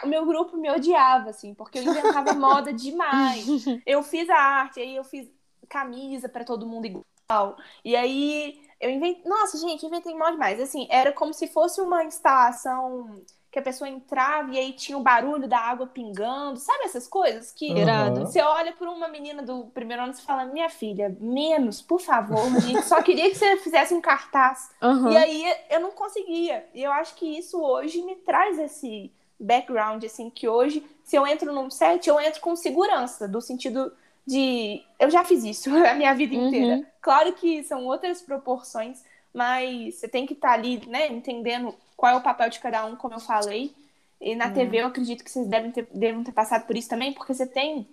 O 0.05 0.07
meu 0.07 0.25
grupo 0.25 0.57
me 0.57 0.71
odiava, 0.71 1.31
assim, 1.31 1.53
porque 1.55 1.79
eu 1.79 1.83
inventava 1.83 2.33
moda 2.35 2.73
demais. 2.73 3.45
Eu 3.85 4.03
fiz 4.03 4.31
a 4.31 4.37
arte, 4.37 4.81
aí 4.81 4.97
eu 4.97 5.05
fiz 5.05 5.29
camisa 5.69 6.29
para 6.29 6.45
todo 6.45 6.67
mundo 6.67 6.87
igual. 6.87 7.57
E 7.85 7.95
aí 7.97 8.61
Eu 8.81 8.91
inventei. 8.91 9.23
Nossa, 9.25 9.59
gente, 9.59 9.85
inventei 9.85 10.15
mal 10.15 10.33
demais. 10.33 10.61
Assim, 10.61 10.87
era 10.91 11.13
como 11.13 11.35
se 11.35 11.49
fosse 11.49 11.81
uma 11.81 12.05
instalação 12.05 13.23
que 13.57 13.61
a 13.61 13.63
pessoa 13.63 13.89
entrava 13.89 14.53
e 14.53 14.59
aí 14.59 14.73
tinha 14.75 14.99
o 14.99 15.03
barulho 15.03 15.49
da 15.49 15.59
água 15.59 15.87
pingando, 15.87 16.59
sabe 16.59 16.85
essas 16.85 17.09
coisas 17.09 17.51
que 17.53 17.73
Irado. 17.73 18.21
você 18.21 18.39
olha 18.43 18.71
para 18.71 18.91
uma 18.91 19.09
menina 19.09 19.43
do 19.43 19.65
primeiro 19.73 20.03
ano 20.03 20.13
e 20.13 20.21
fala, 20.21 20.45
minha 20.45 20.69
filha, 20.69 21.17
menos, 21.19 21.81
por 21.81 21.99
favor, 21.99 22.45
gente, 22.61 22.83
só 22.83 23.01
queria 23.01 23.31
que 23.31 23.35
você 23.35 23.57
fizesse 23.57 23.95
um 23.95 24.01
cartaz. 24.03 24.69
Uhum. 24.83 25.11
E 25.11 25.17
aí 25.17 25.55
eu 25.71 25.81
não 25.81 25.91
conseguia. 25.91 26.67
E 26.75 26.83
eu 26.83 26.93
acho 26.93 27.15
que 27.15 27.25
isso 27.39 27.59
hoje 27.59 28.03
me 28.03 28.15
traz 28.17 28.59
esse 28.59 29.11
background, 29.41 30.05
assim, 30.05 30.29
que 30.29 30.47
hoje, 30.47 30.85
se 31.03 31.17
eu 31.17 31.27
entro 31.27 31.51
num 31.51 31.71
set, 31.71 32.07
eu 32.07 32.21
entro 32.21 32.43
com 32.43 32.55
segurança, 32.55 33.27
do 33.27 33.41
sentido 33.41 33.91
de 34.27 34.83
eu 35.01 35.09
já 35.09 35.25
fiz 35.25 35.43
isso 35.45 35.71
a 35.83 35.95
minha 35.95 36.15
vida 36.15 36.35
inteira. 36.35 36.75
Uhum. 36.75 36.87
Claro 37.01 37.33
que 37.33 37.65
são 37.65 37.87
outras 37.87 38.21
proporções, 38.21 39.03
mas 39.37 39.97
você 39.97 40.09
tem 40.09 40.27
que 40.27 40.35
estar 40.35 40.53
ali, 40.53 40.87
né, 40.89 41.09
entendendo 41.09 41.75
qual 41.97 42.13
é 42.13 42.17
o 42.17 42.23
papel 42.23 42.51
de 42.51 42.61
cada 42.61 42.87
um, 42.87 42.97
como 42.97 43.15
eu 43.15 43.21
falei. 43.21 43.75
E 44.21 44.35
na 44.35 44.49
Uhum. 44.49 44.51
TV 44.51 44.83
eu 44.83 44.87
acredito 44.89 45.25
que 45.25 45.31
vocês 45.31 45.47
devem 45.49 45.71
ter, 45.73 45.87
devem 45.93 46.25
ter 46.25 46.33
passado 46.33 46.67
por 46.67 46.77
isso 46.77 46.89
também, 46.89 47.13
porque 47.13 47.35
você 47.35 47.47
tem 47.47 47.89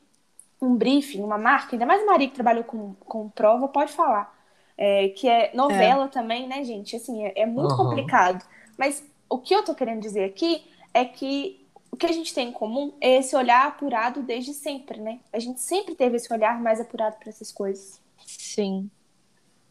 um 0.62 0.76
briefing, 0.76 1.22
uma 1.22 1.38
marca, 1.38 1.76
ainda 1.76 1.86
mais 1.86 2.02
a 2.04 2.06
Maria 2.06 2.28
que 2.30 2.36
trabalhou 2.36 2.64
com, 2.64 2.94
com 2.96 3.30
prova, 3.30 3.68
pode 3.68 3.92
falar. 3.94 4.34
É, 4.78 5.10
que 5.10 5.28
é 5.30 5.52
novela 5.54 6.08
também, 6.08 6.48
né, 6.48 6.64
gente? 6.64 6.96
Assim, 6.96 7.26
é, 7.26 7.42
é 7.42 7.46
muito 7.46 7.76
Aham. 7.76 7.76
complicado. 7.76 8.44
Mas 8.78 9.04
o 9.30 9.38
que 9.40 9.54
eu 9.54 9.64
tô 9.64 9.76
querendo 9.76 10.02
dizer 10.02 10.24
aqui 10.24 10.64
é 10.94 11.06
que 11.06 11.68
o 11.92 11.98
que 11.98 12.08
a 12.08 12.12
gente 12.12 12.34
tem 12.34 12.50
em 12.50 12.52
comum 12.54 12.94
é 13.00 13.18
esse 13.18 13.36
olhar 13.36 13.68
apurado 13.68 14.24
desde 14.24 14.54
sempre, 14.54 15.00
né? 15.00 15.20
A 15.32 15.40
gente 15.40 15.62
sempre 15.62 15.96
teve 15.96 16.16
esse 16.18 16.32
olhar 16.34 16.60
mais 16.62 16.80
apurado 16.82 17.18
para 17.18 17.30
essas 17.30 17.52
coisas. 17.52 18.02
Sim. 18.26 18.92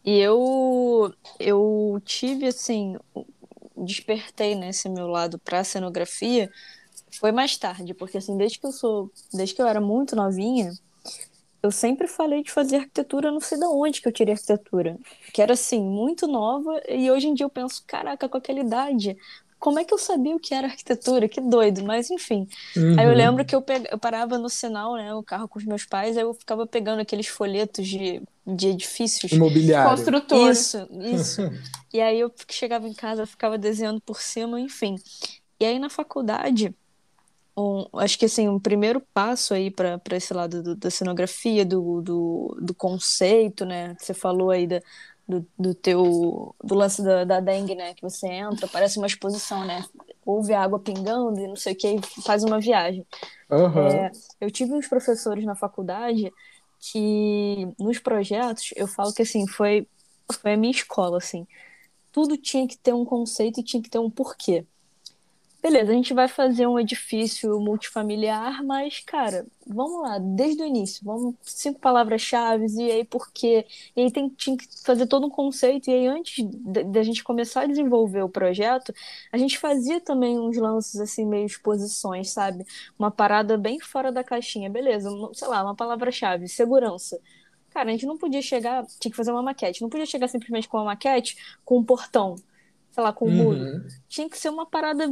E 0.05 0.19
eu 0.19 1.13
eu 1.39 2.01
tive 2.05 2.47
assim, 2.47 2.97
despertei 3.77 4.55
nesse 4.55 4.89
meu 4.89 5.07
lado 5.07 5.39
para 5.39 5.65
cenografia 5.65 6.51
foi 7.19 7.33
mais 7.33 7.57
tarde, 7.59 7.95
porque 7.95 8.19
assim, 8.19 8.37
desde 8.37 8.59
que 8.59 8.67
eu 8.67 8.73
sou, 8.73 9.11
desde 9.33 9.55
que 9.55 9.63
eu 9.63 9.67
era 9.67 9.81
muito 9.81 10.17
novinha, 10.17 10.73
eu 11.63 11.71
sempre 11.71 12.09
falei 12.09 12.43
de 12.43 12.51
fazer 12.51 12.77
arquitetura, 12.77 13.31
não 13.31 13.41
sei 13.41 13.59
de 13.59 13.65
onde 13.67 14.01
que 14.03 14.09
eu 14.09 14.13
tirei 14.13 14.35
arquitetura, 14.35 14.99
que 15.33 15.43
era 15.43 15.55
assim, 15.55 15.81
muito 15.81 16.27
nova, 16.27 16.81
e 16.89 17.11
hoje 17.11 17.29
em 17.29 17.35
dia 17.35 17.47
eu 17.47 17.51
penso, 17.51 17.85
caraca, 17.87 18.29
com 18.29 18.39
aquela 18.39 18.61
idade, 18.61 19.17
como 19.63 19.79
é 19.79 19.85
que 19.85 19.95
eu 19.95 19.99
sabia 19.99 20.35
o 20.35 20.41
que 20.41 20.53
era 20.53 20.67
arquitetura? 20.67 21.29
Que 21.29 21.41
doido, 21.41 21.85
mas 21.85 22.11
enfim. 22.11 22.49
Aí 22.99 23.05
eu 23.07 23.11
Uhum. 23.11 23.17
lembro 23.17 23.45
que 23.45 23.55
eu, 23.55 23.63
pega- 23.63 23.89
eu 23.93 23.99
parava 23.99 24.37
no 24.37 24.51
sinal, 24.51 24.95
né, 24.97 25.15
o 25.15 25.23
carro 25.23 25.47
com 25.49 25.59
os 25.61 25.65
meus 25.65 25.85
pais, 25.87 26.17
aí 26.17 26.25
eu 26.25 26.35
ficava 26.35 26.67
pegando 26.67 27.01
aqueles 27.01 27.29
folhetos 27.29 27.87
de, 27.87 28.21
de 28.45 28.69
edifícios. 28.69 29.31
Imobiliário. 29.31 29.97
Construtor. 29.97 30.51
Isso, 30.51 30.89
isso. 31.01 31.43
E 31.95 32.01
aí 32.01 32.19
eu 32.21 32.33
chegava 32.51 32.89
em 32.89 32.95
casa, 32.95 33.27
ficava 33.27 33.57
desenhando 33.59 34.01
por 34.01 34.21
cima, 34.21 34.59
enfim. 34.59 34.97
E 35.61 35.65
aí 35.65 35.79
na 35.79 35.91
faculdade, 35.91 36.75
um- 37.57 37.87
acho 37.99 38.19
que 38.19 38.25
assim, 38.25 38.49
um 38.49 38.59
primeiro 38.59 39.01
passo 39.13 39.53
aí 39.55 39.71
para 39.71 39.99
para 39.99 40.17
esse 40.17 40.33
lado 40.33 40.63
do- 40.63 40.75
da 40.77 40.91
cenografia, 40.91 41.65
do, 41.67 42.01
do, 42.01 42.59
do 42.63 42.75
conceito, 42.75 43.65
né? 43.67 43.95
Que 43.97 44.05
você 44.07 44.15
falou 44.15 44.51
aí 44.51 44.67
da, 44.67 44.81
do, 45.33 45.47
do 45.59 45.75
teu 45.75 46.55
do 46.63 46.75
lance 46.75 47.03
da, 47.03 47.25
da 47.25 47.41
dengue, 47.41 47.75
né? 47.75 47.95
Que 47.95 48.03
você 48.03 48.27
entra, 48.27 48.69
parece 48.69 48.99
uma 48.99 49.07
exposição, 49.07 49.65
né? 49.65 49.85
Ouve 50.25 50.53
a 50.53 50.63
água 50.63 50.79
pingando 50.79 51.41
e 51.41 51.49
não 51.49 51.57
sei 51.57 51.73
o 51.73 51.77
que, 51.77 51.97
e 51.97 52.23
faz 52.23 52.45
uma 52.45 52.61
viagem. 52.61 53.07
Aham. 53.51 53.89
É, 53.89 54.11
eu 54.41 54.51
tive 54.51 54.73
uns 54.73 54.87
professores 54.87 55.45
na 55.45 55.55
faculdade 55.55 56.33
que 56.79 57.69
nos 57.79 57.99
projetos 57.99 58.71
eu 58.75 58.89
falo 58.89 59.13
que 59.13 59.23
assim 59.23 59.47
foi 59.47 59.87
foi 60.33 60.55
a 60.55 60.57
minha 60.57 60.73
escola 60.73 61.19
assim 61.19 61.47
tudo 62.11 62.37
tinha 62.37 62.67
que 62.67 62.77
ter 62.77 62.93
um 62.93 63.05
conceito 63.05 63.61
e 63.61 63.63
tinha 63.63 63.81
que 63.81 63.89
ter 63.89 64.01
um 64.01 64.11
porquê 64.11 64.67
beleza 65.63 65.93
a 65.93 65.95
gente 65.95 66.13
vai 66.13 66.29
fazer 66.29 66.67
um 66.67 66.79
edifício 66.79 67.59
multifamiliar 67.61 68.65
mas 68.65 69.01
cara 69.01 69.47
vamos 69.67 70.03
lá 70.03 70.19
desde 70.19 70.63
o 70.63 70.67
início 70.67 71.05
vamos 71.05 71.37
cinco 71.43 71.79
palavras-chave 71.79 72.67
e 72.79 72.91
aí 72.91 73.05
porquê 73.05 73.65
e 73.97 74.03
aí 74.03 74.11
tem, 74.11 74.29
tinha 74.31 74.57
que 74.57 74.67
fazer 74.85 75.07
todo 75.07 75.27
um 75.27 75.31
conceito 75.31 75.89
e 75.89 75.95
aí 75.95 76.07
antes 76.09 76.45
da 76.87 77.03
gente 77.03 77.23
começar 77.23 77.63
a 77.63 77.67
desenvolver 77.67 78.23
o 78.23 78.29
projeto 78.29 78.93
a 79.31 79.39
gente 79.39 79.59
fazia 79.59 80.01
também 80.01 80.39
uns 80.39 80.57
lances 80.57 81.01
assim 81.01 81.25
meio 81.25 81.47
exposições 81.47 82.33
sabe? 82.33 82.67
Uma 82.99 83.11
parada 83.11 83.57
bem 83.57 83.79
fora 83.81 84.11
da 84.11 84.25
caixinha, 84.25 84.71
beleza, 84.71 85.09
sei 85.35 85.49
lá, 85.49 85.63
uma 85.63 85.75
palavra-chave, 85.77 86.49
segurança. 86.49 87.21
Cara, 87.71 87.89
a 87.89 87.93
gente 87.93 88.07
não 88.07 88.19
podia 88.19 88.43
chegar, 88.43 88.85
tinha 89.01 89.11
que 89.11 89.17
fazer 89.17 89.33
uma 89.33 89.43
maquete, 89.43 89.83
não 89.83 89.89
podia 89.89 90.07
chegar 90.07 90.29
simplesmente 90.29 90.69
com 90.69 90.77
uma 90.79 90.85
maquete, 90.87 91.37
com 91.65 91.79
um 91.79 91.85
portão, 91.85 92.37
sei 92.93 93.03
lá, 93.03 93.13
com 93.13 93.29
muro. 93.29 93.59
Uhum. 93.59 93.89
Tinha 94.09 94.29
que 94.29 94.39
ser 94.39 94.51
uma 94.51 94.67
parada, 94.67 95.05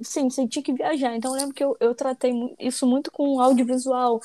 sim, 0.00 0.28
você 0.28 0.48
tinha 0.48 0.62
que 0.62 0.72
viajar. 0.72 1.14
Então 1.14 1.32
eu 1.34 1.40
lembro 1.40 1.54
que 1.54 1.62
eu, 1.62 1.76
eu 1.78 1.94
tratei 1.94 2.32
isso 2.58 2.86
muito 2.86 3.12
com 3.12 3.40
audiovisual. 3.40 4.20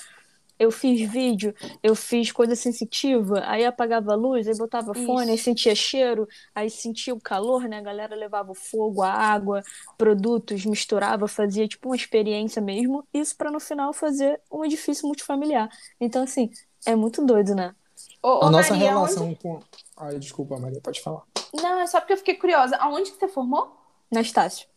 Eu 0.57 0.71
fiz 0.71 1.09
vídeo, 1.09 1.55
eu 1.81 1.95
fiz 1.95 2.31
coisa 2.31 2.55
sensitiva, 2.55 3.41
aí 3.45 3.65
apagava 3.65 4.11
a 4.11 4.15
luz, 4.15 4.47
aí 4.47 4.55
botava 4.55 4.93
fone, 4.93 5.31
aí 5.31 5.37
sentia 5.37 5.73
cheiro, 5.73 6.27
aí 6.53 6.69
sentia 6.69 7.15
o 7.15 7.19
calor, 7.19 7.63
né? 7.67 7.79
A 7.79 7.81
galera 7.81 8.15
levava 8.15 8.51
o 8.51 8.55
fogo, 8.55 9.01
a 9.01 9.11
água, 9.11 9.63
produtos, 9.97 10.63
misturava, 10.63 11.27
fazia 11.27 11.67
tipo 11.67 11.89
uma 11.89 11.95
experiência 11.95 12.61
mesmo, 12.61 13.03
isso 13.11 13.35
para 13.35 13.49
no 13.49 13.59
final 13.59 13.91
fazer 13.91 14.39
um 14.51 14.63
edifício 14.63 15.07
multifamiliar. 15.07 15.67
Então, 15.99 16.21
assim, 16.23 16.51
é 16.85 16.95
muito 16.95 17.25
doido, 17.25 17.55
né? 17.55 17.73
Ô, 18.21 18.27
ô, 18.29 18.43
A 18.43 18.51
nossa 18.51 18.73
Maria, 18.73 18.91
relação 18.91 19.33
com. 19.35 19.59
Ai, 19.97 20.17
desculpa, 20.19 20.57
Maria, 20.59 20.79
pode 20.81 21.01
falar. 21.01 21.23
onde- 21.53 21.63
Não, 21.63 21.79
é 21.79 21.87
só 21.87 21.99
porque 21.99 22.13
eu 22.13 22.17
fiquei 22.17 22.35
curiosa. 22.35 22.75
Aonde 22.77 23.11
que 23.11 23.17
você 23.17 23.27
formou? 23.27 23.75
Na 24.11 24.21
Estácio. 24.21 24.67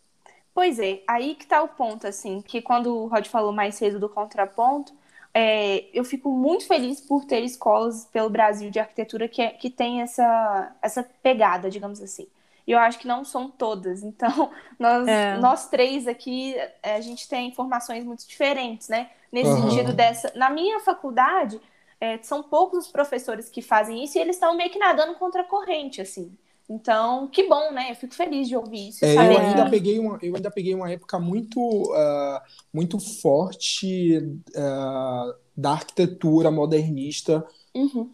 Pois 0.55 0.79
é, 0.79 1.03
aí 1.09 1.35
que 1.35 1.47
tá 1.47 1.63
o 1.63 1.69
ponto, 1.69 2.07
assim, 2.07 2.41
que 2.41 2.63
quando 2.63 2.95
o 2.97 3.07
Rod 3.09 3.27
falou 3.27 3.53
mais 3.53 3.75
cedo 3.75 3.99
do 3.99 4.09
contraponto, 4.09 4.93
é, 5.33 5.87
eu 5.93 6.05
fico 6.05 6.31
muito 6.31 6.65
feliz 6.69 7.01
por 7.01 7.25
ter 7.25 7.41
escolas 7.41 8.05
pelo 8.13 8.31
Brasil 8.31 8.71
de 8.71 8.79
arquitetura 8.79 9.27
que, 9.27 9.43
é- 9.43 9.51
que 9.51 9.69
tem 9.69 10.01
essa, 10.01 10.73
essa 10.81 11.03
pegada, 11.23 11.69
digamos 11.69 12.01
assim. 12.01 12.29
E 12.67 12.71
eu 12.71 12.79
acho 12.79 12.99
que 13.01 13.07
não 13.09 13.25
são 13.25 13.51
todas. 13.51 14.05
Então, 14.05 14.51
nós, 14.79 15.09
É. 15.09 15.37
nós 15.39 15.69
três 15.69 16.07
aqui, 16.07 16.55
é, 16.83 16.95
a 16.95 17.01
gente 17.01 17.29
tem 17.29 17.49
informações 17.49 18.05
muito 18.05 18.25
diferentes, 18.27 18.89
né? 18.89 19.11
Nesse 19.33 19.51
Aham. 19.51 19.71
sentido 19.71 19.93
dessa. 19.93 20.33
Na 20.37 20.49
minha 20.51 20.79
faculdade, 20.81 21.61
é, 22.05 22.23
são 22.23 22.43
poucos 22.43 22.87
os 22.87 22.93
professores 22.93 23.49
que 23.49 23.63
fazem 23.63 24.05
isso 24.05 24.19
e 24.19 24.21
eles 24.21 24.37
estão 24.37 24.57
meio 24.57 24.71
que 24.71 24.79
nadando 24.79 25.15
contra 25.15 25.41
a 25.43 25.45
corrente, 25.45 26.01
assim. 26.01 26.33
Então, 26.69 27.29
que 27.29 27.47
bom, 27.49 27.73
né? 27.73 27.91
Eu 27.91 27.95
fico 27.95 28.15
feliz 28.15 28.49
de 28.49 28.57
ouvir 28.57 28.89
isso. 28.89 29.05
É, 29.05 29.15
eu, 29.15 29.39
ainda 29.39 29.65
que- 29.65 29.71
peguei 29.71 29.99
uma, 29.99 30.19
eu 30.23 30.35
ainda 30.37 30.51
peguei 30.51 30.75
uma 30.75 30.91
época 30.91 31.19
muito, 31.21 31.61
ah, 31.95 32.43
muito 32.73 32.99
forte 32.99 34.41
ah, 34.57 35.35
da 35.57 35.73
arquitetura 35.73 36.51
modernista, 36.51 37.45
Uhum. 37.75 38.09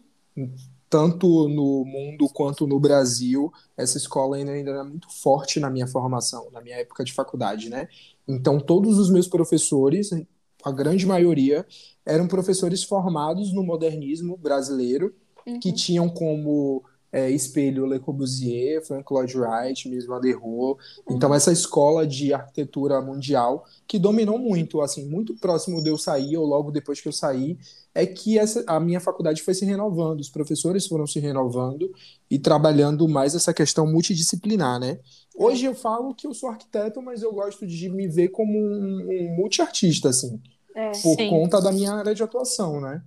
tanto 0.88 1.48
no 1.48 1.84
mundo 1.84 2.28
quanto 2.28 2.66
no 2.66 2.80
Brasil. 2.80 3.52
Essa 3.76 3.98
escola 3.98 4.36
ainda, 4.36 4.52
ainda 4.52 4.70
era 4.70 4.84
muito 4.84 5.08
forte 5.10 5.60
na 5.60 5.70
minha 5.70 5.86
formação, 5.86 6.48
na 6.52 6.60
minha 6.60 6.76
época 6.76 7.04
de 7.04 7.12
faculdade, 7.12 7.68
né? 7.70 7.88
Então, 8.26 8.58
todos 8.58 8.98
os 8.98 9.10
meus 9.10 9.28
professores, 9.28 10.10
a 10.64 10.72
grande 10.72 11.06
maioria, 11.06 11.66
eram 12.12 12.26
professores 12.28 12.82
formados 12.82 13.52
no 13.52 13.62
modernismo 13.62 14.36
brasileiro, 14.36 15.14
que 15.60 15.68
Uhum. 15.70 15.74
tinham 15.74 16.08
como 16.08 16.82
é, 17.12 17.28
espelho 17.30 17.86
Le 17.86 17.98
Corbusier, 17.98 18.84
Frank 18.86 19.12
Lloyd 19.12 19.36
Wright, 19.36 19.88
mesmo 19.88 20.14
Aderro. 20.14 20.78
Então 21.08 21.34
essa 21.34 21.50
escola 21.52 22.06
de 22.06 22.32
arquitetura 22.32 23.00
mundial 23.02 23.64
que 23.86 23.98
dominou 23.98 24.38
muito, 24.38 24.80
assim, 24.80 25.04
muito 25.08 25.34
próximo 25.34 25.82
de 25.82 25.88
eu 25.90 25.98
sair 25.98 26.36
ou 26.36 26.46
logo 26.46 26.70
depois 26.70 27.00
que 27.00 27.08
eu 27.08 27.12
saí, 27.12 27.58
é 27.94 28.06
que 28.06 28.38
essa, 28.38 28.62
a 28.66 28.78
minha 28.78 29.00
faculdade 29.00 29.42
foi 29.42 29.54
se 29.54 29.64
renovando, 29.64 30.20
os 30.20 30.28
professores 30.30 30.86
foram 30.86 31.06
se 31.06 31.18
renovando 31.18 31.90
e 32.30 32.38
trabalhando 32.38 33.08
mais 33.08 33.34
essa 33.34 33.52
questão 33.52 33.86
multidisciplinar, 33.86 34.78
né? 34.78 35.00
Hoje 35.34 35.64
eu 35.64 35.74
falo 35.74 36.14
que 36.14 36.26
eu 36.26 36.34
sou 36.34 36.48
arquiteto, 36.48 37.02
mas 37.02 37.22
eu 37.22 37.32
gosto 37.32 37.66
de 37.66 37.88
me 37.88 38.06
ver 38.06 38.28
como 38.28 38.56
um, 38.56 39.08
um 39.10 39.36
multiartista, 39.36 40.10
assim, 40.10 40.40
É. 40.74 40.92
por 41.02 41.16
Sim. 41.16 41.28
conta 41.28 41.60
da 41.60 41.72
minha 41.72 41.92
área 41.94 42.14
de 42.14 42.22
atuação, 42.22 42.80
né? 42.80 43.02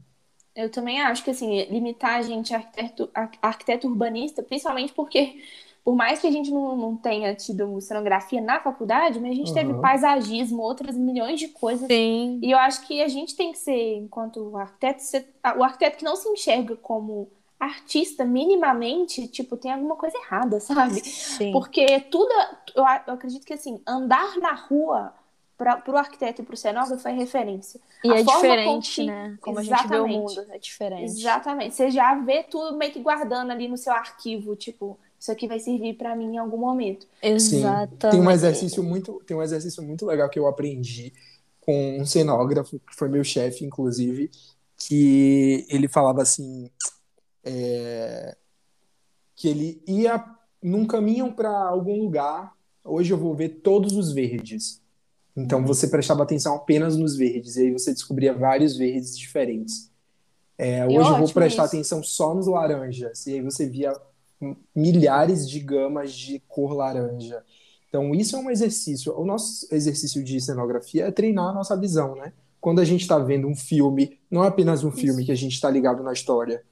Eu 0.56 0.70
também 0.72 1.02
acho 1.02 1.24
que 1.24 1.32
assim, 1.32 1.64
limitar 1.66 2.16
a 2.20 2.22
gente 2.22 2.54
a 2.54 2.58
arquiteto, 2.58 3.10
a- 3.14 3.30
arquiteto 3.42 3.88
urbanista, 3.88 4.44
principalmente 4.44 4.94
porque, 4.94 5.44
por 5.84 5.96
mais 5.96 6.20
que 6.20 6.28
a 6.28 6.32
gente 6.32 6.52
não, 6.52 6.76
não 6.78 6.96
tenha 6.96 7.34
tido 7.36 7.80
cenografia 7.82 8.40
na 8.40 8.60
faculdade, 8.60 9.20
mas 9.20 9.32
a 9.32 9.36
gente 9.36 9.52
teve 9.54 9.74
Aham. 9.74 9.82
paisagismo, 9.82 10.62
outras 10.62 10.96
milhões 10.96 11.40
de 11.40 11.48
coisas. 11.50 11.88
Sim. 11.90 12.40
E 12.42 12.52
eu 12.52 12.58
acho 12.60 12.86
que 12.86 13.02
a 13.02 13.08
gente 13.08 13.36
tem 13.36 13.52
que 13.52 13.58
ser, 13.58 13.96
enquanto 13.98 14.56
arquiteto, 14.58 15.02
ser- 15.02 15.28
o 15.58 15.64
arquiteto 15.64 15.98
que 15.98 16.04
não 16.06 16.16
se 16.16 16.30
enxerga 16.30 16.76
como 16.76 17.32
artista 17.60 18.24
minimamente, 18.26 19.28
tipo, 19.28 19.56
tem 19.58 19.72
alguma 19.72 19.96
coisa 19.96 20.16
errada, 20.18 20.60
sabe? 20.60 21.02
Sim. 21.02 21.52
Porque 21.52 22.00
tudo, 22.12 22.30
eu 22.76 22.86
acredito 22.86 23.46
que 23.46 23.54
assim, 23.54 23.82
andar 23.88 24.38
na 24.38 24.54
rua 24.54 25.14
para 25.64 25.94
o 25.94 25.98
arquiteto 25.98 26.42
e 26.42 26.46
para 26.46 26.54
o 26.54 26.58
cenógrafo 26.58 27.08
é 27.08 27.12
referência. 27.14 27.80
E 28.04 28.12
a 28.12 28.20
é 28.20 28.24
forma 28.24 28.40
com 28.42 28.48
diferente, 28.80 28.96
que- 28.96 29.04
né? 29.08 29.38
Como 29.42 29.60
a 29.60 29.64
gente 29.64 29.88
vê 29.88 29.96
o 29.96 30.06
Exatamente. 30.06 30.36
mundo, 30.36 30.46
é 30.52 30.58
diferente. 30.60 31.04
Exatamente. 31.04 31.76
Você 31.76 31.90
já 31.92 32.16
vê 32.16 32.44
tudo 32.44 32.78
meio 32.78 32.92
que 32.92 33.00
guardando 33.00 33.52
ali 33.52 33.68
no 33.68 33.78
seu 33.78 33.94
arquivo, 33.94 34.56
tipo, 34.56 34.98
Isso 35.20 35.32
aqui 35.32 35.48
vai 35.48 35.58
servir 35.58 35.94
para 35.94 36.14
mim 36.18 36.34
em 36.34 36.38
algum 36.38 36.58
momento. 36.58 37.08
Exatamente. 37.22 37.96
Tem 38.12 38.20
um 38.20 38.30
exercício 38.30 38.84
muito, 38.84 39.24
tem 39.26 39.38
um 39.38 39.42
exercício 39.42 39.82
muito 39.82 40.06
legal 40.06 40.30
que 40.30 40.38
eu 40.38 40.46
aprendi 40.48 41.14
com 41.62 41.98
um 42.02 42.06
cenógrafo, 42.06 42.78
que 42.80 42.94
foi 42.94 43.08
meu 43.08 43.24
chefe, 43.24 43.64
inclusive, 43.64 44.30
que 44.78 45.66
ele 45.70 45.88
falava 45.88 46.22
assim, 46.22 46.70
é, 47.42 48.36
que 49.34 49.48
ele 49.48 49.82
ia 49.88 50.24
num 50.62 50.86
caminho 50.86 51.32
para 51.32 51.50
algum 51.70 52.02
lugar, 52.02 52.54
hoje 52.84 53.14
eu 53.14 53.18
vou 53.18 53.34
ver 53.34 53.48
todos 53.64 53.94
os 53.96 54.12
verdes. 54.12 54.82
Então 55.36 55.66
você 55.66 55.88
prestava 55.88 56.24
atenção 56.24 56.56
apenas 56.56 56.96
nos 56.96 57.16
verdes, 57.16 57.56
e 57.56 57.62
aí 57.62 57.72
você 57.72 57.92
descobria 57.92 58.34
vários 58.34 58.78
verdes 58.78 59.18
diferentes. 59.18 59.92
É, 60.58 60.86
hoje 60.86 61.10
eu 61.10 61.18
vou 61.18 61.30
prestar 61.32 61.66
isso. 61.66 61.76
atenção 61.76 62.04
só 62.04 62.34
nos 62.36 62.48
laranjas, 62.48 63.26
e 63.26 63.34
aí 63.34 63.42
você 63.42 63.68
via 63.68 63.94
milhares 64.76 65.50
de 65.50 65.60
gamas 65.60 66.14
de 66.14 66.40
cor 66.48 66.74
laranja. 66.74 67.44
Então, 67.88 68.14
isso 68.16 68.36
é 68.36 68.40
um 68.40 68.50
exercício. 68.50 69.16
O 69.16 69.24
nosso 69.24 69.68
exercício 69.72 70.24
de 70.24 70.42
cenografia 70.42 71.06
é 71.06 71.12
treinar 71.12 71.50
a 71.50 71.54
nossa 71.54 71.78
visão, 71.78 72.16
né? 72.16 72.34
Quando 72.60 72.80
a 72.80 72.86
gente 72.86 73.02
está 73.02 73.20
vendo 73.20 73.48
um 73.48 73.56
filme, 73.56 74.18
não 74.32 74.44
é 74.44 74.48
apenas 74.48 74.84
um 74.84 74.92
filme 74.92 75.20
isso. 75.20 75.26
que 75.28 75.32
a 75.32 75.36
gente 75.36 75.54
está 75.54 75.70
ligado 75.70 76.02
na 76.02 76.12
história. 76.12 76.64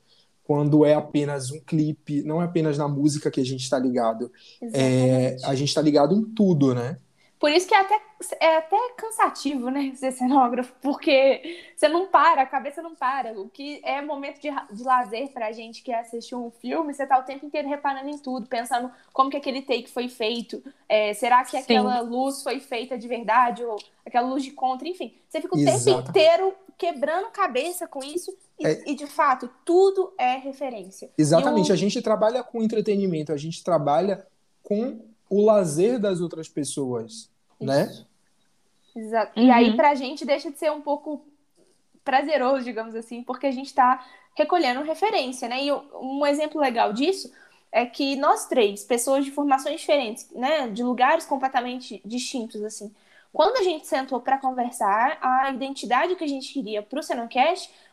Quando 0.43 0.83
é 0.83 0.95
apenas 0.95 1.51
um 1.51 1.59
clipe, 1.59 2.23
não 2.23 2.41
é 2.41 2.45
apenas 2.45 2.77
na 2.77 2.87
música 2.87 3.29
que 3.29 3.39
a 3.39 3.45
gente 3.45 3.61
está 3.61 3.77
ligado. 3.77 4.31
É, 4.73 5.37
a 5.43 5.53
gente 5.53 5.69
está 5.69 5.81
ligado 5.81 6.15
em 6.15 6.23
tudo, 6.23 6.73
né? 6.73 6.97
Por 7.41 7.51
isso 7.51 7.67
que 7.67 7.73
é 7.73 7.79
até, 7.79 7.99
é 8.39 8.57
até 8.57 8.77
cansativo, 8.95 9.71
né, 9.71 9.91
ser 9.95 10.11
cenógrafo, 10.11 10.71
porque 10.79 11.59
você 11.75 11.87
não 11.87 12.05
para, 12.05 12.43
a 12.43 12.45
cabeça 12.45 12.83
não 12.83 12.93
para. 12.93 13.33
O 13.33 13.49
que 13.49 13.81
é 13.83 13.99
momento 13.99 14.39
de, 14.39 14.49
de 14.71 14.83
lazer 14.83 15.31
pra 15.33 15.51
gente 15.51 15.81
que 15.81 15.91
é 15.91 16.01
assistir 16.01 16.35
um 16.35 16.51
filme, 16.51 16.93
você 16.93 17.03
tá 17.03 17.17
o 17.17 17.23
tempo 17.23 17.43
inteiro 17.43 17.67
reparando 17.67 18.07
em 18.09 18.19
tudo, 18.19 18.45
pensando 18.45 18.91
como 19.11 19.31
que 19.31 19.37
aquele 19.37 19.63
take 19.63 19.89
foi 19.89 20.07
feito, 20.07 20.63
é, 20.87 21.15
será 21.15 21.43
que 21.43 21.57
aquela 21.57 22.03
Sim. 22.03 22.09
luz 22.09 22.43
foi 22.43 22.59
feita 22.59 22.95
de 22.95 23.07
verdade, 23.07 23.63
ou 23.65 23.75
aquela 24.05 24.27
luz 24.27 24.43
de 24.43 24.51
contra, 24.51 24.87
enfim. 24.87 25.11
Você 25.27 25.41
fica 25.41 25.55
o 25.55 25.59
Exato. 25.59 25.83
tempo 25.83 26.09
inteiro 26.09 26.53
quebrando 26.77 27.31
cabeça 27.31 27.87
com 27.87 28.03
isso 28.03 28.31
e, 28.59 28.67
é... 28.67 28.83
e, 28.85 28.95
de 28.95 29.07
fato, 29.07 29.49
tudo 29.65 30.13
é 30.15 30.35
referência. 30.37 31.09
Exatamente, 31.17 31.71
a 31.71 31.75
gente 31.75 32.03
trabalha 32.03 32.43
com 32.43 32.61
entretenimento, 32.61 33.33
a 33.33 33.37
gente 33.37 33.63
trabalha 33.63 34.27
com 34.61 34.99
o 35.27 35.43
lazer 35.43 35.97
das 35.97 36.21
outras 36.21 36.47
pessoas 36.47 37.30
né? 37.65 38.05
Exato. 38.95 39.39
Uhum. 39.39 39.47
E 39.47 39.51
aí, 39.51 39.75
pra 39.75 39.95
gente, 39.95 40.25
deixa 40.25 40.51
de 40.51 40.57
ser 40.57 40.71
um 40.71 40.81
pouco 40.81 41.25
prazeroso, 42.03 42.63
digamos 42.63 42.95
assim, 42.95 43.23
porque 43.23 43.47
a 43.47 43.51
gente 43.51 43.67
está 43.67 44.05
recolhendo 44.35 44.81
referência, 44.81 45.47
né? 45.47 45.63
E 45.63 45.71
um 45.71 46.25
exemplo 46.25 46.59
legal 46.59 46.93
disso 46.93 47.31
é 47.71 47.85
que 47.85 48.15
nós 48.17 48.47
três, 48.47 48.83
pessoas 48.83 49.23
de 49.23 49.31
formações 49.31 49.79
diferentes, 49.79 50.29
né, 50.31 50.67
de 50.67 50.83
lugares 50.83 51.25
completamente 51.25 52.01
distintos, 52.03 52.61
assim, 52.63 52.93
quando 53.31 53.57
a 53.57 53.63
gente 53.63 53.87
sentou 53.87 54.19
para 54.19 54.37
conversar, 54.37 55.17
a 55.21 55.51
identidade 55.51 56.15
que 56.15 56.23
a 56.23 56.27
gente 56.27 56.51
queria 56.51 56.81
para 56.81 56.99
o 56.99 57.03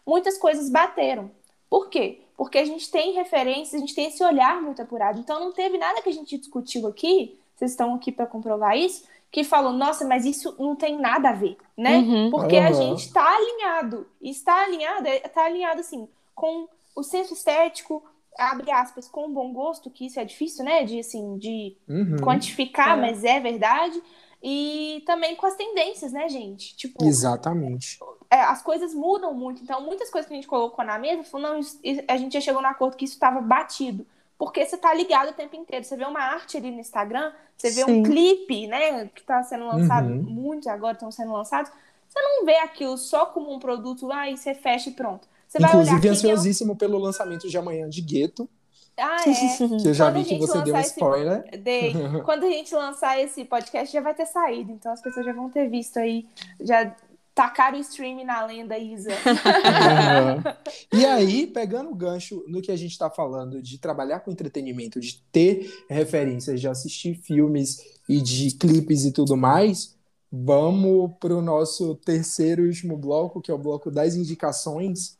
muitas 0.04 0.36
coisas 0.36 0.68
bateram. 0.68 1.30
Por 1.70 1.88
quê? 1.88 2.22
Porque 2.36 2.58
a 2.58 2.64
gente 2.64 2.90
tem 2.90 3.12
referências, 3.12 3.74
a 3.74 3.78
gente 3.78 3.94
tem 3.94 4.06
esse 4.06 4.22
olhar 4.24 4.60
muito 4.60 4.82
apurado. 4.82 5.20
Então, 5.20 5.38
não 5.38 5.52
teve 5.52 5.78
nada 5.78 6.02
que 6.02 6.08
a 6.08 6.12
gente 6.12 6.36
discutiu 6.36 6.88
aqui, 6.88 7.38
vocês 7.54 7.70
estão 7.70 7.94
aqui 7.94 8.10
para 8.10 8.26
comprovar 8.26 8.76
isso, 8.76 9.04
que 9.30 9.44
falou, 9.44 9.72
nossa, 9.72 10.06
mas 10.06 10.24
isso 10.24 10.54
não 10.58 10.74
tem 10.74 10.98
nada 10.98 11.30
a 11.30 11.34
ver, 11.34 11.56
né? 11.76 11.98
Uhum. 11.98 12.30
Porque 12.30 12.56
uhum. 12.56 12.66
a 12.66 12.72
gente 12.72 13.06
está 13.06 13.36
alinhado. 13.36 14.06
E 14.20 14.30
está 14.30 14.62
alinhado, 14.62 15.06
está 15.08 15.44
alinhado 15.44 15.80
assim, 15.80 16.08
com 16.34 16.68
o 16.96 17.02
senso 17.02 17.34
estético, 17.34 18.02
abre 18.38 18.70
aspas, 18.70 19.08
com 19.08 19.26
o 19.26 19.32
bom 19.32 19.52
gosto, 19.52 19.90
que 19.90 20.06
isso 20.06 20.18
é 20.18 20.24
difícil, 20.24 20.64
né? 20.64 20.84
De 20.84 21.00
assim, 21.00 21.36
de 21.36 21.76
uhum. 21.88 22.16
quantificar, 22.22 22.96
é. 22.96 23.00
mas 23.00 23.22
é 23.22 23.38
verdade. 23.38 24.02
E 24.42 25.02
também 25.04 25.36
com 25.36 25.46
as 25.46 25.56
tendências, 25.56 26.12
né, 26.12 26.28
gente? 26.28 26.74
Tipo, 26.76 27.04
Exatamente. 27.04 27.98
É, 28.30 28.40
as 28.40 28.62
coisas 28.62 28.94
mudam 28.94 29.34
muito. 29.34 29.62
Então, 29.62 29.84
muitas 29.84 30.10
coisas 30.10 30.26
que 30.26 30.32
a 30.32 30.36
gente 30.36 30.48
colocou 30.48 30.84
na 30.84 30.98
mesa, 30.98 31.24
falou, 31.24 31.54
não, 31.54 31.60
a 32.08 32.16
gente 32.16 32.32
já 32.32 32.40
chegou 32.40 32.62
no 32.62 32.68
acordo 32.68 32.96
que 32.96 33.04
isso 33.04 33.14
estava 33.14 33.40
batido 33.40 34.06
porque 34.38 34.64
você 34.64 34.76
tá 34.76 34.94
ligado 34.94 35.30
o 35.30 35.34
tempo 35.34 35.56
inteiro. 35.56 35.84
Você 35.84 35.96
vê 35.96 36.04
uma 36.04 36.20
arte 36.20 36.56
ali 36.56 36.70
no 36.70 36.78
Instagram, 36.78 37.32
você 37.56 37.70
vê 37.70 37.84
Sim. 37.84 37.90
um 37.90 38.02
clipe, 38.04 38.68
né, 38.68 39.06
que 39.08 39.22
tá 39.24 39.42
sendo 39.42 39.66
lançado, 39.66 40.08
uhum. 40.08 40.22
muitos 40.22 40.68
agora 40.68 40.92
estão 40.92 41.10
sendo 41.10 41.32
lançados. 41.32 41.72
Você 42.08 42.20
não 42.20 42.46
vê 42.46 42.56
aquilo 42.56 42.96
só 42.96 43.26
como 43.26 43.52
um 43.52 43.58
produto, 43.58 44.10
ah, 44.12 44.30
e 44.30 44.36
você 44.36 44.54
fecha 44.54 44.88
e 44.88 44.92
pronto. 44.92 45.26
Você 45.48 45.58
Inclusive, 45.58 46.08
ansiosíssimo 46.08 46.72
é... 46.72 46.76
pelo 46.76 46.98
lançamento 46.98 47.48
de 47.48 47.58
amanhã 47.58 47.88
de 47.88 48.00
Gueto. 48.00 48.48
Ah, 48.96 49.16
é. 49.26 49.78
Que 49.82 49.88
eu 49.88 49.94
já 49.94 50.10
vi 50.10 50.24
que 50.24 50.38
você 50.38 50.60
deu 50.62 50.74
um 50.74 50.80
spoiler. 50.80 51.44
Esse... 51.52 51.94
Quando 52.24 52.44
a 52.44 52.50
gente 52.50 52.74
lançar 52.74 53.18
esse 53.20 53.44
podcast, 53.44 53.92
já 53.92 54.00
vai 54.00 54.14
ter 54.14 54.26
saído. 54.26 54.70
Então 54.72 54.92
as 54.92 55.00
pessoas 55.00 55.26
já 55.26 55.32
vão 55.32 55.50
ter 55.50 55.68
visto 55.68 55.98
aí. 55.98 56.26
Já 56.60 56.94
tacar 57.38 57.72
o 57.72 57.76
stream 57.76 58.24
na 58.24 58.44
lenda, 58.44 58.76
Isa. 58.76 59.12
uhum. 59.12 60.98
E 60.98 61.06
aí, 61.06 61.46
pegando 61.54 61.88
o 61.88 61.94
gancho 61.94 62.44
no 62.48 62.60
que 62.60 62.72
a 62.72 62.76
gente 62.76 62.90
está 62.90 63.08
falando 63.08 63.62
de 63.62 63.78
trabalhar 63.78 64.18
com 64.18 64.32
entretenimento, 64.32 64.98
de 64.98 65.22
ter 65.30 65.84
referências, 65.88 66.60
de 66.60 66.66
assistir 66.66 67.14
filmes 67.14 68.00
e 68.08 68.20
de 68.20 68.50
clipes 68.56 69.04
e 69.04 69.12
tudo 69.12 69.36
mais, 69.36 69.96
vamos 70.32 71.12
para 71.20 71.32
o 71.32 71.40
nosso 71.40 71.94
terceiro 71.94 72.64
e 72.64 72.66
último 72.66 72.96
bloco, 72.96 73.40
que 73.40 73.52
é 73.52 73.54
o 73.54 73.58
bloco 73.58 73.88
das 73.88 74.16
indicações. 74.16 75.16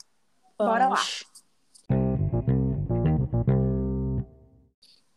Bora 0.59 0.89
lá. 0.89 1.01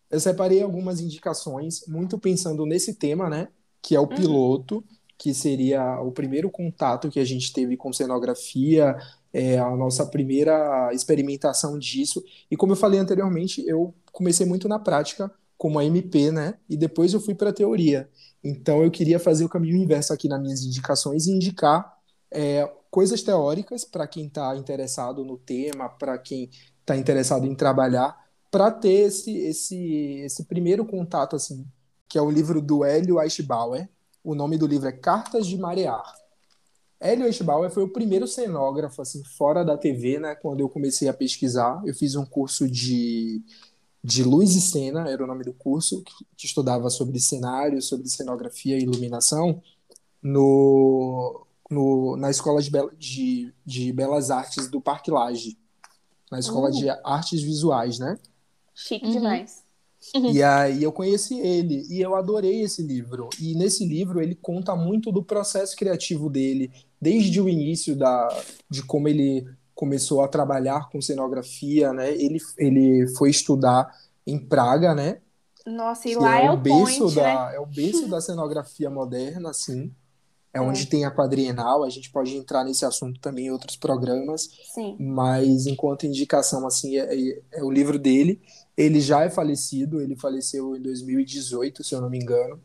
Eu 0.08 0.20
separei 0.20 0.62
algumas 0.62 1.02
indicações, 1.02 1.84
muito 1.88 2.20
pensando 2.20 2.64
nesse 2.64 2.94
tema, 2.94 3.28
né? 3.28 3.48
Que 3.82 3.96
é 3.96 4.00
o 4.00 4.04
uhum. 4.04 4.10
piloto. 4.10 4.76
Uhum 4.76 5.01
que 5.22 5.36
seria 5.36 6.02
o 6.02 6.12
primeiro 6.12 6.50
contato 6.50 7.08
que 7.08 7.20
a 7.20 7.24
gente 7.24 7.54
teve 7.54 7.78
com 7.78 7.94
cenografia, 7.94 8.98
é, 9.32 9.60
a 9.60 9.70
nossa 9.76 10.04
primeira 10.04 10.92
experimentação 10.92 11.78
disso. 11.78 12.24
E 12.50 12.58
como 12.58 12.72
eu 12.72 12.76
falei 12.76 13.00
anteriormente, 13.00 13.64
eu 13.68 13.94
comecei 14.12 14.48
muito 14.48 14.68
na 14.68 14.80
prática, 14.80 15.32
como 15.60 15.78
a 15.78 15.86
MP, 15.86 16.32
né? 16.32 16.56
E 16.68 16.76
depois 16.76 17.14
eu 17.14 17.20
fui 17.20 17.36
para 17.36 17.52
a 17.52 17.54
teoria. 17.54 18.10
Então 18.44 18.82
eu 18.82 18.90
queria 18.90 19.20
fazer 19.20 19.46
o 19.46 19.50
caminho 19.50 19.76
inverso 19.76 20.12
aqui 20.12 20.28
nas 20.28 20.42
minhas 20.42 20.64
indicações 20.64 21.28
e 21.28 21.32
indicar 21.32 21.96
é, 22.32 22.68
coisas 22.90 23.22
teóricas 23.22 23.86
para 23.86 24.08
quem 24.08 24.26
está 24.26 24.56
interessado 24.58 25.24
no 25.24 25.38
tema, 25.38 25.88
para 25.88 26.18
quem 26.18 26.50
está 26.80 26.98
interessado 26.98 27.46
em 27.46 27.54
trabalhar, 27.54 28.18
para 28.50 28.72
ter 28.72 29.06
esse, 29.06 29.38
esse, 29.38 30.22
esse 30.26 30.46
primeiro 30.46 30.84
contato, 30.84 31.36
assim, 31.36 31.64
que 32.10 32.18
é 32.18 32.22
o 32.24 32.32
livro 32.32 32.60
do 32.60 32.84
Hélio 32.84 33.22
Eichbauer, 33.22 33.88
o 34.24 34.36
nome 34.36 34.58
do 34.58 34.68
livro 34.68 34.88
é 34.88 34.92
Cartas 34.92 35.48
de 35.48 35.58
Marear. 35.58 36.16
Hélio 37.00 37.26
Eichbauer 37.26 37.72
foi 37.72 37.84
o 37.84 37.90
primeiro 37.92 38.28
cenógrafo 38.28 39.02
assim 39.02 39.24
fora 39.24 39.66
da 39.66 39.76
TV, 39.76 40.20
né? 40.20 40.36
Quando 40.36 40.60
eu 40.60 40.70
comecei 40.70 41.08
a 41.08 41.14
pesquisar, 41.14 41.82
eu 41.86 41.96
fiz 41.96 42.16
um 42.16 42.26
curso 42.26 42.70
de 42.70 43.44
de 44.04 44.24
luz 44.24 44.56
e 44.56 44.62
cena, 44.62 45.08
era 45.10 45.24
o 45.24 45.28
nome 45.28 45.44
do 45.44 45.54
curso, 45.54 46.04
que, 46.36 46.46
estudava 46.46 46.90
sobre 46.90 47.20
cenário, 47.20 47.82
sobre 47.82 48.10
cenografia 48.10 48.78
e 48.78 48.82
iluminação, 48.82 49.62
no, 50.22 51.46
no, 51.70 52.18
na 52.18 52.32
Escola 52.32 52.62
de, 52.62 52.72
de, 52.98 53.54
de 53.64 53.94
Belas 53.94 54.32
Artes 54.32 54.68
do 54.70 54.82
Parque 54.82 55.12
Lage, 55.12 55.58
na 56.32 56.40
Escola 56.40 56.70
uhum. 56.70 56.80
de 56.80 56.90
Artes 57.04 57.42
Visuais, 57.42 58.00
né? 58.00 58.18
Chique 58.74 59.06
uhum. 59.06 59.12
demais. 59.12 59.61
Uhum. 60.16 60.32
E 60.32 60.42
aí 60.42 60.84
eu 60.84 60.92
conheci 60.92 61.40
ele 61.40 61.86
e 61.90 62.02
eu 62.02 62.16
adorei 62.16 62.62
esse 62.62 62.82
livro. 62.82 63.30
E 63.40 63.56
nesse 63.56 63.86
livro 63.86 64.22
ele 64.22 64.36
conta 64.36 64.76
muito 64.76 65.12
do 65.12 65.24
processo 65.24 65.76
criativo 65.76 66.30
dele, 66.30 66.72
desde 67.00 67.40
o 67.40 67.48
início 67.48 67.96
da, 67.96 68.28
de 68.70 68.84
como 68.84 69.08
ele 69.08 69.46
começou 69.74 70.22
a 70.22 70.28
trabalhar 70.28 70.90
com 70.90 71.02
cenografia, 71.02 71.94
né? 71.94 72.12
Ele, 72.12 72.40
ele 72.58 73.08
foi 73.16 73.30
estudar 73.30 73.92
em 74.26 74.38
Praga, 74.38 74.94
né? 74.94 75.22
Nossa, 75.66 76.10
e 76.10 76.16
lá 76.16 76.40
é, 76.40 76.46
é, 76.46 76.52
o 76.52 76.58
berço 76.58 77.00
point, 77.00 77.16
da, 77.16 77.24
né? 77.50 77.56
é 77.56 77.60
o 77.60 77.66
berço 77.66 78.08
da 78.10 78.20
cenografia 78.20 78.90
moderna, 78.90 79.52
assim. 79.52 79.92
É, 80.54 80.58
é, 80.58 80.62
onde 80.62 80.86
tem 80.86 81.06
a 81.06 81.12
quadrienal, 81.12 81.84
a 81.84 81.90
gente 81.90 82.12
pode 82.12 82.36
entrar 82.36 82.64
nesse 82.64 82.86
assunto 82.86 83.20
também 83.20 83.48
em 83.48 83.52
outros 83.52 83.76
programas. 83.76 84.50
Sim. 84.74 84.96
Mas 85.00 85.66
enquanto 85.66 86.06
indicação, 86.06 86.66
assim, 86.68 86.98
é, 86.98 87.14
é, 87.14 87.42
é 87.54 87.64
o 87.64 87.72
livro 87.72 87.98
dele. 87.98 88.42
Ele 88.76 89.00
já 89.00 89.24
é 89.24 89.30
falecido, 89.30 90.02
ele 90.02 90.16
faleceu 90.16 90.76
em 90.76 90.82
2018, 90.82 91.84
se 91.84 91.94
eu 91.94 92.02
não 92.02 92.10
me 92.10 92.18
engano. 92.18 92.60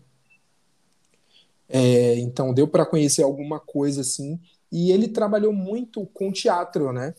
É, 1.68 2.16
então 2.18 2.54
deu 2.54 2.68
para 2.68 2.86
conhecer 2.86 3.22
alguma 3.22 3.58
coisa 3.58 4.00
assim. 4.00 4.40
E 4.70 4.90
ele 4.90 5.08
trabalhou 5.08 5.52
muito 5.52 6.06
com 6.06 6.32
teatro, 6.32 6.92
né? 6.92 7.14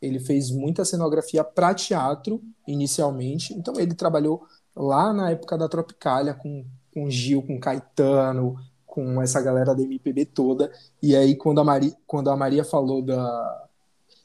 Ele 0.00 0.18
fez 0.18 0.50
muita 0.50 0.84
cenografia 0.84 1.44
para 1.44 1.74
teatro 1.74 2.42
inicialmente. 2.66 3.54
Então 3.54 3.78
ele 3.78 3.94
trabalhou 3.94 4.46
lá 4.74 5.12
na 5.12 5.30
época 5.30 5.56
da 5.56 5.68
Tropicália 5.68 6.34
com, 6.34 6.64
com 6.92 7.08
Gil, 7.08 7.42
com 7.42 7.60
Caetano, 7.60 8.56
com 8.92 9.22
essa 9.22 9.40
galera 9.40 9.74
da 9.74 9.82
MPB 9.82 10.26
toda. 10.26 10.70
E 11.02 11.16
aí 11.16 11.34
quando 11.34 11.60
a 11.62 11.64
Maria, 11.64 11.96
quando 12.06 12.28
a 12.28 12.36
Maria 12.36 12.62
falou 12.62 13.00
da 13.00 13.66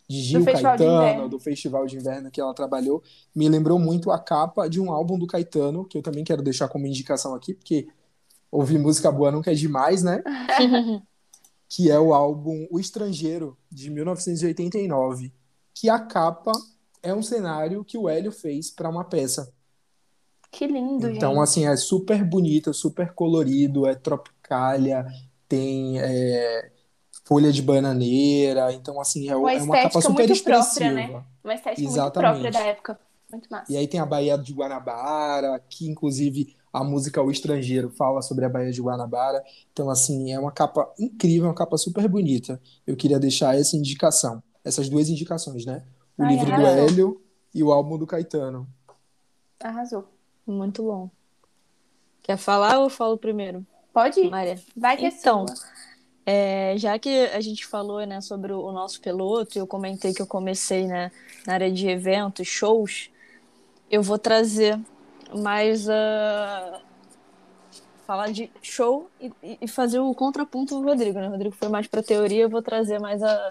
de 0.10 0.20
Gil 0.22 0.40
Do 0.42 0.46
Festival 0.46 0.76
de 0.76 0.84
Caetano, 0.84 1.04
Inverno. 1.04 1.30
do 1.30 1.40
Festival 1.40 1.86
de 1.88 1.96
Inverno 1.96 2.30
que 2.30 2.42
ela 2.42 2.54
trabalhou, 2.54 3.02
me 3.34 3.48
lembrou 3.48 3.80
muito 3.80 4.12
a 4.12 4.20
capa 4.20 4.68
de 4.68 4.82
um 4.82 4.92
álbum 4.92 5.18
do 5.18 5.26
Caetano, 5.26 5.86
que 5.86 5.98
eu 5.98 6.02
também 6.02 6.26
quero 6.26 6.42
deixar 6.42 6.68
como 6.68 6.86
indicação 6.86 7.34
aqui, 7.34 7.54
porque 7.54 7.88
ouvir 8.52 8.78
música 8.78 9.10
boa 9.10 9.32
nunca 9.32 9.52
é 9.52 9.56
demais, 9.56 10.04
né? 10.04 10.22
que 11.70 11.90
é 11.90 11.98
o 11.98 12.14
álbum 12.14 12.68
O 12.70 12.78
Estrangeiro, 12.78 13.58
de 13.72 13.90
1989, 13.90 15.32
que 15.74 15.90
a 15.90 16.00
capa 16.00 16.52
é 17.02 17.14
um 17.14 17.24
cenário 17.24 17.86
que 17.86 17.98
o 17.98 18.10
Hélio 18.10 18.34
fez 18.34 18.70
para 18.70 18.90
uma 18.90 19.06
peça. 19.06 19.54
Que 20.52 20.66
lindo, 20.66 21.10
Então, 21.10 21.32
gente. 21.34 21.44
assim, 21.44 21.66
é 21.68 21.76
super 21.76 22.24
bonito, 22.24 22.74
super 22.74 23.14
colorido, 23.14 23.86
é 23.86 23.94
tropicália, 24.48 25.06
tem 25.48 26.00
é, 26.00 26.72
folha 27.26 27.52
de 27.52 27.62
bananeira, 27.62 28.72
então, 28.74 29.00
assim, 29.00 29.30
é, 29.30 29.36
Uma 29.36 29.54
é 29.54 29.62
uma 29.62 29.76
capa 29.82 30.02
super 30.02 30.28
muito 30.28 30.44
própria, 30.44 30.60
expressiva. 30.60 30.94
né? 30.96 31.24
Uma 31.44 31.54
estética 31.54 31.82
muito 31.82 31.94
Exatamente. 31.94 32.32
própria 32.32 32.52
da 32.52 32.68
época. 32.68 33.00
Muito 33.32 33.50
massa. 33.50 33.72
E 33.72 33.76
aí 33.76 33.88
tem 33.88 34.00
a 34.00 34.06
Baía 34.06 34.38
de 34.38 34.54
Guanabara, 34.54 35.62
que 35.70 35.90
inclusive 35.90 36.56
a 36.72 36.82
música 36.84 37.22
O 37.22 37.30
Estrangeiro 37.30 37.90
fala 37.90 38.22
sobre 38.22 38.46
a 38.46 38.50
Baía 38.50 38.72
de 38.72 38.82
Guanabara. 38.82 39.44
Então, 39.74 39.90
assim, 39.90 40.32
é 40.32 40.40
uma 40.40 40.52
capa 40.52 40.90
incrível, 40.98 41.48
uma 41.48 41.54
capa 41.54 41.78
super 41.78 42.08
bonita. 42.08 42.62
Eu 42.86 42.96
queria 42.96 43.20
deixar 43.20 43.58
essa 43.60 43.76
indicação, 43.76 44.42
essas 44.64 44.88
duas 44.88 45.10
indicações, 45.10 45.66
né? 45.66 45.84
O 46.18 46.24
Ai, 46.24 46.30
livro 46.34 46.46
do 46.46 46.54
arrasou. 46.54 46.88
Hélio 46.88 47.22
e 47.54 47.62
o 47.64 47.72
álbum 47.72 47.98
do 47.98 48.08
Caetano. 48.08 48.68
Arrasou. 49.60 50.08
Muito 50.46 50.84
bom. 50.84 51.10
Quer 52.24 52.38
falar 52.38 52.78
ou 52.78 52.86
eu 52.86 52.90
falo 52.90 53.18
primeiro, 53.18 53.66
Pode 53.98 54.20
ir. 54.20 54.30
Maria? 54.30 54.56
Vai 54.76 54.96
que 54.96 55.08
Então, 55.08 55.44
é 55.44 55.56
sua. 55.56 55.68
É, 56.24 56.78
já 56.78 57.00
que 57.00 57.10
a 57.10 57.42
gente 57.42 57.66
falou 57.66 58.06
né, 58.06 58.22
sobre 58.22 58.54
o 58.54 58.72
nosso 58.72 59.02
piloto, 59.02 59.58
e 59.58 59.60
eu 59.60 59.66
comentei 59.66 60.14
que 60.14 60.22
eu 60.22 60.28
comecei 60.28 60.86
né, 60.86 61.12
na 61.48 61.54
área 61.54 61.72
de 61.72 61.88
eventos, 61.88 62.48
shows, 62.48 63.10
eu 63.90 64.04
vou 64.04 64.20
trazer 64.20 64.80
mais 65.36 65.90
a. 65.90 66.80
falar 68.06 68.32
de 68.32 68.52
show 68.62 69.10
e, 69.20 69.32
e- 69.62 69.68
fazer 69.68 69.98
o 70.00 70.14
contraponto 70.14 70.80
do 70.80 70.86
Rodrigo, 70.86 71.18
né? 71.20 71.28
O 71.28 71.32
Rodrigo 71.32 71.56
foi 71.56 71.68
mais 71.68 71.88
pra 71.88 72.04
teoria, 72.04 72.44
eu 72.44 72.50
vou 72.50 72.62
trazer 72.62 73.00
mais 73.00 73.24
a. 73.24 73.50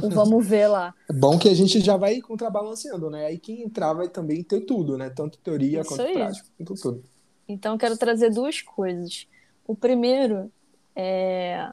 o 0.00 0.08
vamos 0.10 0.46
ver 0.46 0.68
lá. 0.68 0.94
É 1.10 1.12
bom 1.12 1.38
que 1.38 1.48
a 1.48 1.54
gente 1.54 1.80
já 1.80 1.96
vai 1.96 2.20
contrabalanceando, 2.20 3.10
né? 3.10 3.26
Aí 3.26 3.38
quem 3.38 3.62
entrar 3.62 3.94
vai 3.94 4.08
também 4.08 4.44
ter 4.44 4.60
tudo, 4.60 4.96
né? 4.96 5.10
Tanto 5.10 5.38
teoria 5.38 5.80
Isso 5.80 5.88
quanto 5.90 6.04
aí. 6.04 6.14
prática, 6.14 6.48
quanto 6.56 6.74
tudo. 6.74 7.04
Então, 7.48 7.74
eu 7.74 7.78
quero 7.78 7.96
trazer 7.96 8.30
duas 8.30 8.60
coisas. 8.60 9.26
O 9.66 9.74
primeiro 9.74 10.50
é 10.94 11.70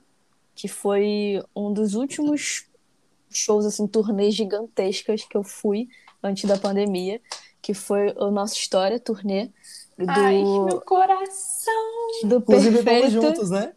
que 0.56 0.68
foi 0.68 1.42
um 1.56 1.74
dos 1.74 1.96
últimos 1.96 2.68
shows, 3.30 3.66
assim, 3.66 3.88
turnês 3.88 4.36
gigantescas 4.36 5.24
que 5.24 5.36
eu 5.36 5.44
fui 5.44 5.88
antes 6.22 6.46
da 6.46 6.58
pandemia, 6.58 7.20
que 7.62 7.74
foi 7.74 8.14
o 8.18 8.30
Nossa 8.30 8.56
História 8.56 9.00
turnê 9.00 9.50
do, 9.98 10.10
Ai, 10.10 10.44
meu 10.44 10.82
coração. 10.82 11.74
do 12.26 12.38
Inclusive 12.38 12.78
fomos 12.78 12.84
Perfeito. 12.84 13.12
juntos, 13.12 13.50
né? 13.50 13.74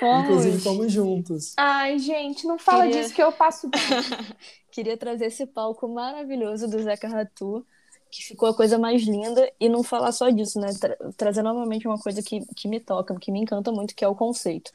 Fomos. 0.00 0.24
Inclusive 0.24 0.58
fomos 0.60 0.92
juntos. 0.92 1.54
Ai, 1.56 1.98
gente, 1.98 2.46
não 2.46 2.58
fala 2.58 2.86
Queria- 2.86 3.02
disso 3.02 3.14
que 3.14 3.22
eu 3.22 3.32
passo. 3.32 3.68
Queria 4.70 4.96
trazer 4.96 5.26
esse 5.26 5.46
palco 5.46 5.86
maravilhoso 5.88 6.66
do 6.68 6.82
Zeca 6.82 7.06
Ratu, 7.08 7.64
que 8.12 8.24
ficou 8.24 8.50
a 8.50 8.54
coisa 8.56 8.78
mais 8.78 9.02
linda, 9.04 9.52
e 9.60 9.68
não 9.70 9.82
falar 9.84 10.12
só 10.12 10.30
disso, 10.30 10.60
né? 10.60 10.68
Tra- 10.80 10.98
trazer 11.18 11.42
novamente 11.42 11.88
uma 11.88 11.98
coisa 11.98 12.22
que, 12.22 12.46
que 12.56 12.68
me 12.68 12.80
toca, 12.80 13.16
que 13.20 13.32
me 13.32 13.40
encanta 13.40 13.72
muito, 13.72 13.96
que 13.96 14.04
é 14.04 14.08
o 14.08 14.16
conceito. 14.16 14.72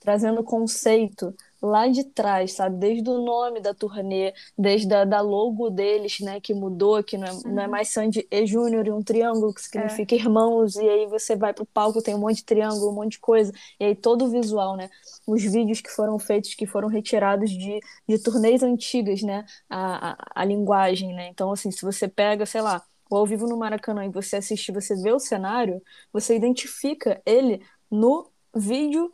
Trazendo 0.00 0.40
o 0.42 0.44
conceito 0.44 1.34
lá 1.62 1.88
de 1.88 2.04
trás, 2.04 2.52
sabe? 2.52 2.76
Desde 2.76 3.08
o 3.08 3.18
nome 3.24 3.60
da 3.60 3.74
turnê, 3.74 4.32
desde 4.56 4.92
a 4.94 5.04
da 5.04 5.20
logo 5.20 5.70
deles, 5.70 6.20
né? 6.20 6.40
Que 6.40 6.54
mudou, 6.54 7.02
que 7.02 7.16
não 7.18 7.26
é, 7.26 7.32
não 7.44 7.62
é 7.62 7.66
mais 7.68 7.88
Sandy 7.88 8.26
e 8.30 8.46
Júnior 8.46 8.86
e 8.86 8.92
um 8.92 9.02
triângulo, 9.02 9.52
que 9.54 9.62
significa 9.62 10.14
irmãos, 10.14 10.76
e 10.76 10.88
aí 10.88 11.06
você 11.06 11.36
vai 11.36 11.52
pro 11.52 11.66
palco, 11.66 12.02
tem 12.02 12.14
um 12.14 12.18
monte 12.18 12.36
de 12.36 12.44
triângulo, 12.44 12.90
um 12.90 12.94
monte 12.94 13.12
de 13.12 13.18
coisa, 13.20 13.52
e 13.80 13.84
aí 13.84 13.94
todo 13.94 14.26
o 14.26 14.30
visual, 14.30 14.76
né? 14.76 14.90
Os 15.26 15.42
vídeos 15.42 15.80
que 15.80 15.90
foram 15.90 16.18
feitos, 16.18 16.54
que 16.54 16.66
foram 16.66 16.88
retirados 16.88 17.50
de, 17.50 17.80
de 18.08 18.18
turnês 18.22 18.62
antigas, 18.62 19.22
né? 19.22 19.44
A, 19.68 20.12
a, 20.12 20.42
a 20.42 20.44
linguagem, 20.44 21.14
né? 21.14 21.28
Então, 21.28 21.52
assim, 21.52 21.70
se 21.70 21.82
você 21.82 22.08
pega, 22.08 22.46
sei 22.46 22.60
lá, 22.60 22.82
o 23.10 23.16
ao 23.16 23.26
vivo 23.26 23.46
no 23.46 23.56
Maracanã 23.56 24.04
e 24.04 24.08
você 24.10 24.36
assiste, 24.36 24.72
você 24.72 24.94
vê 24.96 25.12
o 25.12 25.18
cenário, 25.18 25.82
você 26.12 26.36
identifica 26.36 27.20
ele 27.24 27.62
no 27.90 28.30
vídeo 28.54 29.12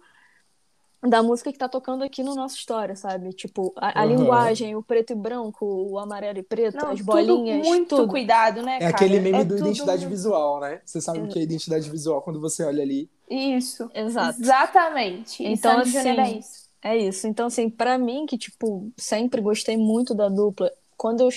da 1.03 1.23
música 1.23 1.53
que 1.53 1.59
tá 1.59 1.69
tocando 1.69 2.05
aqui 2.05 2.23
no 2.23 2.35
nossa 2.35 2.55
história, 2.57 2.95
sabe? 2.95 3.31
Tipo, 3.31 3.73
a, 3.77 4.01
a 4.01 4.05
Aham. 4.05 4.07
linguagem, 4.17 4.77
o 4.77 4.83
preto 4.83 5.13
e 5.13 5.17
branco, 5.17 5.67
o 5.67 5.99
amarelo 5.99 6.39
e 6.39 6.43
preto, 6.43 6.77
Não, 6.77 6.91
as 6.91 7.01
bolinhas, 7.01 7.59
tudo 7.59 7.69
muito 7.69 7.97
tudo. 7.97 8.09
cuidado, 8.09 8.63
né, 8.63 8.77
É 8.77 8.79
cara? 8.79 8.91
aquele 8.91 9.19
meme 9.19 9.39
É 9.41 9.45
do 9.45 9.57
tudo 9.57 9.67
identidade 9.69 10.03
muito- 10.03 10.17
visual, 10.17 10.61
né? 10.61 10.81
Você 10.85 11.01
sabe 11.01 11.19
o 11.21 11.29
que 11.29 11.39
é 11.39 11.43
identidade 11.43 11.91
visual 11.91 12.23
quando 12.23 12.41
você 12.41 12.65
olha 12.65 12.83
ali. 12.83 13.11
Isso. 13.29 13.91
Exato. 13.95 14.41
Exatamente. 14.41 15.43
Então, 15.43 15.85
Sandy 15.85 15.91
Júnior 15.91 16.21
assim, 16.21 16.35
é 16.35 16.39
isso. 16.39 16.63
É 16.85 16.97
isso. 16.97 17.27
Então, 17.27 17.47
assim, 17.47 17.69
pra 17.71 17.99
mim, 17.99 18.27
que, 18.27 18.39
tipo, 18.39 18.93
sempre 18.97 19.41
gostei 19.41 19.77
muito 19.77 20.15
da 20.15 20.29
dupla, 20.29 20.71
quando 20.97 21.21
eu 21.23 21.29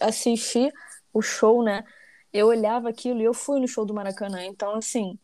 assisti 0.00 0.72
o 1.12 1.20
show, 1.20 1.62
né, 1.62 1.84
eu 2.32 2.46
olhava 2.46 2.88
aquilo 2.88 3.20
e 3.20 3.24
eu 3.24 3.34
fui 3.34 3.60
no 3.60 3.68
show 3.68 3.84
do 3.84 3.92
Maracanã. 3.92 4.44
Então, 4.44 4.74
assim, 4.76 5.18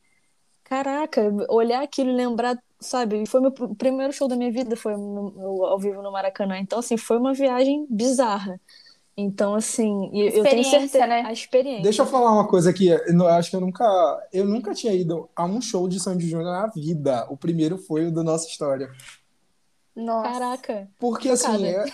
caraca, 0.65 1.23
olhar 1.49 1.83
aquilo 1.83 2.11
e 2.11 2.15
lembrar, 2.15 2.59
sabe, 2.81 3.25
foi 3.27 3.41
meu 3.41 3.51
pr- 3.51 3.75
primeiro 3.77 4.13
show 4.13 4.29
da 4.29 4.37
minha 4.37 4.51
vida, 4.53 4.77
foi 4.77 4.97
no- 4.97 5.31
no- 5.31 5.65
ao 5.65 5.79
vivo 5.79 6.03
no 6.03 6.13
Maracanã. 6.13 6.59
Então, 6.59 6.79
assim, 6.79 6.97
foi 6.97 7.17
uma 7.19 7.33
viagem 7.35 7.87
bizarra. 7.91 8.61
Então, 9.19 9.55
assim, 9.55 10.11
e 10.13 10.27
eu 10.37 10.43
tenho 10.45 10.63
certeza, 10.63 11.07
né? 11.07 11.23
a 11.25 11.33
experiência. 11.33 11.83
Deixa 11.83 12.03
eu 12.03 12.07
falar 12.07 12.31
uma 12.33 12.47
coisa 12.47 12.69
aqui. 12.69 12.89
Eu 12.89 13.27
acho 13.29 13.49
que 13.49 13.57
eu 13.57 13.61
nunca, 13.63 14.29
eu 14.31 14.45
nunca 14.45 14.75
tinha 14.75 14.93
ido 14.93 15.27
a 15.35 15.47
um 15.47 15.59
show 15.61 15.89
de 15.89 15.99
Sandy 15.99 16.29
Júnior 16.29 16.53
na 16.53 16.67
vida. 16.67 17.27
O 17.31 17.37
primeiro 17.37 17.79
foi 17.79 18.07
o 18.07 18.13
da 18.13 18.23
nossa 18.23 18.47
história. 18.47 18.91
Nossa. 19.95 20.29
Caraca. 20.31 20.89
Porque 20.99 21.31
assim, 21.31 21.65
é- 21.65 21.85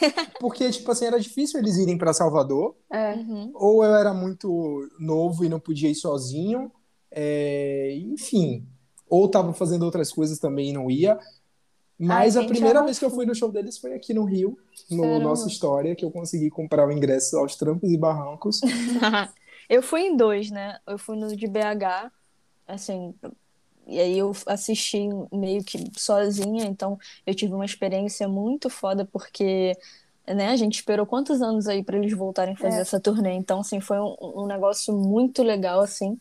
porque 0.41 0.68
tipo 0.72 0.91
assim, 0.91 1.05
era 1.05 1.20
difícil 1.20 1.61
eles 1.61 1.76
irem 1.76 1.97
para 1.97 2.12
Salvador, 2.12 2.74
É. 2.91 3.14
Uhum. 3.14 3.53
ou 3.55 3.85
eu 3.85 3.95
era 3.95 4.12
muito 4.12 4.89
novo 4.99 5.45
e 5.45 5.49
não 5.49 5.61
podia 5.61 5.89
ir 5.89 5.95
sozinho, 5.95 6.72
é, 7.09 7.97
enfim, 8.12 8.66
ou 9.13 9.29
tava 9.29 9.53
fazendo 9.53 9.83
outras 9.83 10.11
coisas 10.11 10.39
também 10.39 10.71
e 10.71 10.73
não 10.73 10.91
ia. 10.91 11.19
Mas 11.99 12.35
Ai, 12.35 12.45
a 12.45 12.49
primeira 12.49 12.83
vez 12.83 12.99
que 12.99 13.05
eu 13.05 13.11
fui 13.11 13.27
no 13.27 13.35
show 13.35 13.53
deles 13.53 13.77
foi 13.77 13.93
aqui 13.93 14.15
no 14.15 14.25
Rio, 14.25 14.59
no 14.91 15.03
Caramba. 15.03 15.25
Nossa 15.25 15.49
História, 15.49 15.95
que 15.95 16.03
eu 16.03 16.11
consegui 16.11 16.49
comprar 16.49 16.89
o 16.89 16.91
ingresso 16.91 17.37
aos 17.37 17.55
trancos 17.55 17.91
e 17.91 17.99
barrancos. 17.99 18.61
Eu 19.69 19.83
fui 19.83 20.03
em 20.03 20.17
dois, 20.17 20.51
né? 20.51 20.79
Eu 20.87 20.99
fui 20.99 21.17
no 21.17 21.35
de 21.35 21.47
BH, 21.47 22.11
assim, 22.67 23.15
e 23.87 23.99
aí 23.99 24.19
eu 24.19 24.33
assisti 24.47 25.09
meio 25.33 25.63
que 25.65 25.79
sozinha, 25.97 26.65
então 26.67 26.99
eu 27.25 27.35
tive 27.35 27.55
uma 27.55 27.65
experiência 27.65 28.29
muito 28.29 28.69
foda, 28.69 29.09
porque, 29.11 29.73
né, 30.27 30.49
a 30.49 30.57
gente 30.57 30.75
esperou 30.75 31.07
quantos 31.07 31.41
anos 31.41 31.69
aí 31.69 31.83
pra 31.83 31.97
eles 31.97 32.13
voltarem 32.13 32.53
a 32.55 32.57
fazer 32.57 32.79
É. 32.79 32.81
essa 32.81 33.01
turnê, 33.01 33.33
então, 33.33 33.61
assim, 33.61 33.81
foi 33.81 33.99
um, 33.99 34.15
um 34.21 34.47
negócio 34.47 34.93
muito 34.95 35.43
legal, 35.43 35.81
assim, 35.81 36.19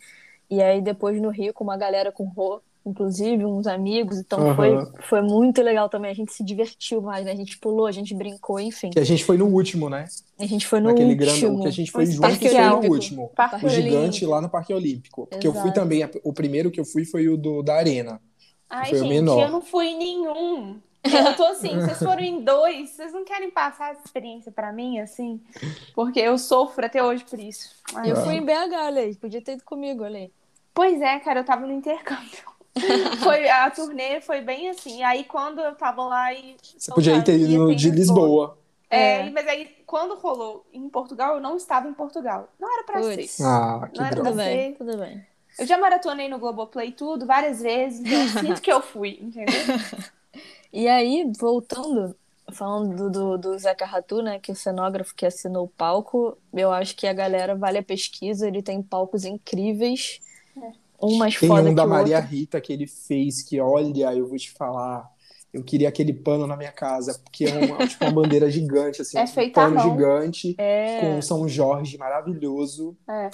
e 0.49 0.61
aí 0.61 0.81
depois 0.81 1.19
no 1.21 1.29
Rio 1.29 1.53
com 1.53 1.63
uma 1.63 1.75
galera 1.77 2.11
com 2.11 2.25
Rô, 2.25 2.61
inclusive, 2.85 3.45
uns 3.45 3.67
amigos, 3.67 4.17
então 4.19 4.39
Aham. 4.39 4.55
foi, 4.55 5.01
foi 5.03 5.21
muito 5.21 5.61
legal 5.61 5.89
também, 5.89 6.11
a 6.11 6.13
gente 6.15 6.33
se 6.33 6.43
divertiu 6.43 7.01
mais, 7.01 7.25
né, 7.25 7.31
a 7.31 7.35
gente 7.35 7.57
pulou, 7.59 7.85
a 7.85 7.91
gente 7.91 8.13
brincou, 8.15 8.59
enfim, 8.59 8.89
Que 8.91 8.99
a 8.99 9.03
gente 9.03 9.23
foi 9.23 9.37
no 9.37 9.45
último, 9.45 9.89
né? 9.89 10.05
a 10.39 10.45
gente 10.45 10.65
foi 10.67 10.79
no 10.79 10.89
Naquele 10.89 11.09
último. 11.13 11.25
grande, 11.25 11.45
o 11.45 11.59
que 11.61 11.67
a 11.67 11.71
gente 11.71 11.91
foi 11.91 12.03
O 12.03 12.11
junto 12.11 12.49
foi 12.49 12.65
no 12.65 12.77
último. 12.89 13.31
Parque 13.35 13.65
O 13.65 13.69
gigante 13.69 14.25
Olímpico. 14.25 14.31
lá 14.31 14.41
no 14.41 14.49
Parque 14.49 14.73
Olímpico. 14.73 15.27
Porque 15.27 15.47
eu 15.47 15.53
fui 15.53 15.69
Exato. 15.69 15.73
também, 15.79 16.09
o 16.23 16.33
primeiro 16.33 16.71
que 16.71 16.79
eu 16.79 16.85
fui 16.85 17.05
foi 17.05 17.27
o 17.29 17.37
do, 17.37 17.61
da 17.61 17.75
Arena. 17.75 18.19
Ai, 18.69 18.89
Foi 18.89 18.99
o 18.99 19.01
gente, 19.03 19.09
menor. 19.09 19.47
eu 19.47 19.51
não 19.51 19.61
fui 19.61 19.87
em 19.87 19.97
nenhum. 19.97 20.81
Eu 21.03 21.35
tô 21.35 21.43
assim, 21.45 21.79
vocês 21.81 21.97
foram 22.01 22.21
em 22.21 22.43
dois, 22.43 22.91
vocês 22.91 23.11
não 23.13 23.23
querem 23.25 23.51
passar 23.51 23.91
essa 23.91 24.03
experiência 24.05 24.51
pra 24.51 24.71
mim, 24.71 24.99
assim? 24.99 25.41
Porque 25.93 26.19
eu 26.19 26.37
sofro 26.37 26.85
até 26.85 27.03
hoje 27.03 27.23
por 27.25 27.39
isso. 27.39 27.75
Ai, 27.93 28.11
Eu 28.11 28.15
fui 28.15 28.35
em 28.35 28.45
BH, 28.45 28.97
aí, 28.97 29.15
podia 29.15 29.41
ter 29.41 29.53
ido 29.53 29.63
comigo, 29.63 30.03
aí. 30.03 30.31
Pois 30.73 31.01
é, 31.01 31.19
cara, 31.19 31.41
eu 31.41 31.45
tava 31.45 31.65
no 31.65 31.73
intercâmbio. 31.73 32.51
Foi, 33.23 33.49
a 33.49 33.69
turnê 33.69 34.21
foi 34.21 34.41
bem 34.41 34.69
assim. 34.69 35.03
Aí 35.03 35.23
quando 35.25 35.59
eu 35.59 35.75
tava 35.75 36.03
lá 36.05 36.33
e. 36.33 36.55
Você 36.77 36.91
podia 36.91 37.21
ter 37.21 37.37
ido 37.39 37.57
no 37.67 37.75
de 37.75 37.91
Lisboa. 37.91 38.57
É, 38.89 39.27
É. 39.27 39.29
mas 39.29 39.47
aí 39.47 39.65
quando 39.85 40.15
rolou 40.15 40.65
em 40.73 40.87
Portugal, 40.89 41.35
eu 41.35 41.41
não 41.41 41.57
estava 41.57 41.87
em 41.87 41.93
Portugal. 41.93 42.47
Não 42.59 42.73
era 42.73 42.83
pra 42.85 43.01
Puts. 43.01 43.31
ser. 43.31 43.43
Ah, 43.43 43.89
que 43.91 43.99
Não 43.99 44.05
era. 44.05 44.15
Tudo 44.15 44.23
pra 44.33 44.43
bem, 44.43 44.71
ser. 44.71 44.77
tudo 44.77 44.97
bem. 44.97 45.25
Eu 45.59 45.65
já 45.67 45.77
maratonei 45.77 46.29
no 46.29 46.39
Globoplay 46.39 46.93
tudo 46.93 47.25
várias 47.25 47.61
vezes, 47.61 47.99
então 47.99 48.21
eu 48.21 48.27
sinto 48.55 48.61
que 48.61 48.71
eu 48.71 48.81
fui, 48.81 49.19
entendeu? 49.21 49.53
E 50.73 50.87
aí, 50.87 51.29
voltando, 51.37 52.15
falando 52.53 52.95
do, 52.95 53.09
do, 53.09 53.37
do 53.37 53.59
Zeca 53.59 53.85
Ratu, 53.85 54.21
né, 54.21 54.39
que 54.39 54.51
é 54.51 54.53
o 54.53 54.57
cenógrafo 54.57 55.13
que 55.13 55.25
assinou 55.25 55.65
o 55.65 55.67
palco, 55.67 56.37
eu 56.53 56.71
acho 56.71 56.95
que 56.95 57.05
a 57.05 57.11
galera 57.13 57.55
vale 57.55 57.77
a 57.79 57.83
pesquisa, 57.83 58.47
ele 58.47 58.61
tem 58.63 58.81
palcos 58.81 59.25
incríveis, 59.25 60.21
um 61.01 61.17
mais 61.17 61.37
Tem 61.37 61.49
foda 61.49 61.69
um 61.69 61.75
da 61.75 61.85
Maria 61.87 62.17
outro. 62.17 62.31
Rita 62.31 62.61
que 62.61 62.71
ele 62.73 62.87
fez, 62.87 63.41
que 63.43 63.59
olha, 63.59 64.13
eu 64.13 64.27
vou 64.27 64.37
te 64.37 64.51
falar. 64.51 65.09
Eu 65.53 65.63
queria 65.63 65.89
aquele 65.89 66.13
pano 66.13 66.47
na 66.47 66.55
minha 66.57 66.71
casa, 66.71 67.19
porque 67.23 67.45
é 67.45 67.57
uma, 67.65 67.85
tipo 67.87 68.03
uma 68.05 68.11
bandeira 68.11 68.49
gigante, 68.51 69.01
assim. 69.01 69.17
É 69.17 69.23
um 69.23 69.27
feita 69.27 69.53
pano 69.53 69.79
à 69.79 69.83
mão. 69.85 69.91
gigante, 69.91 70.55
É. 70.57 70.99
com 70.99 71.21
São 71.21 71.47
Jorge 71.47 71.97
maravilhoso. 71.97 72.97
É. 73.09 73.29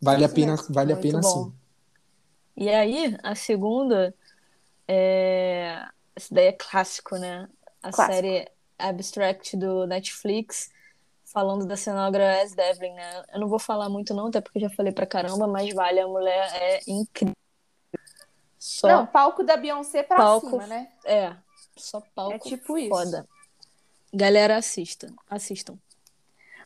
Vale 0.00 0.24
a 0.24 0.28
pena, 0.28 0.52
mesmo. 0.52 0.74
vale 0.74 0.92
a 0.92 0.96
Muito 0.96 1.06
pena 1.08 1.20
bom. 1.20 1.46
sim. 1.46 1.52
E 2.56 2.68
aí, 2.68 3.16
a 3.22 3.34
segunda 3.34 4.14
é. 4.88 5.86
Essa 6.14 6.34
daí 6.34 6.46
é 6.46 6.52
clássico, 6.52 7.16
né? 7.18 7.48
A 7.82 7.92
Clássico. 7.92 8.06
série 8.14 8.48
Abstract 8.78 9.56
do 9.56 9.86
Netflix, 9.86 10.70
falando 11.32 11.66
da 11.66 11.76
cenógrafa 11.76 12.42
As 12.42 12.54
Devlin, 12.54 12.92
né? 12.92 13.24
Eu 13.32 13.40
não 13.40 13.48
vou 13.48 13.58
falar 13.58 13.88
muito, 13.88 14.14
não, 14.14 14.28
até 14.28 14.40
porque 14.40 14.58
eu 14.58 14.62
já 14.62 14.70
falei 14.70 14.92
pra 14.92 15.06
caramba, 15.06 15.46
mas 15.46 15.72
vale, 15.74 16.00
a 16.00 16.06
mulher 16.08 16.48
é 16.54 16.80
incrível. 16.86 17.34
Só 18.58 18.88
Não, 18.88 19.06
palco 19.06 19.44
da 19.44 19.56
Beyoncé 19.56 20.02
pra 20.02 20.16
Palco. 20.16 20.48
cima, 20.50 20.66
né? 20.66 20.88
É, 21.04 21.36
só 21.76 22.00
palco 22.14 22.34
É 22.34 22.38
tipo 22.38 22.76
isso. 22.78 22.88
foda. 22.88 23.28
Galera, 24.12 24.56
assista. 24.56 25.12
Assistam. 25.28 25.76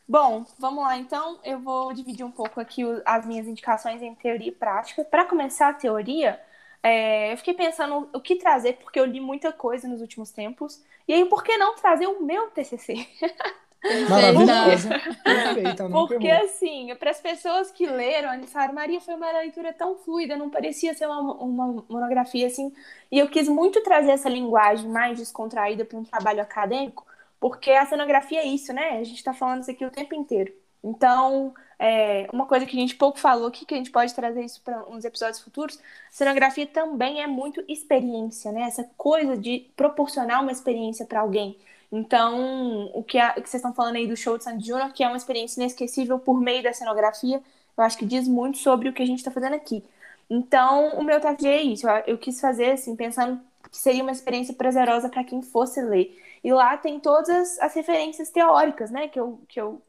Bom, 0.07 0.45
vamos 0.57 0.83
lá 0.83 0.97
então. 0.97 1.39
Eu 1.43 1.59
vou 1.59 1.93
dividir 1.93 2.25
um 2.25 2.31
pouco 2.31 2.59
aqui 2.59 2.81
as 3.05 3.25
minhas 3.25 3.47
indicações 3.47 4.01
em 4.01 4.15
teoria 4.15 4.47
e 4.49 4.51
prática. 4.51 5.03
Para 5.05 5.25
começar 5.25 5.69
a 5.69 5.73
teoria, 5.73 6.41
é, 6.81 7.33
eu 7.33 7.37
fiquei 7.37 7.53
pensando 7.53 8.09
o 8.13 8.19
que 8.19 8.35
trazer, 8.35 8.73
porque 8.77 8.99
eu 8.99 9.05
li 9.05 9.19
muita 9.19 9.51
coisa 9.53 9.87
nos 9.87 10.01
últimos 10.01 10.31
tempos. 10.31 10.81
E 11.07 11.13
aí, 11.13 11.25
por 11.25 11.43
que 11.43 11.57
não 11.57 11.75
trazer 11.75 12.07
o 12.07 12.21
meu 12.23 12.49
TCC? 12.51 13.07
Maravilhosa. 14.09 14.89
Perfeita, 15.23 15.89
Porque 15.89 16.29
assim, 16.29 16.93
para 16.95 17.09
as 17.09 17.19
pessoas 17.19 17.71
que 17.71 17.87
leram, 17.87 18.33
eles 18.33 18.51
falaram, 18.51 18.73
Maria, 18.75 19.01
foi 19.01 19.15
uma 19.15 19.31
leitura 19.31 19.73
tão 19.73 19.95
fluida, 19.95 20.37
não 20.37 20.49
parecia 20.49 20.93
ser 20.93 21.07
uma, 21.07 21.33
uma 21.33 21.85
monografia 21.89 22.47
assim. 22.47 22.71
E 23.11 23.17
eu 23.17 23.27
quis 23.27 23.47
muito 23.47 23.81
trazer 23.81 24.11
essa 24.11 24.29
linguagem 24.29 24.87
mais 24.89 25.17
descontraída 25.17 25.83
para 25.83 25.97
um 25.97 26.03
trabalho 26.03 26.41
acadêmico, 26.41 27.05
porque 27.39 27.71
a 27.71 27.85
cenografia 27.85 28.41
é 28.41 28.45
isso, 28.45 28.71
né? 28.71 28.99
A 28.99 29.03
gente 29.03 29.17
está 29.17 29.33
falando 29.33 29.61
isso 29.61 29.71
aqui 29.71 29.83
o 29.83 29.91
tempo 29.91 30.13
inteiro. 30.13 30.53
Então, 30.83 31.53
é, 31.77 32.27
uma 32.31 32.45
coisa 32.45 32.65
que 32.65 32.77
a 32.77 32.79
gente 32.79 32.95
pouco 32.95 33.19
falou 33.19 33.47
aqui, 33.47 33.65
que 33.65 33.73
a 33.73 33.77
gente 33.77 33.91
pode 33.91 34.13
trazer 34.13 34.43
isso 34.43 34.61
para 34.61 34.87
uns 34.87 35.03
episódios 35.03 35.39
futuros, 35.41 35.79
cenografia 36.11 36.67
também 36.67 37.21
é 37.21 37.27
muito 37.27 37.63
experiência, 37.67 38.51
né? 38.51 38.61
Essa 38.61 38.83
coisa 38.95 39.35
de 39.35 39.71
proporcionar 39.75 40.41
uma 40.41 40.51
experiência 40.51 41.05
para 41.05 41.21
alguém. 41.21 41.57
Então, 41.91 42.85
o 42.93 43.03
que, 43.03 43.17
a- 43.17 43.31
o 43.37 43.41
que 43.41 43.49
vocês 43.49 43.55
estão 43.55 43.73
falando 43.73 43.97
aí 43.97 44.07
do 44.07 44.15
show 44.15 44.37
de 44.37 44.43
Sandy 44.43 44.65
Júnior, 44.67 44.93
que 44.93 45.03
é 45.03 45.07
uma 45.07 45.17
experiência 45.17 45.59
inesquecível 45.61 46.17
por 46.19 46.39
meio 46.39 46.63
da 46.63 46.73
cenografia, 46.73 47.41
eu 47.77 47.83
acho 47.83 47.97
que 47.97 48.05
diz 48.05 48.27
muito 48.27 48.57
sobre 48.57 48.87
o 48.89 48.93
que 48.93 49.01
a 49.03 49.05
gente 49.05 49.19
está 49.19 49.31
fazendo 49.31 49.55
aqui. 49.55 49.83
Então, 50.29 50.89
o 50.97 51.03
meu 51.03 51.19
TFG 51.19 51.47
é 51.47 51.61
isso. 51.61 51.87
Eu, 51.89 52.03
eu 52.07 52.17
quis 52.17 52.39
fazer, 52.39 52.71
assim, 52.71 52.95
pensando 52.95 53.39
que 53.69 53.77
seria 53.77 54.03
uma 54.03 54.11
experiência 54.11 54.53
prazerosa 54.53 55.09
para 55.09 55.23
quem 55.23 55.41
fosse 55.41 55.81
ler. 55.81 56.17
E 56.43 56.51
lá 56.53 56.77
tem 56.77 56.99
todas 56.99 57.29
as, 57.29 57.59
as 57.59 57.73
referências 57.73 58.29
teóricas, 58.29 58.89
né? 58.91 59.07
Que 59.09 59.19
eu, 59.19 59.39
que 59.49 59.59
eu 59.59 59.81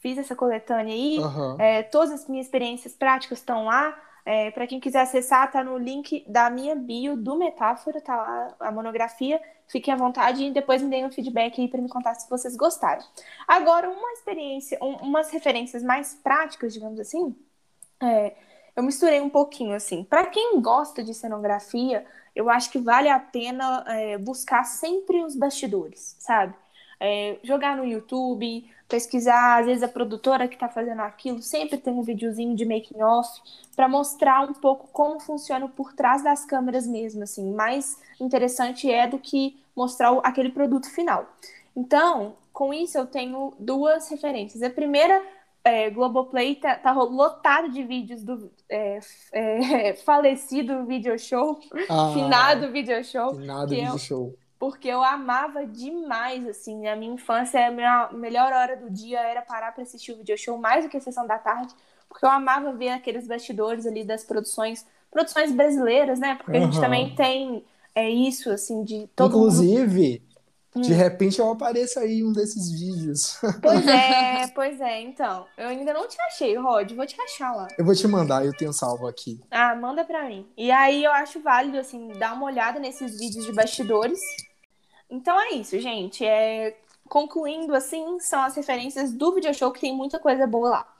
fiz 0.00 0.18
essa 0.18 0.34
coletânea 0.34 0.94
aí. 0.94 1.20
Aham. 1.24 1.56
É, 1.58 1.82
todas 1.84 2.10
as 2.12 2.28
minhas 2.28 2.46
experiências 2.46 2.94
práticas 2.94 3.38
estão 3.38 3.64
lá. 3.66 3.96
É, 4.24 4.50
para 4.52 4.66
quem 4.66 4.80
quiser 4.80 5.00
acessar, 5.02 5.50
tá 5.52 5.62
no 5.62 5.76
link 5.76 6.24
da 6.28 6.48
minha 6.48 6.74
bio 6.74 7.16
do 7.16 7.36
Metáfora, 7.36 8.00
tá 8.00 8.16
lá 8.16 8.56
a 8.60 8.72
monografia. 8.72 9.40
Fiquem 9.68 9.92
à 9.92 9.96
vontade 9.96 10.44
e 10.44 10.50
depois 10.52 10.82
me 10.82 10.90
deem 10.90 11.04
um 11.06 11.12
feedback 11.12 11.60
aí 11.60 11.68
para 11.68 11.80
me 11.80 11.88
contar 11.88 12.14
se 12.14 12.28
vocês 12.28 12.56
gostaram. 12.56 13.02
Agora, 13.46 13.88
uma 13.90 14.12
experiência, 14.12 14.78
um- 14.82 14.96
umas 14.96 15.30
referências 15.30 15.82
mais 15.82 16.14
práticas, 16.14 16.72
digamos 16.72 16.98
assim, 17.00 17.34
é, 18.02 18.34
eu 18.76 18.82
misturei 18.82 19.20
um 19.20 19.30
pouquinho 19.30 19.74
assim. 19.74 20.04
Para 20.04 20.26
quem 20.26 20.60
gosta 20.60 21.02
de 21.02 21.14
cenografia, 21.14 22.04
eu 22.34 22.50
acho 22.50 22.70
que 22.70 22.78
vale 22.78 23.08
a 23.08 23.18
pena 23.20 23.84
é, 23.88 24.18
buscar 24.18 24.64
sempre 24.64 25.22
os 25.24 25.36
bastidores, 25.36 26.16
sabe? 26.18 26.54
É, 27.00 27.38
jogar 27.42 27.76
no 27.76 27.84
YouTube, 27.84 28.68
pesquisar, 28.94 29.58
às 29.58 29.66
vezes 29.66 29.82
a 29.82 29.88
produtora 29.88 30.46
que 30.46 30.54
está 30.54 30.68
fazendo 30.68 31.00
aquilo 31.00 31.42
sempre 31.42 31.76
tem 31.78 31.92
um 31.92 32.02
videozinho 32.02 32.54
de 32.54 32.64
making 32.64 33.02
off 33.02 33.28
para 33.74 33.88
mostrar 33.88 34.48
um 34.48 34.52
pouco 34.54 34.86
como 34.92 35.18
funciona 35.18 35.66
por 35.68 35.92
trás 35.92 36.22
das 36.22 36.44
câmeras 36.44 36.86
mesmo, 36.86 37.24
assim, 37.24 37.52
mais 37.52 37.98
interessante 38.20 38.88
é 38.88 39.08
do 39.08 39.18
que 39.18 39.58
mostrar 39.74 40.12
aquele 40.22 40.50
produto 40.50 40.88
final. 40.88 41.26
Então, 41.76 42.34
com 42.52 42.72
isso 42.72 42.96
eu 42.96 43.04
tenho 43.04 43.52
duas 43.58 44.08
referências. 44.08 44.62
A 44.62 44.70
primeira, 44.70 45.20
é, 45.64 45.90
Globoplay 45.90 46.54
tá, 46.54 46.76
tá 46.76 46.92
lotado 46.92 47.68
de 47.70 47.82
vídeos 47.82 48.22
do 48.22 48.48
é, 48.68 49.00
é, 49.32 49.94
falecido 50.06 50.84
video 50.84 51.18
show, 51.18 51.58
Ah, 51.90 52.12
finado 52.14 52.70
video 52.70 53.02
show, 53.02 53.34
Finado 53.34 53.70
vídeo 53.70 53.88
eu- 53.92 53.98
show. 53.98 54.34
Porque 54.58 54.88
eu 54.88 55.02
amava 55.02 55.66
demais, 55.66 56.46
assim, 56.46 56.86
a 56.86 56.96
minha 56.96 57.14
infância, 57.14 57.66
a 57.66 57.70
minha 57.70 58.10
melhor 58.12 58.52
hora 58.52 58.76
do 58.76 58.90
dia 58.90 59.20
era 59.20 59.42
parar 59.42 59.72
para 59.72 59.82
assistir 59.82 60.12
o 60.12 60.16
video 60.16 60.36
show 60.38 60.56
mais 60.58 60.84
do 60.84 60.90
que 60.90 60.96
a 60.96 61.00
sessão 61.00 61.26
da 61.26 61.38
tarde, 61.38 61.74
porque 62.08 62.24
eu 62.24 62.30
amava 62.30 62.72
ver 62.72 62.90
aqueles 62.90 63.26
bastidores 63.26 63.86
ali 63.86 64.04
das 64.04 64.24
produções, 64.24 64.86
produções 65.10 65.52
brasileiras, 65.52 66.18
né? 66.18 66.36
Porque 66.36 66.56
a 66.56 66.60
gente 66.60 66.80
também 66.80 67.14
tem 67.14 67.64
é 67.94 68.10
isso, 68.10 68.50
assim, 68.50 68.82
de 68.82 69.08
todo 69.14 69.38
mundo 69.38 69.52
Inclusive, 69.52 70.22
de 70.76 70.92
Hum. 70.92 70.96
repente 70.96 71.38
eu 71.38 71.50
apareço 71.50 71.98
aí 72.00 72.18
em 72.18 72.24
um 72.24 72.32
desses 72.32 72.70
vídeos. 72.72 73.38
Pois 73.62 73.86
é, 73.86 74.46
pois 74.48 74.80
é. 74.80 75.00
Então, 75.02 75.46
eu 75.56 75.68
ainda 75.68 75.92
não 75.94 76.08
te 76.08 76.20
achei, 76.22 76.56
Rod. 76.56 76.90
Vou 76.92 77.06
te 77.06 77.20
achar 77.20 77.52
lá. 77.54 77.68
Eu 77.78 77.84
vou 77.84 77.94
te 77.94 78.06
mandar, 78.08 78.44
eu 78.44 78.52
tenho 78.56 78.72
salvo 78.72 79.06
aqui. 79.06 79.40
Ah, 79.50 79.74
manda 79.74 80.04
pra 80.04 80.24
mim. 80.24 80.46
E 80.56 80.70
aí 80.70 81.04
eu 81.04 81.12
acho 81.12 81.40
válido, 81.40 81.78
assim, 81.78 82.08
dar 82.18 82.34
uma 82.34 82.46
olhada 82.46 82.80
nesses 82.80 83.18
vídeos 83.18 83.44
de 83.46 83.52
bastidores. 83.52 84.20
Então 85.08 85.40
é 85.40 85.50
isso, 85.52 85.78
gente. 85.80 86.24
É... 86.24 86.76
Concluindo, 87.08 87.74
assim, 87.74 88.18
são 88.18 88.40
as 88.42 88.56
referências 88.56 89.12
do 89.12 89.32
video 89.34 89.52
show, 89.52 89.70
que 89.70 89.80
tem 89.80 89.94
muita 89.94 90.18
coisa 90.18 90.46
boa 90.46 90.70
lá. 90.70 90.94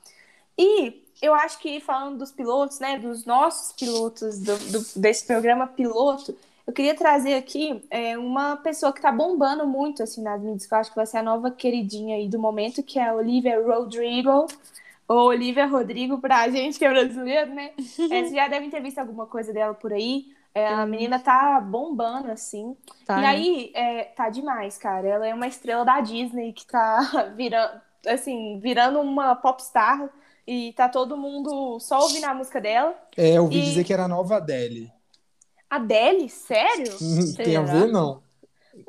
E 0.56 1.02
eu 1.22 1.34
acho 1.34 1.58
que 1.58 1.80
falando 1.80 2.18
dos 2.18 2.30
pilotos, 2.30 2.78
né, 2.78 2.98
dos 2.98 3.24
nossos 3.24 3.72
pilotos, 3.72 4.38
do, 4.38 4.56
do- 4.70 4.86
desse 5.00 5.24
programa 5.26 5.66
piloto, 5.66 6.36
eu 6.66 6.72
queria 6.72 6.94
trazer 6.96 7.34
aqui 7.34 7.84
é, 7.90 8.16
uma 8.18 8.56
pessoa 8.56 8.92
que 8.92 9.00
tá 9.00 9.12
bombando 9.12 9.66
muito, 9.66 10.02
assim, 10.02 10.22
nas 10.22 10.40
mídias, 10.40 10.66
que 10.66 10.74
eu 10.74 10.78
acho 10.78 10.90
que 10.90 10.96
vai 10.96 11.06
ser 11.06 11.18
a 11.18 11.22
nova 11.22 11.50
queridinha 11.50 12.16
aí 12.16 12.28
do 12.28 12.38
momento, 12.38 12.82
que 12.82 12.98
é 12.98 13.08
a 13.08 13.14
Olivia 13.14 13.60
Rodrigo, 13.64 14.46
ou 15.08 15.28
Olivia 15.28 15.66
Rodrigo 15.66 16.18
pra 16.20 16.48
gente 16.50 16.78
que 16.78 16.84
é 16.84 16.90
brasileiro, 16.90 17.54
né? 17.54 17.72
É, 18.10 18.22
vocês 18.24 18.32
já 18.32 18.48
devem 18.48 18.70
ter 18.70 18.80
visto 18.82 18.98
alguma 18.98 19.26
coisa 19.26 19.52
dela 19.52 19.74
por 19.74 19.92
aí. 19.92 20.26
É, 20.54 20.68
a 20.68 20.86
menina 20.86 21.18
tá 21.18 21.60
bombando, 21.60 22.30
assim. 22.30 22.76
Tá, 23.04 23.18
e 23.18 23.20
né? 23.22 23.28
aí, 23.28 23.72
é, 23.74 24.04
tá 24.04 24.30
demais, 24.30 24.78
cara. 24.78 25.06
Ela 25.06 25.26
é 25.26 25.34
uma 25.34 25.48
estrela 25.48 25.84
da 25.84 26.00
Disney 26.00 26.52
que 26.52 26.66
tá 26.66 27.00
virando, 27.36 27.80
assim, 28.06 28.58
virando 28.60 29.00
uma 29.00 29.34
popstar. 29.36 30.08
E 30.46 30.72
tá 30.74 30.88
todo 30.88 31.16
mundo 31.16 31.80
só 31.80 32.02
ouvindo 32.02 32.24
a 32.26 32.34
música 32.34 32.60
dela. 32.60 32.94
É, 33.16 33.38
eu 33.38 33.44
ouvi 33.44 33.58
E- 33.58 33.62
dizer 33.62 33.84
que 33.84 33.92
era 33.92 34.04
a 34.04 34.08
nova 34.08 34.36
Adele. 34.36 34.93
Adele? 35.68 36.28
Sério? 36.28 36.92
Tem 37.36 37.56
a 37.56 37.62
ver, 37.62 37.88
não. 37.88 38.22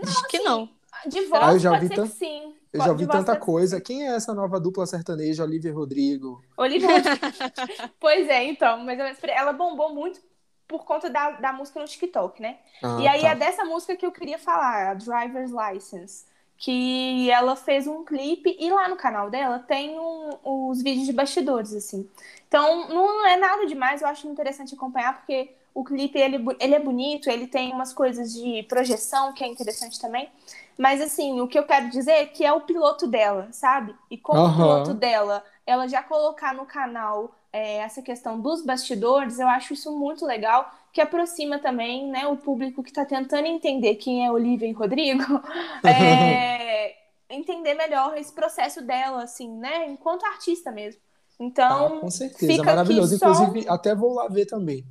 Acho 0.01 0.27
que 0.27 0.39
não. 0.39 0.69
De 1.05 1.21
voz, 1.25 1.43
Ah, 1.43 1.53
eu 1.53 1.59
já 1.59 1.79
ser 1.79 1.89
tan- 1.89 2.07
que 2.07 2.13
sim. 2.13 2.55
Eu 2.73 2.81
já 2.81 2.93
voz 2.93 3.07
tanta 3.07 3.33
pode- 3.33 3.39
coisa. 3.45 3.79
Quem 3.81 4.07
é 4.07 4.15
essa 4.15 4.33
nova 4.33 4.59
dupla 4.59 4.85
sertaneja, 4.87 5.43
Olivia 5.43 5.73
Rodrigo? 5.73 6.43
Olivia 6.57 6.87
Rodrigo. 6.97 7.93
pois 7.99 8.27
é, 8.27 8.43
então. 8.45 8.79
Mas 8.83 8.99
ela 9.23 9.53
bombou 9.53 9.93
muito 9.93 10.19
por 10.67 10.83
conta 10.83 11.09
da, 11.09 11.31
da 11.31 11.53
música 11.53 11.79
no 11.79 11.85
TikTok, 11.87 12.41
né? 12.41 12.57
Ah, 12.81 12.97
E 12.99 13.07
aí 13.07 13.21
tá. 13.21 13.27
é 13.29 13.35
dessa 13.35 13.63
música 13.65 13.95
que 13.95 14.05
eu 14.05 14.11
queria 14.11 14.39
falar, 14.39 14.91
a 14.91 14.93
Driver's 14.95 15.51
License. 15.51 16.25
Que 16.57 17.29
ela 17.29 17.55
fez 17.55 17.85
um 17.85 18.03
clipe 18.05 18.55
e 18.59 18.69
lá 18.71 18.87
no 18.87 18.95
canal 18.95 19.29
dela 19.29 19.59
tem 19.59 19.99
um- 19.99 20.29
os 20.69 20.81
vídeos 20.81 21.05
de 21.05 21.11
bastidores, 21.13 21.73
assim. 21.73 22.09
Então, 22.47 22.87
não 22.89 23.27
é 23.27 23.35
nada 23.37 23.65
demais, 23.67 24.01
eu 24.01 24.07
acho 24.07 24.27
interessante 24.27 24.73
acompanhar, 24.73 25.17
porque 25.17 25.49
o 25.75 25.83
clipe, 25.83 26.17
ele, 26.17 26.39
bu- 26.39 26.55
ele 26.59 26.73
é 26.75 26.79
bonito, 26.79 27.29
ele 27.29 27.47
tem 27.47 27.71
umas 27.71 27.93
coisas 27.93 28.33
de 28.33 28.63
projeção 28.63 29.33
que 29.33 29.43
é 29.43 29.47
interessante 29.47 29.99
também. 30.01 30.29
Mas, 30.77 31.01
assim, 31.01 31.39
o 31.41 31.47
que 31.47 31.59
eu 31.59 31.65
quero 31.67 31.89
dizer 31.89 32.11
é 32.13 32.25
que 32.25 32.43
é 32.45 32.51
o 32.53 32.61
piloto 32.61 33.07
dela, 33.07 33.49
sabe? 33.51 33.95
E 34.09 34.17
como 34.17 34.39
o 34.39 34.45
Aham. 34.45 34.55
piloto 34.55 34.93
dela, 34.93 35.43
ela 35.67 35.87
já 35.87 36.01
colocar 36.03 36.53
no 36.55 36.65
canal 36.65 37.35
é, 37.53 37.77
essa 37.77 38.01
questão 38.01 38.39
dos 38.41 38.61
bastidores, 38.65 39.39
eu 39.39 39.47
acho 39.47 39.73
isso 39.73 39.91
muito 39.97 40.25
legal, 40.25 40.73
que 40.91 41.01
aproxima 41.01 41.59
também, 41.59 42.07
né, 42.09 42.27
o 42.27 42.37
público 42.37 42.81
que 42.83 42.89
está 42.89 43.05
tentando 43.05 43.45
entender 43.47 43.95
quem 43.95 44.25
é 44.25 44.31
Olivia 44.31 44.67
e 44.67 44.73
Rodrigo, 44.73 45.23
é, 45.85 46.95
entender 47.29 47.73
melhor 47.73 48.17
esse 48.17 48.33
processo 48.33 48.81
dela, 48.81 49.23
assim, 49.23 49.49
né, 49.49 49.87
enquanto 49.89 50.25
artista 50.25 50.71
mesmo. 50.71 51.01
Então, 51.39 51.85
Ah, 51.87 51.89
com 51.99 52.09
certeza, 52.09 52.63
maravilhoso. 52.63 53.15
só- 53.15 53.15
Inclusive, 53.15 53.65
até 53.67 53.93
vou 53.95 54.13
lá 54.13 54.27
ver 54.27 54.45
também. 54.45 54.85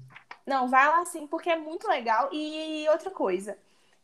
Não, 0.46 0.68
vai 0.68 0.86
lá 0.88 1.04
sim, 1.06 1.26
porque 1.26 1.50
é 1.50 1.56
muito 1.56 1.88
legal. 1.88 2.28
E 2.32 2.86
outra 2.90 3.10
coisa, 3.10 3.56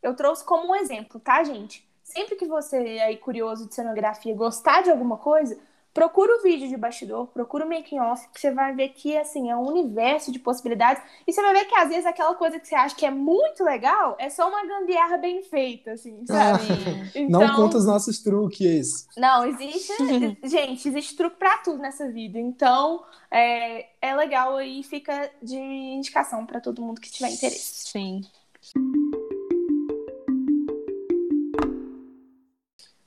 eu 0.03 0.15
trouxe 0.15 0.45
como 0.45 0.73
um 0.73 0.77
exemplo, 0.77 1.21
tá, 1.21 1.43
gente? 1.45 1.87
Sempre 2.03 2.37
que 2.37 2.47
você 2.47 2.77
aí 2.77 3.17
curioso 3.17 3.69
de 3.69 3.75
cenografia 3.75 4.35
gostar 4.35 4.83
de 4.83 4.91
alguma 4.91 5.17
coisa, 5.19 5.59
procura 5.93 6.39
o 6.39 6.43
vídeo 6.43 6.69
de 6.69 6.77
bastidor, 6.77 7.27
procura 7.29 7.65
o 7.65 7.69
making 7.69 7.99
off, 7.99 8.29
que 8.33 8.41
você 8.41 8.51
vai 8.53 8.75
ver 8.75 8.91
que 8.91 9.17
assim 9.17 9.51
é 9.51 9.57
um 9.57 9.67
universo 9.67 10.31
de 10.31 10.39
possibilidades 10.39 11.03
e 11.27 11.33
você 11.33 11.43
vai 11.43 11.53
ver 11.53 11.65
que 11.65 11.75
às 11.75 11.89
vezes 11.89 12.07
aquela 12.07 12.35
coisa 12.35 12.59
que 12.61 12.69
você 12.69 12.75
acha 12.75 12.95
que 12.95 13.05
é 13.05 13.11
muito 13.11 13.65
legal 13.65 14.17
é 14.19 14.31
só 14.31 14.49
uma 14.49 14.65
gambiarra 14.67 15.17
bem 15.17 15.43
feita, 15.43 15.93
assim, 15.93 16.25
sabe? 16.27 16.61
Ah, 16.81 17.11
então, 17.15 17.41
não 17.41 17.57
conta 17.57 17.77
os 17.77 17.87
nossos 17.87 18.21
truques. 18.23 19.07
Não, 19.17 19.45
existe, 19.45 19.93
gente, 20.45 20.89
existe 20.89 21.17
truque 21.17 21.37
para 21.37 21.59
tudo 21.59 21.79
nessa 21.79 22.11
vida. 22.11 22.39
Então, 22.39 23.03
é, 23.31 23.87
é 24.01 24.15
legal 24.15 24.61
e 24.61 24.83
fica 24.83 25.31
de 25.43 25.57
indicação 25.57 26.47
para 26.47 26.61
todo 26.61 26.83
mundo 26.83 27.01
que 27.01 27.11
tiver 27.11 27.31
interesse. 27.31 27.89
Sim. 27.91 28.23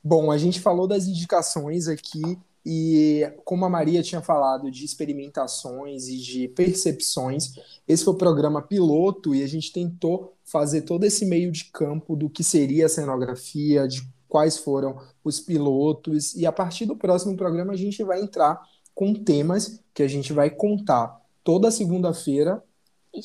Bom, 0.04 0.32
a 0.32 0.38
gente 0.38 0.60
falou 0.60 0.88
das 0.88 1.06
indicações 1.06 1.88
aqui 1.88 2.38
e 2.66 3.30
como 3.44 3.66
a 3.66 3.70
Maria 3.70 4.02
tinha 4.02 4.22
falado 4.22 4.72
de 4.72 4.86
experimentações 4.86 6.08
e 6.08 6.18
de 6.18 6.48
percepções, 6.48 7.54
esse 7.88 8.06
foi 8.06 8.14
o 8.14 8.18
programa 8.18 8.62
piloto 8.62 9.36
e 9.36 9.44
a 9.44 9.48
gente 9.48 9.74
tentou 9.74 10.34
fazer 10.46 10.84
todo 10.84 11.04
esse 11.04 11.26
meio 11.26 11.52
de 11.52 11.66
campo 11.66 12.16
do 12.16 12.30
que 12.30 12.44
seria 12.44 12.86
a 12.86 12.90
cenografia, 12.90 13.88
de 13.88 14.02
quais 14.30 14.58
foram 14.58 14.98
os 15.24 15.40
pilotos, 15.40 16.34
e 16.36 16.46
a 16.46 16.52
partir 16.52 16.86
do 16.86 16.96
próximo 16.96 17.38
programa 17.38 17.74
a 17.74 17.78
gente 17.78 18.04
vai 18.04 18.22
entrar 18.22 18.60
com 18.96 19.14
temas 19.14 19.80
que 19.94 20.02
a 20.02 20.08
gente 20.08 20.34
vai 20.34 20.50
contar 20.50 21.22
toda 21.44 21.70
segunda-feira. 21.70 22.64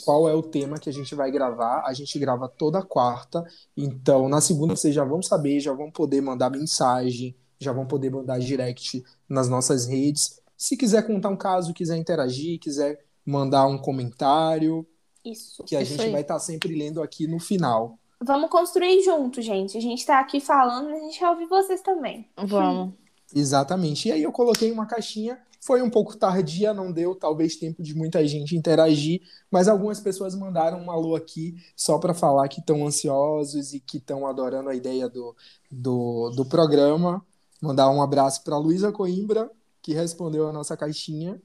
Qual 0.05 0.29
é 0.29 0.35
o 0.35 0.43
tema 0.43 0.79
que 0.79 0.91
a 0.91 0.93
gente 0.93 1.15
vai 1.15 1.31
gravar? 1.31 1.83
A 1.87 1.95
gente 1.95 2.19
grava 2.19 2.47
toda 2.47 2.83
quarta, 2.83 3.43
então 3.75 4.29
na 4.29 4.39
segunda 4.39 4.77
vocês 4.77 4.95
já 4.95 5.03
vão 5.03 5.23
saber, 5.23 5.61
já 5.61 5.73
vão 5.73 5.91
poder 5.91 6.21
mandar 6.21 6.51
mensagem, 6.51 7.35
já 7.59 7.73
vão 7.73 7.87
poder 7.87 8.11
mandar 8.11 8.39
direct 8.39 9.03
nas 9.29 9.49
nossas 9.49 9.87
redes. 9.87 10.41
Se 10.57 10.77
quiser 10.77 11.07
contar 11.07 11.29
um 11.29 11.37
caso, 11.37 11.75
quiser 11.75 11.97
interagir, 11.97 12.59
quiser 12.59 13.05
mandar 13.25 13.67
um 13.67 13.79
comentário, 13.79 14.87
isso. 15.25 15.63
que 15.65 15.77
a 15.77 15.83
isso 15.83 15.93
gente 15.93 16.05
aí. 16.05 16.13
vai 16.13 16.23
estar 16.23 16.39
sempre 16.39 16.75
lendo 16.75 17.03
aqui 17.03 17.27
no 17.27 17.39
final. 17.39 17.99
Vamos 18.21 18.51
construir 18.51 19.03
junto, 19.03 19.41
gente. 19.41 19.77
A 19.77 19.81
gente 19.81 20.01
está 20.01 20.19
aqui 20.19 20.41
falando, 20.41 20.91
mas 20.91 21.01
a 21.01 21.05
gente 21.05 21.19
quer 21.19 21.31
ouvir 21.31 21.47
vocês 21.47 21.81
também. 21.83 22.29
Vamos. 22.37 22.95
Exatamente. 23.35 24.09
E 24.09 24.13
aí 24.13 24.23
eu 24.23 24.33
coloquei 24.33 24.73
uma 24.73 24.87
caixinha, 24.87 25.39
foi 25.61 25.83
um 25.83 25.91
pouco 25.91 26.17
tardia, 26.17 26.73
não 26.73 26.91
deu 26.91 27.15
talvez 27.15 27.57
tempo 27.57 27.83
de 27.83 27.95
muita 27.95 28.27
gente 28.27 28.57
interagir, 28.57 29.21
mas 29.51 29.69
algumas 29.69 30.01
pessoas 30.01 30.35
mandaram 30.35 30.81
um 30.81 30.91
alô 30.91 31.15
aqui 31.15 31.55
só 31.77 31.99
para 31.99 32.15
falar 32.15 32.49
que 32.49 32.61
estão 32.61 32.87
ansiosos 32.87 33.75
e 33.75 33.81
que 33.81 33.99
estão 33.99 34.27
adorando 34.27 34.71
a 34.71 34.75
ideia 34.75 35.09
do, 35.09 35.37
do, 35.71 36.31
do 36.31 36.45
programa. 36.47 37.25
Mandar 37.61 37.91
um 37.91 38.01
abraço 38.01 38.43
para 38.45 38.57
Luísa 38.57 38.93
Coimbra, 38.93 39.51
que 39.83 39.93
respondeu 39.93 40.49
a 40.49 40.53
nossa 40.53 40.77
caixinha. 40.77 41.41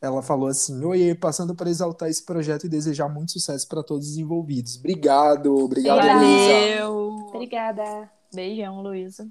Ela 0.00 0.22
falou 0.22 0.48
assim: 0.48 0.84
Oi, 0.84 1.14
passando 1.14 1.54
para 1.54 1.68
exaltar 1.68 2.08
esse 2.08 2.24
projeto 2.24 2.66
e 2.66 2.68
desejar 2.68 3.08
muito 3.08 3.32
sucesso 3.32 3.66
para 3.66 3.82
todos 3.82 4.10
os 4.10 4.16
envolvidos. 4.16 4.76
Obrigado, 4.76 5.56
obrigado, 5.56 5.96
Luísa. 5.98 6.14
Valeu. 6.14 7.16
Obrigada. 7.28 8.10
Beijão, 8.32 8.80
Luísa. 8.82 9.28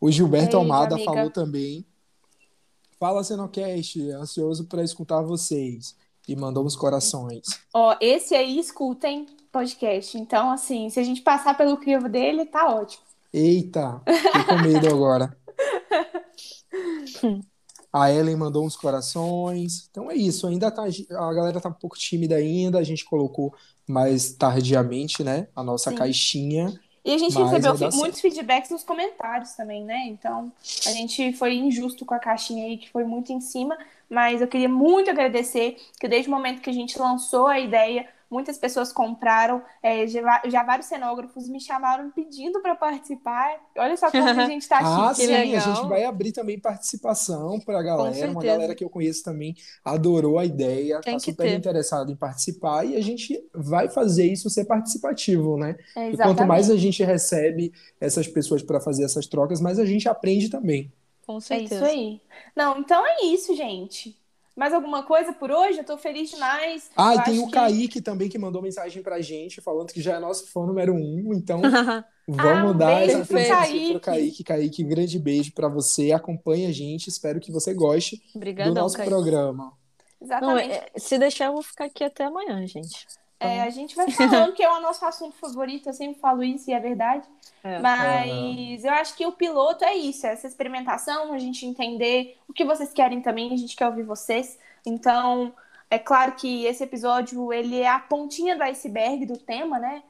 O 0.00 0.10
Gilberto 0.10 0.58
Beijo, 0.58 0.58
Almada 0.58 0.96
amiga. 0.96 1.10
falou 1.10 1.30
também. 1.30 1.86
Fala, 2.98 3.24
Senocast, 3.24 4.10
ansioso 4.10 4.66
para 4.66 4.82
escutar 4.82 5.22
vocês. 5.22 5.96
E 6.26 6.34
mandou 6.34 6.64
uns 6.64 6.76
corações. 6.76 7.42
Ó, 7.72 7.96
esse 8.00 8.34
aí 8.34 8.58
escutem 8.58 9.26
podcast. 9.52 10.18
Então, 10.18 10.50
assim, 10.50 10.88
se 10.90 10.98
a 10.98 11.02
gente 11.02 11.22
passar 11.22 11.56
pelo 11.56 11.76
crivo 11.76 12.08
dele, 12.08 12.46
tá 12.46 12.68
ótimo. 12.74 13.04
Eita, 13.36 14.00
fiquei 14.06 14.44
com 14.44 14.62
medo 14.62 14.86
agora. 14.88 15.36
A 17.92 18.12
Ellen 18.12 18.36
mandou 18.36 18.64
uns 18.64 18.76
corações. 18.76 19.88
Então 19.90 20.08
é 20.08 20.14
isso, 20.14 20.46
ainda 20.46 20.70
tá, 20.70 20.84
a 20.84 21.32
galera 21.32 21.60
tá 21.60 21.68
um 21.68 21.72
pouco 21.72 21.98
tímida 21.98 22.36
ainda, 22.36 22.78
a 22.78 22.84
gente 22.84 23.04
colocou 23.04 23.52
mais 23.88 24.32
tardiamente, 24.32 25.24
né, 25.24 25.48
a 25.54 25.64
nossa 25.64 25.90
Sim. 25.90 25.96
caixinha. 25.96 26.80
E 27.04 27.12
a 27.12 27.18
gente 27.18 27.36
recebeu 27.36 27.90
muitos 27.92 28.20
feedbacks 28.20 28.70
nos 28.70 28.82
comentários 28.82 29.52
também, 29.52 29.84
né? 29.84 30.06
Então, 30.06 30.50
a 30.86 30.90
gente 30.90 31.34
foi 31.34 31.54
injusto 31.54 32.06
com 32.06 32.14
a 32.14 32.18
caixinha 32.18 32.64
aí, 32.64 32.78
que 32.78 32.88
foi 32.88 33.04
muito 33.04 33.30
em 33.30 33.42
cima. 33.42 33.76
Mas 34.08 34.40
eu 34.40 34.48
queria 34.48 34.70
muito 34.70 35.10
agradecer 35.10 35.76
que 36.00 36.08
desde 36.08 36.30
o 36.30 36.32
momento 36.32 36.62
que 36.62 36.70
a 36.70 36.72
gente 36.72 36.98
lançou 36.98 37.46
a 37.46 37.60
ideia, 37.60 38.08
muitas 38.34 38.58
pessoas 38.58 38.92
compraram. 38.92 39.62
é, 39.82 40.06
já, 40.06 40.42
já 40.46 40.62
vários 40.64 40.86
cenógrafos 40.88 41.48
me 41.48 41.60
chamaram 41.60 42.10
pedindo 42.10 42.60
para 42.62 42.74
participar. 42.76 43.60
Olha 43.78 43.96
só 43.96 44.12
como 44.12 44.34
a 44.34 44.40
gente 44.44 44.68
tá 44.68 44.80
Ah, 44.80 45.14
chique. 45.14 45.14
sim, 45.14 45.26
legal. 45.26 45.54
a 45.54 45.60
gente 45.60 45.86
vai 45.86 46.04
abrir 46.04 46.32
também 46.32 46.60
participação 46.60 47.60
pra 47.60 47.82
galera. 47.82 48.30
Uma 48.30 48.44
galera 48.44 48.74
que 48.74 48.84
eu 48.84 48.90
conheço 48.90 49.22
também 49.22 49.54
adorou 49.84 50.38
a 50.38 50.44
ideia, 50.44 51.02
tá 51.02 51.18
que 51.20 51.20
super 51.20 51.44
ter. 51.44 51.54
interessado 51.54 52.10
em 52.12 52.16
participar 52.16 52.84
e 52.86 52.96
a 52.96 53.00
gente 53.00 53.40
vai 53.54 53.88
fazer 53.88 54.26
isso 54.26 54.50
ser 54.50 54.64
participativo, 54.66 55.56
né? 55.56 55.76
É, 55.94 56.10
E 56.12 56.18
quanto 56.18 56.44
mais 56.44 56.70
a 56.70 56.76
gente 56.76 57.02
recebe 57.04 57.72
essas 58.00 58.28
pessoas 58.28 58.62
para 58.62 58.80
fazer 58.80 59.04
essas 59.04 59.26
trocas, 59.26 59.60
mais 59.60 59.78
a 59.78 59.84
gente 59.86 60.08
aprende 60.08 60.48
também. 60.50 60.92
Com 61.26 61.40
É 61.48 61.58
certeza. 61.58 61.74
isso 61.74 61.84
aí. 61.84 62.20
Não, 62.56 62.78
então 62.78 63.04
é 63.06 63.24
isso, 63.26 63.54
gente. 63.56 64.18
Mais 64.56 64.72
alguma 64.72 65.02
coisa 65.02 65.32
por 65.32 65.50
hoje? 65.50 65.78
Eu 65.78 65.84
tô 65.84 65.98
feliz 65.98 66.30
demais. 66.30 66.90
Ah, 66.96 67.14
Eu 67.14 67.20
e 67.20 67.24
tem 67.24 67.38
o 67.40 67.46
que- 67.46 67.52
Kaique 67.52 68.00
também 68.00 68.28
que 68.28 68.38
mandou 68.38 68.62
mensagem 68.62 69.02
pra 69.02 69.20
gente, 69.20 69.60
falando 69.60 69.92
que 69.92 70.00
já 70.00 70.14
é 70.14 70.18
nosso 70.20 70.46
fã 70.52 70.64
número 70.64 70.94
um, 70.94 71.32
então 71.34 71.60
Ah, 71.64 72.04
vamos 72.26 72.74
um 72.74 72.78
dar 72.78 73.00
beijo 73.00 73.18
essa 73.20 73.34
Kaique. 73.34 73.90
pro 73.90 74.00
Kaique. 74.00 74.44
Kaique, 74.44 74.84
um 74.84 74.88
grande 74.88 75.18
beijo 75.18 75.52
pra 75.52 75.68
você, 75.68 76.12
acompanha 76.12 76.68
a 76.68 76.72
gente, 76.72 77.08
espero 77.08 77.40
que 77.40 77.50
você 77.52 77.74
goste 77.74 78.16
do 78.32 78.36
Obrigadão, 78.36 78.74
nosso 78.74 78.96
Kaique. 78.96 79.10
programa. 79.10 79.72
Não, 80.20 80.26
Exatamente. 80.26 80.70
é- 80.72 80.90
se 80.96 81.18
deixar, 81.18 81.46
eu 81.46 81.52
vou 81.52 81.62
ficar 81.62 81.84
aqui 81.86 82.02
até 82.04 82.24
amanhã, 82.24 82.64
gente. 82.66 83.06
É, 83.44 83.62
a 83.62 83.70
gente 83.70 83.94
vai 83.94 84.10
falando 84.10 84.52
que 84.52 84.62
é 84.62 84.70
o 84.70 84.80
nosso 84.80 85.04
assunto 85.04 85.36
favorito, 85.36 85.88
eu 85.88 85.92
sempre 85.92 86.20
falo 86.20 86.42
isso 86.42 86.70
e 86.70 86.72
é 86.72 86.80
verdade. 86.80 87.26
É. 87.62 87.78
Mas 87.78 88.84
eu 88.84 88.92
acho 88.92 89.16
que 89.16 89.26
o 89.26 89.32
piloto 89.32 89.84
é 89.84 89.94
isso, 89.94 90.26
é 90.26 90.32
essa 90.32 90.46
experimentação, 90.46 91.32
a 91.32 91.38
gente 91.38 91.66
entender 91.66 92.36
o 92.48 92.52
que 92.52 92.64
vocês 92.64 92.92
querem 92.92 93.20
também, 93.20 93.52
a 93.52 93.56
gente 93.56 93.76
quer 93.76 93.86
ouvir 93.86 94.02
vocês. 94.02 94.58
Então, 94.84 95.52
é 95.90 95.98
claro 95.98 96.32
que 96.32 96.64
esse 96.66 96.82
episódio 96.84 97.52
ele 97.52 97.80
é 97.80 97.88
a 97.88 97.98
pontinha 97.98 98.56
do 98.56 98.62
iceberg 98.62 99.26
do 99.26 99.38
tema, 99.38 99.78
né? 99.78 100.02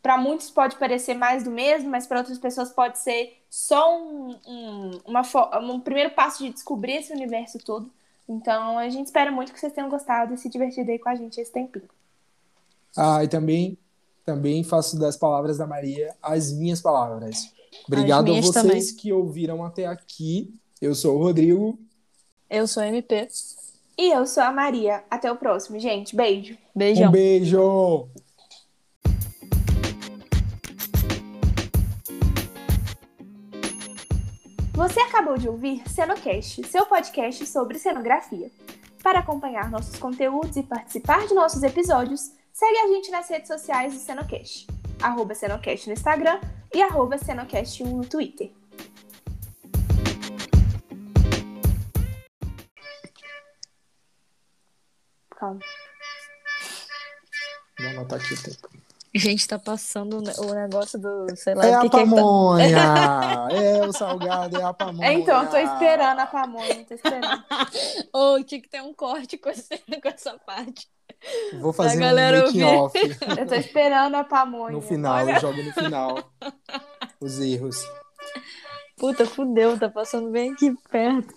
para 0.00 0.16
muitos 0.16 0.50
pode 0.50 0.76
parecer 0.76 1.14
mais 1.14 1.42
do 1.42 1.50
mesmo, 1.50 1.90
mas 1.90 2.06
para 2.06 2.18
outras 2.18 2.38
pessoas 2.38 2.70
pode 2.70 2.98
ser 2.98 3.42
só 3.50 3.98
um, 3.98 4.38
um, 4.46 5.00
uma, 5.06 5.22
um 5.60 5.80
primeiro 5.80 6.10
passo 6.10 6.44
de 6.44 6.52
descobrir 6.52 6.96
esse 6.96 7.12
universo 7.12 7.58
todo. 7.58 7.90
Então, 8.28 8.78
a 8.78 8.88
gente 8.88 9.06
espera 9.06 9.30
muito 9.30 9.52
que 9.52 9.58
vocês 9.58 9.72
tenham 9.72 9.90
gostado 9.90 10.34
e 10.34 10.38
se 10.38 10.48
divertido 10.48 10.90
aí 10.90 10.98
com 10.98 11.08
a 11.08 11.14
gente 11.14 11.40
esse 11.40 11.52
tempinho. 11.52 11.88
Ah, 12.96 13.24
e 13.24 13.28
também, 13.28 13.76
também 14.24 14.62
faço 14.62 14.98
das 14.98 15.16
palavras 15.16 15.58
da 15.58 15.66
Maria 15.66 16.14
as 16.22 16.52
minhas 16.52 16.80
palavras. 16.80 17.52
Obrigado 17.86 18.28
a 18.28 18.30
minhas 18.30 18.46
vocês 18.46 18.64
também. 18.64 18.96
que 18.96 19.12
ouviram 19.12 19.64
até 19.64 19.86
aqui. 19.86 20.54
Eu 20.80 20.94
sou 20.94 21.16
o 21.16 21.22
Rodrigo. 21.22 21.78
Eu 22.48 22.68
sou 22.68 22.82
MP. 22.82 23.28
E 23.98 24.10
eu 24.12 24.26
sou 24.26 24.42
a 24.42 24.52
Maria. 24.52 25.02
Até 25.10 25.30
o 25.30 25.36
próximo, 25.36 25.78
gente. 25.78 26.14
Beijo. 26.14 26.56
Beijão. 26.74 27.08
Um 27.08 27.12
beijo! 27.12 28.08
Você 34.74 35.00
acabou 35.00 35.38
de 35.38 35.48
ouvir 35.48 35.88
Cenocast, 35.88 36.66
seu 36.66 36.84
podcast 36.86 37.46
sobre 37.46 37.78
cenografia. 37.78 38.50
Para 39.02 39.20
acompanhar 39.20 39.70
nossos 39.70 39.96
conteúdos 39.96 40.56
e 40.56 40.62
participar 40.62 41.26
de 41.26 41.34
nossos 41.34 41.62
episódios, 41.62 42.32
segue 42.54 42.78
a 42.78 42.86
gente 42.86 43.10
nas 43.10 43.28
redes 43.28 43.48
sociais 43.48 43.92
do 43.92 43.98
Cenocast. 43.98 44.66
Arroba 45.02 45.34
Cenocast 45.34 45.88
no 45.88 45.92
Instagram 45.92 46.40
e 46.72 46.80
arroba 46.80 47.16
Cenocast1 47.16 47.84
no 47.84 48.06
Twitter. 48.06 48.52
Calma. 55.36 55.60
Vou 57.78 57.88
anotar 57.88 58.20
aqui 58.20 58.34
o 58.34 58.42
tempo. 58.42 58.68
Gente, 59.16 59.46
tá 59.46 59.58
passando 59.60 60.18
o 60.18 60.20
ne- 60.20 60.34
o 60.38 60.54
negócio 60.54 60.98
do, 60.98 61.36
sei 61.36 61.54
lá, 61.54 61.66
É 61.66 61.70
o 61.76 61.78
a 61.78 61.82
que 61.82 61.88
que 61.90 61.96
é 61.96 62.00
que 62.00 62.10
tá... 62.10 62.16
pamonha! 62.16 63.48
É 63.54 63.86
o 63.86 63.92
salgado, 63.92 64.58
é 64.58 64.62
a 64.64 64.72
pamonha. 64.72 65.06
É, 65.08 65.12
então, 65.12 65.42
eu 65.44 65.50
tô 65.50 65.56
esperando 65.56 66.18
a 66.18 66.26
pamonha, 66.26 66.84
tô 66.84 66.94
esperando. 66.94 67.44
Ô, 68.12 68.42
tinha 68.42 68.60
que 68.60 68.68
ter 68.68 68.82
um 68.82 68.92
corte 68.92 69.38
com, 69.38 69.50
esse- 69.50 69.78
com 70.02 70.08
essa 70.08 70.36
parte. 70.38 70.88
Vou 71.60 71.72
fazer 71.72 71.96
um 71.96 72.00
galera 72.00 72.42
making 72.42 72.62
ouvir. 72.62 73.00
off 73.00 73.16
Eu 73.38 73.46
tô 73.46 73.54
esperando 73.54 74.14
a 74.16 74.24
pamonha. 74.24 74.72
no 74.72 74.82
final, 74.82 75.14
Olha, 75.16 75.32
eu 75.32 75.40
jogo 75.40 75.62
no 75.62 75.72
final 75.72 76.18
os 77.20 77.40
erros. 77.40 77.76
Puta, 78.96 79.26
fudeu, 79.26 79.78
tá 79.78 79.88
passando 79.88 80.30
bem 80.30 80.52
aqui 80.52 80.74
perto. 80.90 81.34